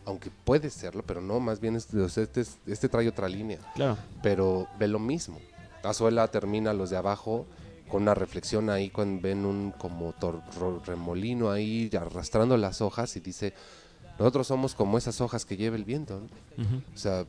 aunque 0.06 0.30
puede 0.30 0.70
serlo, 0.70 1.02
pero 1.04 1.22
no, 1.22 1.40
más 1.40 1.60
bien 1.60 1.76
este, 1.76 1.98
es- 2.06 2.58
este 2.68 2.90
trae 2.90 3.08
otra 3.08 3.28
línea 3.28 3.58
Claro. 3.74 3.98
pero 4.22 4.68
ve 4.78 4.88
lo 4.88 5.00
mismo. 5.00 5.40
Azuela 5.84 6.28
termina 6.28 6.74
los 6.74 6.90
de 6.92 6.98
abajo 6.98 7.46
con 7.90 8.04
una 8.04 8.14
reflexión 8.14 8.70
ahí 8.70 8.90
cuando 8.90 9.22
ven 9.22 9.46
un 9.46 9.72
como 9.72 10.14
remolino 10.86 11.52
ahí 11.52 11.90
arrastrando 12.00 12.56
las 12.58 12.82
hojas 12.82 13.16
y 13.16 13.20
dice, 13.20 13.54
nosotros 14.18 14.48
somos 14.48 14.76
como 14.76 14.98
esas 14.98 15.20
hojas 15.22 15.46
que 15.46 15.58
lleva 15.58 15.76
el 15.76 15.86
viento. 15.86 16.22
O 16.94 16.98
sea, 16.98 17.26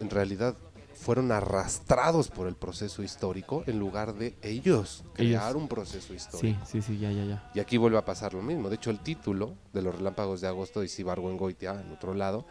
en 0.00 0.10
realidad 0.10 0.56
fueron 0.94 1.30
arrastrados 1.30 2.28
por 2.28 2.48
el 2.48 2.54
proceso 2.54 3.02
histórico 3.02 3.62
en 3.66 3.78
lugar 3.78 4.14
de 4.14 4.34
ellos 4.42 5.04
crear 5.12 5.56
un 5.56 5.68
proceso 5.68 6.14
histórico. 6.14 6.64
Sí, 6.66 6.80
sí, 6.80 6.82
sí, 6.82 6.98
ya, 6.98 7.12
ya, 7.12 7.24
ya. 7.24 7.50
Y 7.54 7.60
aquí 7.60 7.76
vuelve 7.76 7.98
a 7.98 8.04
pasar 8.04 8.34
lo 8.34 8.42
mismo. 8.42 8.68
De 8.68 8.76
hecho, 8.76 8.90
el 8.90 9.00
título 9.00 9.54
de 9.72 9.82
los 9.82 9.94
relámpagos 9.94 10.40
de 10.40 10.48
agosto 10.48 10.80
de 10.80 10.88
Goitia 11.38 11.80
en 11.80 11.92
otro 11.92 12.14
lado, 12.14 12.46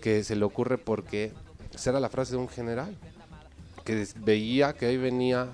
que 0.00 0.24
se 0.24 0.34
le 0.34 0.44
ocurre 0.44 0.78
porque 0.78 1.32
esa 1.74 1.90
era 1.90 2.00
la 2.00 2.08
frase 2.08 2.32
de 2.32 2.38
un 2.38 2.48
general, 2.48 2.96
que 3.84 4.06
veía 4.16 4.72
que 4.72 4.86
ahí 4.86 4.96
venía 4.96 5.48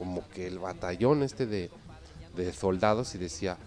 como 0.00 0.26
que 0.30 0.46
el 0.46 0.58
batallón 0.58 1.22
este 1.22 1.44
de, 1.44 1.70
de 2.34 2.54
soldados 2.54 3.14
y 3.14 3.18
decía, 3.18 3.58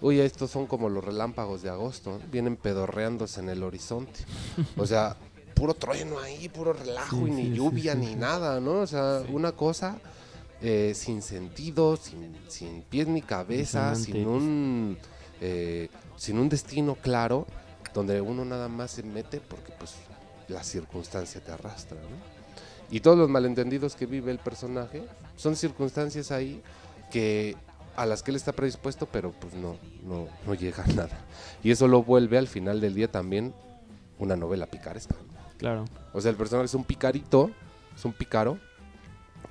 oye, 0.00 0.24
estos 0.24 0.50
son 0.50 0.66
como 0.66 0.88
los 0.88 1.04
relámpagos 1.04 1.60
de 1.60 1.68
agosto, 1.68 2.18
vienen 2.32 2.56
pedorreándose 2.56 3.40
en 3.40 3.50
el 3.50 3.62
horizonte. 3.62 4.20
O 4.78 4.86
sea, 4.86 5.16
puro 5.54 5.74
trueno 5.74 6.18
ahí, 6.18 6.48
puro 6.48 6.72
relajo 6.72 7.14
Sí, 7.18 7.24
y 7.26 7.30
ni 7.30 7.42
sí, 7.44 7.54
lluvia 7.56 7.92
sí, 7.92 7.98
ni 7.98 8.14
nada, 8.14 8.58
¿no? 8.58 8.80
O 8.80 8.86
sea, 8.86 9.22
una 9.28 9.52
cosa 9.52 10.00
eh, 10.62 10.94
sin 10.94 11.20
sentido, 11.20 11.98
sin, 11.98 12.34
sin 12.48 12.80
pies 12.80 13.06
ni 13.06 13.20
cabeza, 13.20 13.94
sin 13.94 14.26
un, 14.26 14.96
eh, 15.42 15.90
sin 16.16 16.38
un 16.38 16.48
destino 16.48 16.94
claro, 16.94 17.46
donde 17.92 18.22
uno 18.22 18.46
nada 18.46 18.68
más 18.68 18.92
se 18.92 19.02
mete 19.02 19.40
porque 19.40 19.74
pues 19.78 19.92
la 20.48 20.64
circunstancia 20.64 21.42
te 21.44 21.52
arrastra, 21.52 21.98
¿no? 22.00 22.41
Y 22.92 23.00
todos 23.00 23.16
los 23.16 23.30
malentendidos 23.30 23.96
que 23.96 24.04
vive 24.04 24.30
el 24.30 24.38
personaje 24.38 25.02
son 25.36 25.56
circunstancias 25.56 26.30
ahí 26.30 26.62
que 27.10 27.56
a 27.96 28.04
las 28.04 28.22
que 28.22 28.30
él 28.30 28.36
está 28.36 28.52
predispuesto, 28.52 29.06
pero 29.10 29.32
pues 29.32 29.54
no, 29.54 29.76
no, 30.04 30.28
no 30.46 30.54
llega 30.54 30.84
a 30.84 30.86
nada. 30.88 31.18
Y 31.64 31.70
eso 31.70 31.88
lo 31.88 32.02
vuelve 32.02 32.36
al 32.36 32.48
final 32.48 32.82
del 32.82 32.94
día 32.94 33.10
también 33.10 33.54
una 34.18 34.36
novela 34.36 34.66
picaresca. 34.66 35.16
Claro. 35.56 35.86
O 36.12 36.20
sea, 36.20 36.30
el 36.30 36.36
personaje 36.36 36.66
es 36.66 36.74
un 36.74 36.84
picarito, 36.84 37.50
es 37.96 38.04
un 38.04 38.12
pícaro 38.12 38.58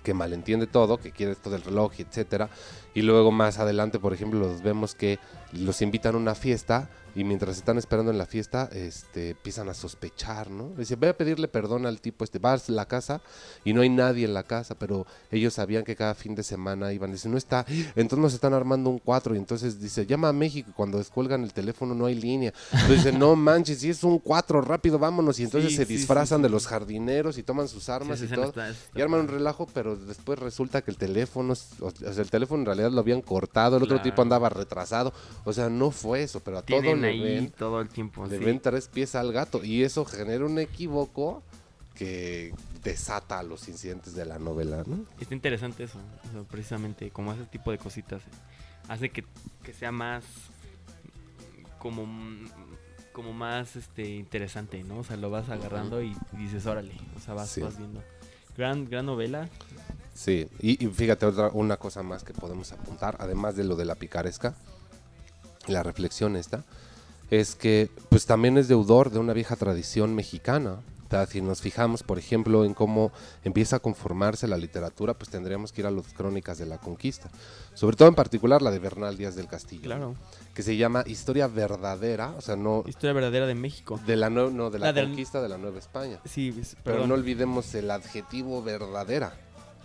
que 0.03 0.13
malentiende 0.13 0.67
todo, 0.67 0.99
que 0.99 1.11
quiere 1.11 1.31
esto 1.31 1.49
del 1.49 1.63
reloj, 1.63 1.93
y 1.97 2.03
etcétera. 2.03 2.49
Y 2.93 3.01
luego 3.01 3.31
más 3.31 3.57
adelante, 3.57 3.97
por 3.97 4.13
ejemplo, 4.13 4.39
los 4.39 4.61
vemos 4.61 4.93
que 4.93 5.17
los 5.51 5.81
invitan 5.81 6.13
a 6.13 6.17
una 6.19 6.35
fiesta 6.35 6.89
y 7.15 7.23
mientras 7.23 7.57
están 7.57 7.77
esperando 7.77 8.11
en 8.11 8.17
la 8.17 8.25
fiesta, 8.25 8.69
este, 8.73 9.31
empiezan 9.31 9.69
a 9.69 9.73
sospechar, 9.73 10.49
¿no? 10.49 10.69
Dice, 10.77 10.95
voy 10.95 11.09
a 11.09 11.17
pedirle 11.17 11.47
perdón 11.47 11.85
al 11.85 11.99
tipo 12.01 12.23
este, 12.23 12.39
va 12.39 12.53
a 12.53 12.61
la 12.67 12.85
casa 12.85 13.21
y 13.65 13.73
no 13.73 13.81
hay 13.81 13.89
nadie 13.89 14.25
en 14.25 14.33
la 14.33 14.43
casa, 14.43 14.75
pero 14.75 15.05
ellos 15.31 15.53
sabían 15.55 15.83
que 15.83 15.95
cada 15.95 16.15
fin 16.15 16.35
de 16.35 16.43
semana 16.43 16.93
iban, 16.93 17.11
dice, 17.11 17.27
no 17.29 17.37
está, 17.37 17.65
entonces 17.95 18.19
nos 18.19 18.33
están 18.33 18.53
armando 18.53 18.89
un 18.89 18.99
cuatro 18.99 19.35
y 19.35 19.37
entonces 19.37 19.79
dice, 19.81 20.05
llama 20.05 20.29
a 20.29 20.33
México 20.33 20.69
y 20.69 20.73
cuando 20.73 20.97
descuelgan 20.97 21.43
el 21.43 21.53
teléfono 21.53 21.93
no 21.95 22.05
hay 22.05 22.15
línea. 22.15 22.53
Entonces 22.71 23.03
dice, 23.03 23.11
no 23.17 23.35
manches, 23.35 23.79
si 23.79 23.89
es 23.89 24.03
un 24.03 24.19
cuatro, 24.19 24.61
rápido, 24.61 24.99
vámonos. 24.99 25.39
Y 25.39 25.43
entonces 25.43 25.71
Sí, 25.71 25.77
se 25.77 25.85
sí, 25.85 25.93
disfrazan 25.93 26.39
sí, 26.39 26.43
de 26.43 26.49
los 26.49 26.67
jardineros 26.67 27.37
y 27.37 27.43
toman 27.43 27.67
sus 27.67 27.89
armas 27.89 28.21
y 28.21 28.27
todo. 28.27 28.53
Y 28.95 29.01
arman 29.01 29.21
un 29.21 29.27
relajo, 29.27 29.67
pero 29.73 29.95
después 29.95 30.39
resulta 30.39 30.81
que 30.81 30.91
el 30.91 30.97
teléfono, 30.97 31.53
o 31.79 31.91
sea, 31.91 32.23
el 32.23 32.29
teléfono 32.29 32.61
en 32.61 32.65
realidad 32.65 32.91
lo 32.91 32.99
habían 32.99 33.21
cortado, 33.21 33.77
el 33.77 33.83
otro 33.83 33.97
Claro. 33.97 34.03
tipo 34.09 34.21
andaba 34.21 34.49
retrasado. 34.49 35.13
O 35.43 35.53
sea, 35.53 35.69
no 35.69 35.91
fue 35.91 36.23
eso, 36.23 36.39
pero 36.39 36.57
a 36.59 36.61
todo 36.61 36.81
Le 37.01 37.07
ahí 37.09 37.21
ven, 37.21 37.51
todo 37.51 37.81
el 37.81 37.89
tiempo. 37.89 38.25
le 38.25 38.37
sí. 38.37 38.43
ven 38.43 38.59
tres 38.59 38.87
pies 38.87 39.15
al 39.15 39.31
gato. 39.31 39.63
Y 39.63 39.83
eso 39.83 40.05
genera 40.05 40.45
un 40.45 40.57
equívoco 40.59 41.43
que 41.95 42.53
desata 42.83 43.43
los 43.43 43.67
incidentes 43.67 44.13
de 44.15 44.25
la 44.25 44.39
novela, 44.39 44.83
¿no? 44.87 45.05
Está 45.19 45.33
interesante 45.35 45.83
eso, 45.83 45.99
o 46.29 46.31
sea, 46.31 46.41
precisamente, 46.43 47.09
como 47.11 47.33
ese 47.33 47.43
tipo 47.45 47.71
de 47.71 47.77
cositas. 47.77 48.21
eh, 48.21 48.29
Hace 48.87 49.09
que, 49.09 49.23
que 49.63 49.73
sea 49.73 49.91
más. 49.91 50.23
Como. 51.79 52.05
Como 53.13 53.33
más 53.33 53.75
este 53.75 54.07
interesante, 54.09 54.83
¿no? 54.85 54.99
O 54.99 55.03
sea, 55.03 55.17
lo 55.17 55.29
vas 55.29 55.49
agarrando 55.49 56.01
y 56.01 56.15
dices, 56.37 56.65
órale. 56.65 56.93
O 57.17 57.19
sea, 57.19 57.33
vas, 57.33 57.49
Sí. 57.49 57.59
vas 57.61 57.77
viendo. 57.77 58.01
Gran, 58.57 58.89
gran 58.89 59.05
novela. 59.05 59.49
Sí, 60.13 60.47
y, 60.61 60.81
y 60.83 60.87
fíjate 60.89 61.25
otra 61.25 61.49
una 61.53 61.75
cosa 61.77 62.03
más 62.03 62.23
que 62.23 62.33
podemos 62.33 62.71
apuntar, 62.71 63.17
además 63.19 63.55
de 63.57 63.65
lo 63.65 63.75
de 63.75 63.83
la 63.85 63.95
picaresca, 63.95 64.55
la 65.67 65.83
reflexión 65.83 66.35
esta, 66.37 66.63
es 67.31 67.55
que 67.55 67.89
pues 68.09 68.27
también 68.27 68.57
es 68.59 68.67
deudor 68.67 69.09
de 69.09 69.17
una 69.17 69.33
vieja 69.33 69.55
tradición 69.55 70.13
mexicana. 70.13 70.81
Si 71.27 71.41
nos 71.41 71.59
fijamos, 71.59 72.03
por 72.03 72.17
ejemplo, 72.17 72.63
en 72.63 72.73
cómo 72.73 73.11
empieza 73.43 73.75
a 73.75 73.79
conformarse 73.79 74.47
la 74.47 74.55
literatura, 74.55 75.13
pues 75.13 75.29
tendríamos 75.29 75.73
que 75.73 75.81
ir 75.81 75.87
a 75.87 75.91
las 75.91 76.13
crónicas 76.13 76.57
de 76.57 76.65
la 76.65 76.77
conquista. 76.77 77.29
Sobre 77.73 77.97
todo 77.97 78.07
en 78.07 78.15
particular 78.15 78.61
la 78.61 78.71
de 78.71 78.79
Bernal 78.79 79.17
Díaz 79.17 79.35
del 79.35 79.47
Castillo, 79.47 79.81
Claro. 79.81 80.15
que 80.53 80.63
se 80.63 80.77
llama 80.77 81.03
Historia 81.05 81.47
Verdadera, 81.47 82.29
o 82.37 82.39
sea, 82.41 82.55
no 82.55 82.85
Historia 82.87 83.11
verdadera 83.11 83.45
de 83.45 83.55
México. 83.55 83.99
de 84.07 84.15
la, 84.15 84.29
nue- 84.29 84.53
no, 84.53 84.69
de 84.69 84.79
la 84.79 84.85
La 84.87 84.93
del- 84.93 85.07
conquista 85.07 85.41
de 85.41 85.49
la 85.49 85.57
Nueva 85.57 85.79
España. 85.79 86.21
Sí, 86.23 86.57
Pero 86.85 87.05
no 87.05 87.13
olvidemos 87.15 87.75
el 87.75 87.91
adjetivo 87.91 88.63
verdadera. 88.63 89.33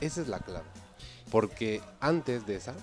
Esa 0.01 0.20
es 0.20 0.28
la 0.28 0.38
clave. 0.38 0.66
Porque 1.32 1.80
antes 1.99 2.47
de 2.47 2.55
esa, 2.55 2.74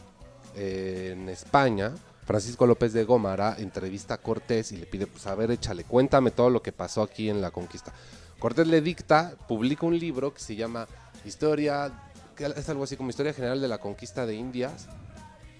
eh, 0.58 1.12
en 1.14 1.30
España, 1.30 1.94
Francisco 2.26 2.66
López 2.66 2.94
de 2.94 3.04
Gómara 3.04 3.56
entrevista 3.60 4.14
a 4.16 4.18
Cortés 4.18 4.72
y 4.72 4.78
le 4.78 4.86
pide, 4.86 5.08
pues 5.08 5.28
a 5.28 5.36
ver, 5.36 5.52
échale, 5.52 5.84
cuéntame 5.84 6.32
todo 6.32 6.50
lo 6.50 6.62
que 6.62 6.72
pasó 6.72 7.02
aquí 7.02 7.30
en 7.30 7.42
la 7.42 7.52
conquista. 7.52 7.94
Cortés 8.40 8.68
le 8.68 8.82
dicta, 8.82 9.36
publica 9.48 9.86
un 9.86 9.98
libro 9.98 10.34
que 10.34 10.40
se 10.40 10.56
llama 10.56 10.88
Historia, 11.26 11.92
que 12.36 12.46
es 12.46 12.70
algo 12.70 12.84
así 12.84 12.96
como 12.98 13.10
Historia 13.10 13.34
General 13.34 13.60
de 13.62 13.68
la 13.68 13.78
Conquista 13.80 14.26
de 14.26 14.36
Indias, 14.36 14.88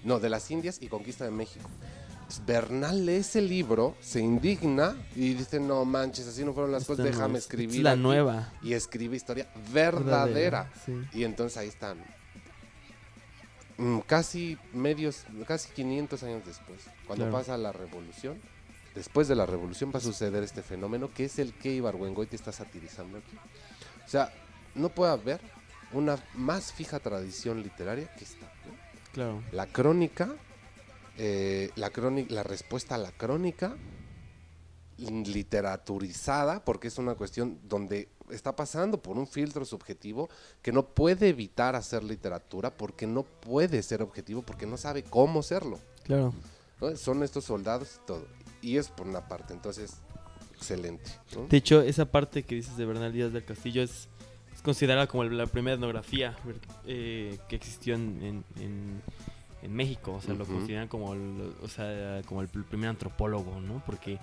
no, 0.04 0.20
de 0.20 0.28
las 0.28 0.50
Indias 0.50 0.78
y 0.80 0.88
Conquista 0.88 1.24
de 1.24 1.30
México. 1.30 1.68
Entonces, 2.14 2.44
Bernal 2.46 3.04
lee 3.04 3.16
ese 3.16 3.42
libro, 3.42 3.94
se 4.00 4.20
indigna 4.20 4.96
y 5.14 5.34
dice, 5.34 5.60
no 5.60 5.84
manches, 5.84 6.26
así 6.26 6.42
no 6.44 6.54
fueron 6.54 6.72
las 6.72 6.82
Esta 6.82 6.92
cosas, 6.94 7.04
no 7.06 7.10
déjame 7.12 7.38
es- 7.38 7.44
escribir. 7.44 7.76
es 7.76 7.82
la 7.82 7.92
aquí". 7.92 8.00
nueva. 8.00 8.52
Y 8.62 8.72
escribe 8.72 9.16
historia 9.16 9.46
verdadera. 9.72 10.70
Sí. 10.86 10.94
Y 11.12 11.24
entonces 11.24 11.58
ahí 11.58 11.68
están. 11.68 11.98
Mm, 13.78 14.00
casi 14.00 14.58
medios, 14.72 15.24
casi 15.46 15.70
500 15.72 16.22
años 16.22 16.42
después, 16.46 16.80
cuando 17.06 17.24
Claro. 17.26 17.38
pasa 17.38 17.56
la 17.58 17.72
revolución. 17.72 18.40
Después 18.94 19.26
de 19.26 19.34
la 19.34 19.44
revolución 19.46 19.90
va 19.92 19.98
a 19.98 20.02
suceder 20.02 20.42
este 20.44 20.62
fenómeno 20.62 21.10
que 21.12 21.24
es 21.24 21.38
el 21.40 21.52
que 21.54 21.72
Ibargüengoitia 21.74 22.36
está 22.36 22.52
satirizando 22.52 23.18
aquí. 23.18 23.36
O 24.04 24.08
sea, 24.08 24.32
no 24.76 24.88
puede 24.90 25.12
haber 25.12 25.40
una 25.92 26.16
más 26.34 26.72
fija 26.72 27.00
tradición 27.00 27.62
literaria 27.62 28.06
que 28.14 28.24
esta. 28.24 28.46
¿no? 28.46 29.12
Claro. 29.12 29.42
La 29.52 29.66
crónica, 29.66 30.34
eh, 31.18 31.70
la, 31.74 31.90
crónica 31.90 32.32
la 32.34 32.42
respuesta 32.44 32.94
a 32.94 32.98
la 32.98 33.10
crónica 33.10 33.76
literaturizada, 34.96 36.64
porque 36.64 36.88
es 36.88 36.98
una 36.98 37.14
cuestión 37.14 37.58
donde 37.64 38.08
está 38.30 38.54
pasando 38.56 39.00
por 39.02 39.18
un 39.18 39.26
filtro 39.26 39.64
subjetivo 39.64 40.28
que 40.62 40.72
no 40.72 40.84
puede 40.86 41.28
evitar 41.28 41.76
hacer 41.76 42.02
literatura 42.04 42.70
porque 42.76 43.06
no 43.06 43.22
puede 43.22 43.82
ser 43.82 44.02
objetivo, 44.02 44.42
porque 44.42 44.66
no 44.66 44.76
sabe 44.76 45.02
cómo 45.02 45.42
serlo. 45.42 45.78
Claro. 46.04 46.32
¿no? 46.80 46.96
Son 46.96 47.22
estos 47.22 47.44
soldados 47.44 47.98
y 48.02 48.06
todo. 48.06 48.26
Y 48.62 48.76
es 48.78 48.88
por 48.88 49.06
una 49.06 49.28
parte, 49.28 49.52
entonces, 49.52 49.94
excelente. 50.56 51.10
¿no? 51.36 51.46
De 51.46 51.56
hecho, 51.56 51.80
esa 51.82 52.06
parte 52.06 52.42
que 52.42 52.54
dices 52.54 52.76
de 52.76 52.86
Bernal 52.86 53.12
Díaz 53.12 53.32
del 53.32 53.44
Castillo 53.44 53.82
es, 53.82 54.08
es 54.54 54.62
considerada 54.62 55.06
como 55.06 55.24
la 55.24 55.46
primera 55.46 55.74
etnografía 55.76 56.36
eh, 56.86 57.38
que 57.48 57.56
existió 57.56 57.94
en, 57.94 58.22
en- 58.22 58.62
en- 58.62 59.02
en 59.62 59.72
México. 59.74 60.12
O 60.12 60.20
sea, 60.20 60.34
lo 60.34 60.44
consideran 60.46 60.88
como 60.88 61.14
el, 61.14 61.54
o 61.62 61.68
sea, 61.68 62.20
como 62.26 62.42
el 62.42 62.50
pr- 62.50 62.64
primer 62.64 62.90
antropólogo, 62.90 63.60
¿no? 63.60 63.82
Porque 63.86 64.18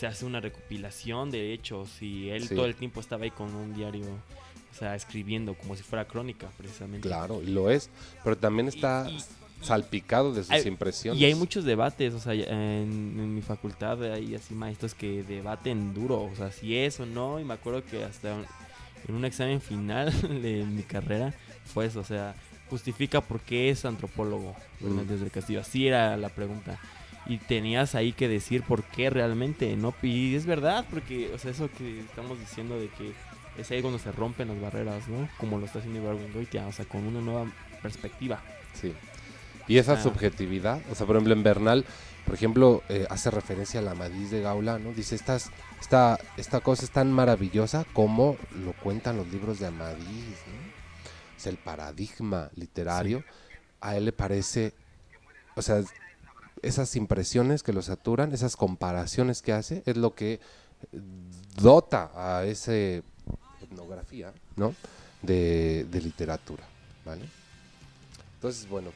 se 0.00 0.06
hace 0.06 0.24
una 0.24 0.40
recopilación 0.40 1.30
de 1.30 1.52
hechos 1.52 2.00
y 2.00 2.30
él 2.30 2.48
Sí. 2.48 2.54
todo 2.54 2.64
el 2.64 2.74
tiempo 2.74 3.00
estaba 3.00 3.24
ahí 3.24 3.30
con 3.30 3.54
un 3.54 3.74
diario, 3.74 4.06
o 4.06 4.74
sea, 4.78 4.94
escribiendo 4.94 5.54
como 5.54 5.76
si 5.76 5.82
fuera 5.82 6.06
crónica, 6.06 6.48
precisamente. 6.56 7.06
Claro, 7.06 7.42
y 7.42 7.48
lo 7.48 7.68
es, 7.70 7.90
pero 8.24 8.34
también 8.38 8.68
está 8.68 9.06
Y- 9.10 9.16
y- 9.16 9.20
salpicado 9.62 10.32
de 10.32 10.42
sus 10.42 10.52
Hay- 10.52 10.66
impresiones. 10.66 11.20
Y 11.20 11.26
hay 11.26 11.34
muchos 11.34 11.64
debates, 11.66 12.14
o 12.14 12.18
sea, 12.18 12.32
en, 12.32 12.46
en 12.48 13.34
mi 13.34 13.42
facultad 13.42 14.02
hay 14.14 14.34
así 14.34 14.54
maestros 14.54 14.94
que 14.94 15.22
debaten 15.22 15.92
duro, 15.92 16.22
o 16.22 16.34
sea, 16.34 16.50
si 16.50 16.74
es 16.76 16.98
o 16.98 17.04
no, 17.04 17.38
y 17.38 17.44
me 17.44 17.52
acuerdo 17.54 17.84
que 17.84 18.02
hasta 18.02 18.32
en 19.06 19.14
un 19.14 19.24
examen 19.26 19.60
final 19.60 20.10
de 20.42 20.64
mi 20.64 20.82
carrera 20.82 21.34
fue 21.66 21.84
eso, 21.86 22.00
o 22.00 22.04
sea, 22.04 22.34
justifica 22.70 23.20
por 23.20 23.40
qué 23.40 23.68
es 23.68 23.84
antropólogo 23.84 24.54
Fernández 24.78 25.18
Mm. 25.18 25.22
del 25.24 25.30
Castillo, 25.30 25.60
así 25.60 25.86
era 25.86 26.16
la 26.16 26.30
pregunta. 26.30 26.78
Y 27.30 27.38
tenías 27.38 27.94
ahí 27.94 28.12
que 28.12 28.26
decir 28.26 28.64
por 28.64 28.82
qué 28.82 29.08
realmente, 29.08 29.76
¿no? 29.76 29.94
Y 30.02 30.34
es 30.34 30.46
verdad, 30.46 30.84
porque, 30.90 31.30
o 31.32 31.38
sea, 31.38 31.52
eso 31.52 31.70
que 31.78 32.00
estamos 32.00 32.40
diciendo 32.40 32.76
de 32.76 32.88
que 32.88 33.12
es 33.56 33.70
ahí 33.70 33.80
cuando 33.82 34.00
se 34.00 34.10
rompen 34.10 34.48
las 34.48 34.60
barreras, 34.60 35.06
¿no? 35.06 35.28
Como 35.38 35.58
lo 35.58 35.66
está 35.66 35.78
haciendo 35.78 36.00
Ibargüengoitia, 36.00 36.66
o 36.66 36.72
sea, 36.72 36.86
con 36.86 37.06
una 37.06 37.20
nueva 37.20 37.46
perspectiva. 37.82 38.42
Sí. 38.74 38.92
Y 39.68 39.78
esa 39.78 39.92
Ah. 39.92 40.02
subjetividad, 40.02 40.80
o 40.90 40.94
sea, 40.96 41.06
por 41.06 41.14
ejemplo, 41.14 41.32
en 41.34 41.44
Bernal, 41.44 41.84
por 42.26 42.34
ejemplo, 42.34 42.82
eh, 42.88 43.06
hace 43.10 43.30
referencia 43.30 43.78
a 43.78 43.82
la 43.84 43.92
Amadís 43.92 44.32
de 44.32 44.40
Gaula, 44.40 44.80
¿no? 44.80 44.92
Dice, 44.92 45.14
Estas, 45.14 45.50
esta, 45.80 46.18
esta 46.36 46.58
cosa 46.60 46.84
es 46.84 46.90
tan 46.90 47.12
maravillosa 47.12 47.84
como 47.92 48.36
lo 48.64 48.72
cuentan 48.72 49.16
los 49.16 49.28
libros 49.28 49.60
de 49.60 49.66
Amadís, 49.68 50.04
¿no? 50.48 50.70
O 51.36 51.40
sea, 51.42 51.52
el 51.52 51.58
paradigma 51.58 52.50
literario, 52.56 53.22
a 53.80 53.96
él 53.96 54.06
le 54.06 54.12
parece, 54.12 54.72
o 55.54 55.62
sea, 55.62 55.80
esas 56.62 56.96
impresiones 56.96 57.62
que 57.62 57.72
lo 57.72 57.82
saturan, 57.82 58.32
esas 58.32 58.56
comparaciones 58.56 59.42
que 59.42 59.52
hace, 59.52 59.82
es 59.86 59.96
lo 59.96 60.14
que 60.14 60.40
dota 61.56 62.10
a 62.14 62.44
esa 62.44 62.72
etnografía, 63.62 64.32
¿no? 64.56 64.74
De, 65.22 65.86
de 65.90 66.00
literatura, 66.00 66.64
¿vale? 67.04 67.22
Entonces, 68.36 68.68
bueno, 68.68 68.90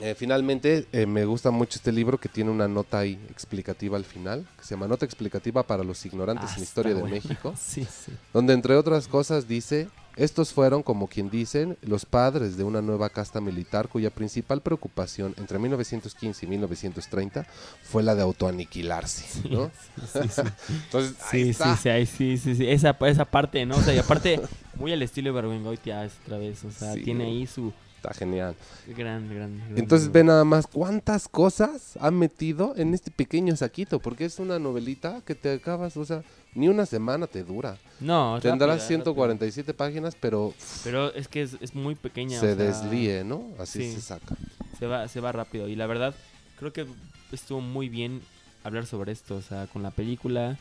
eh, 0.00 0.14
finalmente 0.16 0.86
eh, 0.92 1.06
me 1.06 1.24
gusta 1.24 1.50
mucho 1.50 1.76
este 1.78 1.92
libro 1.92 2.18
que 2.18 2.28
tiene 2.28 2.50
una 2.50 2.66
nota 2.68 2.98
ahí 3.00 3.14
explicativa 3.30 3.96
al 3.96 4.04
final, 4.04 4.46
que 4.56 4.64
se 4.64 4.74
llama 4.74 4.88
Nota 4.88 5.04
explicativa 5.04 5.62
para 5.62 5.84
los 5.84 6.04
ignorantes 6.06 6.50
Ah, 6.50 6.54
en 6.56 6.62
está 6.62 6.80
historia 6.80 6.94
de. 6.94 7.02
México, 7.04 7.54
Sí, 7.58 7.84
sí. 7.84 8.12
donde 8.32 8.52
entre 8.54 8.74
otras 8.76 9.06
cosas 9.08 9.46
dice, 9.48 9.88
estos 10.18 10.52
fueron, 10.52 10.82
como 10.82 11.06
quien 11.08 11.30
dicen, 11.30 11.78
los 11.82 12.04
padres 12.04 12.56
de 12.56 12.64
una 12.64 12.82
nueva 12.82 13.08
casta 13.08 13.40
militar 13.40 13.88
cuya 13.88 14.10
principal 14.10 14.60
preocupación 14.60 15.34
entre 15.38 15.58
1915 15.58 16.44
y 16.44 16.48
1930 16.48 17.46
fue 17.82 18.02
la 18.02 18.14
de 18.14 18.22
autoaniquilarse, 18.22 19.48
¿no? 19.48 19.70
Sí, 20.12 20.20
sí, 20.24 20.28
sí. 20.28 20.42
Entonces, 20.84 21.14
ahí 21.32 21.44
Sí, 21.44 21.50
está. 21.50 21.76
sí, 21.76 21.82
sí, 21.82 21.88
ahí 21.88 22.06
sí, 22.06 22.38
sí, 22.38 22.54
sí. 22.56 22.68
Esa, 22.68 22.96
esa 23.06 23.24
parte, 23.24 23.64
¿no? 23.64 23.76
O 23.76 23.80
sea, 23.82 23.94
y 23.94 23.98
aparte, 23.98 24.40
muy 24.76 24.92
al 24.92 25.02
estilo 25.02 25.28
de 25.32 25.40
Berbengoitia 25.40 26.04
es 26.04 26.12
otra 26.24 26.38
vez. 26.38 26.64
O 26.64 26.70
sea, 26.70 26.94
tiene 26.94 27.24
ahí 27.24 27.46
su 27.46 27.72
Está 27.98 28.14
genial. 28.14 28.54
gran, 28.86 29.28
gran. 29.28 29.58
gran 29.58 29.76
Entonces 29.76 30.12
ve 30.12 30.22
nada 30.22 30.44
más 30.44 30.68
cuántas 30.68 31.26
cosas 31.26 31.98
ha 32.00 32.12
metido 32.12 32.74
en 32.76 32.94
este 32.94 33.10
pequeño 33.10 33.56
saquito, 33.56 33.98
porque 33.98 34.24
es 34.24 34.38
una 34.38 34.60
novelita 34.60 35.20
que 35.26 35.34
te 35.34 35.52
acabas, 35.52 35.96
o 35.96 36.04
sea, 36.04 36.22
ni 36.54 36.68
una 36.68 36.86
semana 36.86 37.26
te 37.26 37.42
dura. 37.42 37.76
No, 37.98 38.36
es 38.36 38.44
Tendrá 38.44 38.68
rápida, 38.68 38.86
147 38.86 39.74
páginas, 39.74 40.14
pero 40.14 40.50
rápida. 40.50 40.80
Pero 40.84 41.14
es 41.14 41.26
que 41.26 41.42
es, 41.42 41.56
es 41.60 41.74
muy 41.74 41.96
pequeña. 41.96 42.38
se 42.38 42.52
o 42.52 42.56
sea, 42.56 42.66
deslíe, 42.66 43.24
¿no? 43.24 43.42
Así 43.58 43.82
sí. 43.82 43.94
se 43.94 44.00
saca. 44.00 44.36
Se 44.78 44.86
va, 44.86 45.08
se 45.08 45.18
va 45.18 45.32
rápido. 45.32 45.66
Y 45.66 45.74
la 45.74 45.86
verdad, 45.86 46.14
creo 46.56 46.72
que 46.72 46.86
estuvo 47.32 47.60
muy 47.60 47.88
bien 47.88 48.22
hablar 48.62 48.86
sobre 48.86 49.10
esto. 49.10 49.34
O 49.34 49.42
sea, 49.42 49.66
con 49.66 49.82
la 49.82 49.90
película 49.90 50.56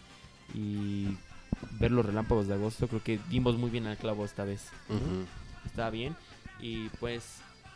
y 0.56 1.08
ver 1.80 1.92
los 1.92 2.04
relámpagos 2.04 2.48
de 2.48 2.56
agosto, 2.56 2.88
creo 2.88 3.04
que 3.04 3.20
dimos 3.30 3.58
muy 3.58 3.70
bien 3.70 3.86
al 3.86 3.98
clavo 3.98 4.26
esta 4.26 4.44
vez. 4.44 4.66
¿no? 4.90 4.96
Ujú. 4.96 5.26
estaba 5.66 5.92
bien. 5.92 6.16
Y 6.60 6.90
pues, 7.00 7.24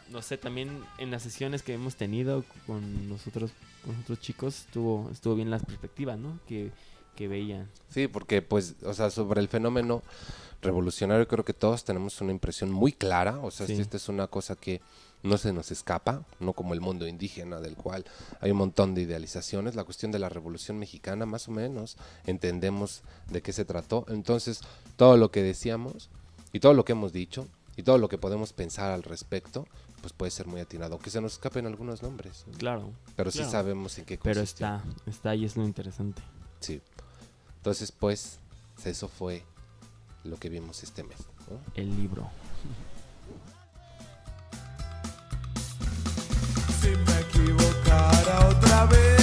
no 0.09 0.21
sé, 0.21 0.37
también 0.37 0.83
en 0.97 1.11
las 1.11 1.23
sesiones 1.23 1.63
que 1.63 1.73
hemos 1.73 1.95
tenido 1.95 2.43
con 2.67 3.09
nosotros, 3.09 3.51
con 3.85 3.95
otros 3.99 4.19
chicos, 4.19 4.61
estuvo, 4.65 5.09
estuvo 5.11 5.35
bien 5.35 5.49
las 5.49 5.63
perspectivas, 5.63 6.17
¿no? 6.17 6.39
Que, 6.47 6.71
que 7.15 7.27
veían. 7.27 7.67
Sí, 7.89 8.07
porque 8.07 8.41
pues, 8.41 8.75
o 8.83 8.93
sea, 8.93 9.09
sobre 9.09 9.41
el 9.41 9.47
fenómeno 9.47 10.01
revolucionario 10.61 11.27
creo 11.27 11.43
que 11.45 11.53
todos 11.53 11.83
tenemos 11.83 12.21
una 12.21 12.31
impresión 12.31 12.71
muy 12.71 12.91
clara, 12.93 13.39
o 13.39 13.51
sea, 13.51 13.65
Sí. 13.67 13.73
esta 13.73 13.97
es 13.97 14.09
una 14.09 14.27
cosa 14.27 14.55
que 14.55 14.79
no 15.23 15.37
se 15.37 15.53
nos 15.53 15.71
escapa, 15.71 16.23
no 16.39 16.53
como 16.53 16.73
el 16.73 16.81
mundo 16.81 17.07
indígena 17.07 17.59
del 17.59 17.75
cual 17.75 18.05
hay 18.41 18.51
un 18.51 18.57
montón 18.57 18.95
de 18.95 19.01
idealizaciones, 19.03 19.75
la 19.75 19.83
cuestión 19.83 20.11
de 20.11 20.19
la 20.19 20.29
revolución 20.29 20.77
mexicana 20.79 21.25
más 21.25 21.47
o 21.47 21.51
menos 21.51 21.97
entendemos 22.25 23.01
de 23.29 23.41
qué 23.41 23.53
se 23.53 23.65
trató, 23.65 24.05
entonces 24.09 24.61
todo 24.97 25.17
lo 25.17 25.29
que 25.31 25.43
decíamos 25.43 26.09
y 26.53 26.59
todo 26.59 26.73
lo 26.73 26.85
que 26.85 26.93
hemos 26.93 27.11
dicho 27.13 27.47
y 27.81 27.83
todo 27.83 27.97
lo 27.97 28.07
que 28.07 28.19
podemos 28.19 28.53
pensar 28.53 28.91
al 28.91 29.01
respecto, 29.01 29.65
pues 30.01 30.13
puede 30.13 30.29
ser 30.29 30.45
muy 30.45 30.61
atinado, 30.61 30.93
aunque 30.93 31.09
se 31.09 31.19
nos 31.19 31.33
escapen 31.33 31.65
algunos 31.65 32.03
nombres, 32.03 32.45
¿no? 32.45 32.55
Claro. 32.59 32.91
pero 33.15 33.31
sí 33.31 33.39
claro. 33.39 33.51
sabemos 33.51 33.97
en 33.97 34.05
qué 34.05 34.19
Pero 34.21 34.39
consistió. 34.39 34.67
está, 34.67 34.83
está 35.09 35.29
ahí, 35.31 35.45
es 35.45 35.57
lo 35.57 35.63
interesante. 35.65 36.21
Sí. 36.59 36.79
Entonces, 37.57 37.91
pues, 37.91 38.37
eso 38.85 39.07
fue 39.07 39.43
lo 40.23 40.37
que 40.37 40.49
vimos 40.49 40.83
este 40.83 41.01
mes. 41.03 41.17
¿no? 41.49 41.59
El 41.73 41.89
libro. 41.97 42.29
Si 46.81 46.89
me 46.89 47.19
equivocara 47.21 48.47
otra 48.47 48.85
vez, 48.85 49.20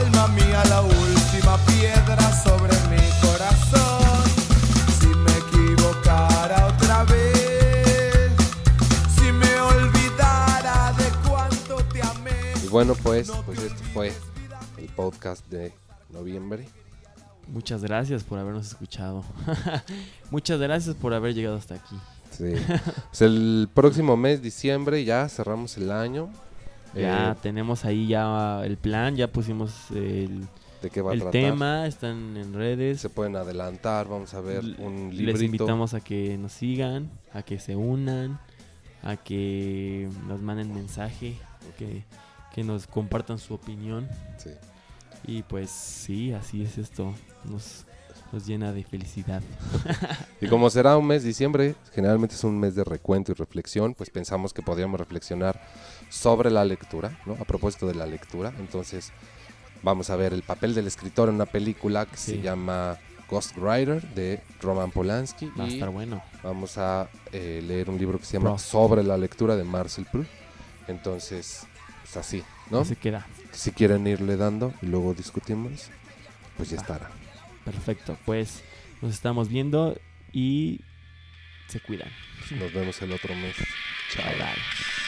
alma 0.00 0.28
mía 0.28 0.62
la 0.68 0.80
última 0.80 1.58
piedra 1.66 2.32
sobre 2.42 2.72
mi 2.90 3.04
corazón. 3.20 4.24
Si 4.98 5.06
me 5.06 5.32
equivocara 5.44 6.66
otra 6.66 7.04
vez, 7.04 8.32
si 9.14 9.30
me 9.32 9.60
olvidara 9.60 10.92
de 10.92 11.28
cuánto 11.28 11.76
te 11.92 12.02
amé. 12.02 12.32
Y 12.64 12.68
bueno, 12.68 12.94
pues, 13.02 13.30
pues 13.44 13.58
esto 13.62 13.82
fue 13.92 14.12
el 14.78 14.88
podcast 14.88 15.46
de 15.48 15.72
noviembre. 16.08 16.66
Muchas 17.48 17.82
gracias 17.82 18.24
por 18.24 18.38
habernos 18.38 18.68
escuchado. 18.68 19.24
Muchas 20.30 20.60
gracias 20.60 20.94
por 20.94 21.12
haber 21.12 21.34
llegado 21.34 21.56
hasta 21.56 21.74
aquí. 21.74 21.96
Sí. 22.30 22.54
Pues 23.08 23.22
el 23.22 23.68
próximo 23.74 24.16
mes, 24.16 24.40
diciembre, 24.40 25.04
ya 25.04 25.28
cerramos 25.28 25.76
el 25.76 25.90
año. 25.90 26.30
Ya 26.94 27.32
Eh, 27.32 27.34
tenemos 27.42 27.84
ahí 27.84 28.08
ya 28.08 28.62
el 28.64 28.76
plan, 28.76 29.16
ya 29.16 29.28
pusimos 29.28 29.90
el, 29.92 30.46
¿De 30.82 30.90
qué 30.90 31.00
va 31.02 31.10
a 31.10 31.14
el 31.14 31.20
tratar? 31.20 31.32
tema, 31.40 31.86
están 31.86 32.36
en 32.36 32.52
redes. 32.54 33.00
Se 33.00 33.08
pueden 33.10 33.36
adelantar, 33.36 34.08
vamos 34.08 34.32
a 34.34 34.40
ver 34.40 34.58
L- 34.60 34.76
un 34.78 35.08
Les 35.10 35.18
librito. 35.18 35.44
invitamos 35.44 35.94
a 35.94 36.00
que 36.00 36.36
nos 36.38 36.52
sigan, 36.52 37.10
a 37.32 37.42
que 37.42 37.58
se 37.58 37.76
unan, 37.76 38.40
a 39.02 39.16
que 39.16 40.08
nos 40.26 40.40
manden 40.42 40.74
mensaje, 40.74 41.36
que, 41.78 42.04
que 42.54 42.64
nos 42.64 42.86
compartan 42.86 43.38
su 43.38 43.54
opinión. 43.54 44.08
Sí. 44.38 44.50
Y 45.26 45.42
pues 45.42 45.70
sí, 45.70 46.32
así 46.32 46.62
es 46.62 46.78
esto. 46.78 47.14
Nos, 47.44 47.84
nos 48.32 48.46
llena 48.46 48.72
de 48.72 48.84
felicidad. 48.84 49.42
Y 50.40 50.48
como 50.48 50.70
será 50.70 50.96
un 50.96 51.06
mes 51.06 51.22
diciembre, 51.24 51.74
generalmente 51.92 52.34
es 52.34 52.44
un 52.44 52.58
mes 52.58 52.74
de 52.74 52.84
recuento 52.84 53.32
y 53.32 53.34
reflexión, 53.34 53.94
pues 53.94 54.10
pensamos 54.10 54.52
que 54.52 54.62
podríamos 54.62 54.98
reflexionar 55.00 55.60
sobre 56.08 56.50
la 56.50 56.64
lectura, 56.64 57.18
¿no? 57.26 57.34
A 57.40 57.44
propósito 57.44 57.86
de 57.86 57.94
la 57.94 58.06
lectura. 58.06 58.52
Entonces, 58.58 59.12
Vamos 59.82 60.10
a 60.10 60.16
ver 60.16 60.34
el 60.34 60.42
papel 60.42 60.74
del 60.74 60.86
escritor 60.86 61.30
en 61.30 61.36
una 61.36 61.46
película 61.46 62.04
que 62.04 62.18
Sí. 62.18 62.32
se 62.32 62.42
llama 62.42 62.98
Ghost 63.30 63.56
Rider 63.56 64.02
de 64.14 64.42
Roman 64.60 64.90
Polanski. 64.90 65.50
Va 65.58 65.64
a 65.64 65.68
estar 65.68 65.88
bueno. 65.88 66.22
vamos 66.42 66.76
a 66.76 67.08
eh, 67.32 67.62
leer 67.66 67.88
un 67.88 67.96
libro 67.96 68.18
que 68.18 68.26
se 68.26 68.34
llama. 68.38 68.58
Sobre 68.58 69.02
la 69.02 69.16
lectura 69.16 69.56
de 69.56 69.64
Marcel 69.64 70.04
Proust. 70.12 70.28
Entonces, 70.86 71.62
pues 72.02 72.14
así, 72.18 72.42
¿no? 72.70 72.84
Se 72.84 72.94
queda. 72.94 73.26
Si 73.52 73.70
quieren 73.72 74.06
irle 74.06 74.36
dando 74.36 74.74
y 74.82 74.86
luego 74.86 75.14
discutimos, 75.14 75.88
pues 76.58 76.68
ya 76.68 76.76
Va. 76.76 76.82
estará. 76.82 77.10
Perfecto. 77.64 78.18
Pues 78.24 78.62
nos 79.02 79.12
estamos 79.14 79.48
viendo 79.48 80.00
y 80.32 80.80
se 81.68 81.80
cuidan. 81.80 82.10
Nos 82.58 82.72
vemos 82.72 83.00
el 83.02 83.12
otro 83.12 83.34
mes. 83.34 83.56
Chao. 84.12 84.24
Bye 84.24 84.36
bye. 84.36 84.99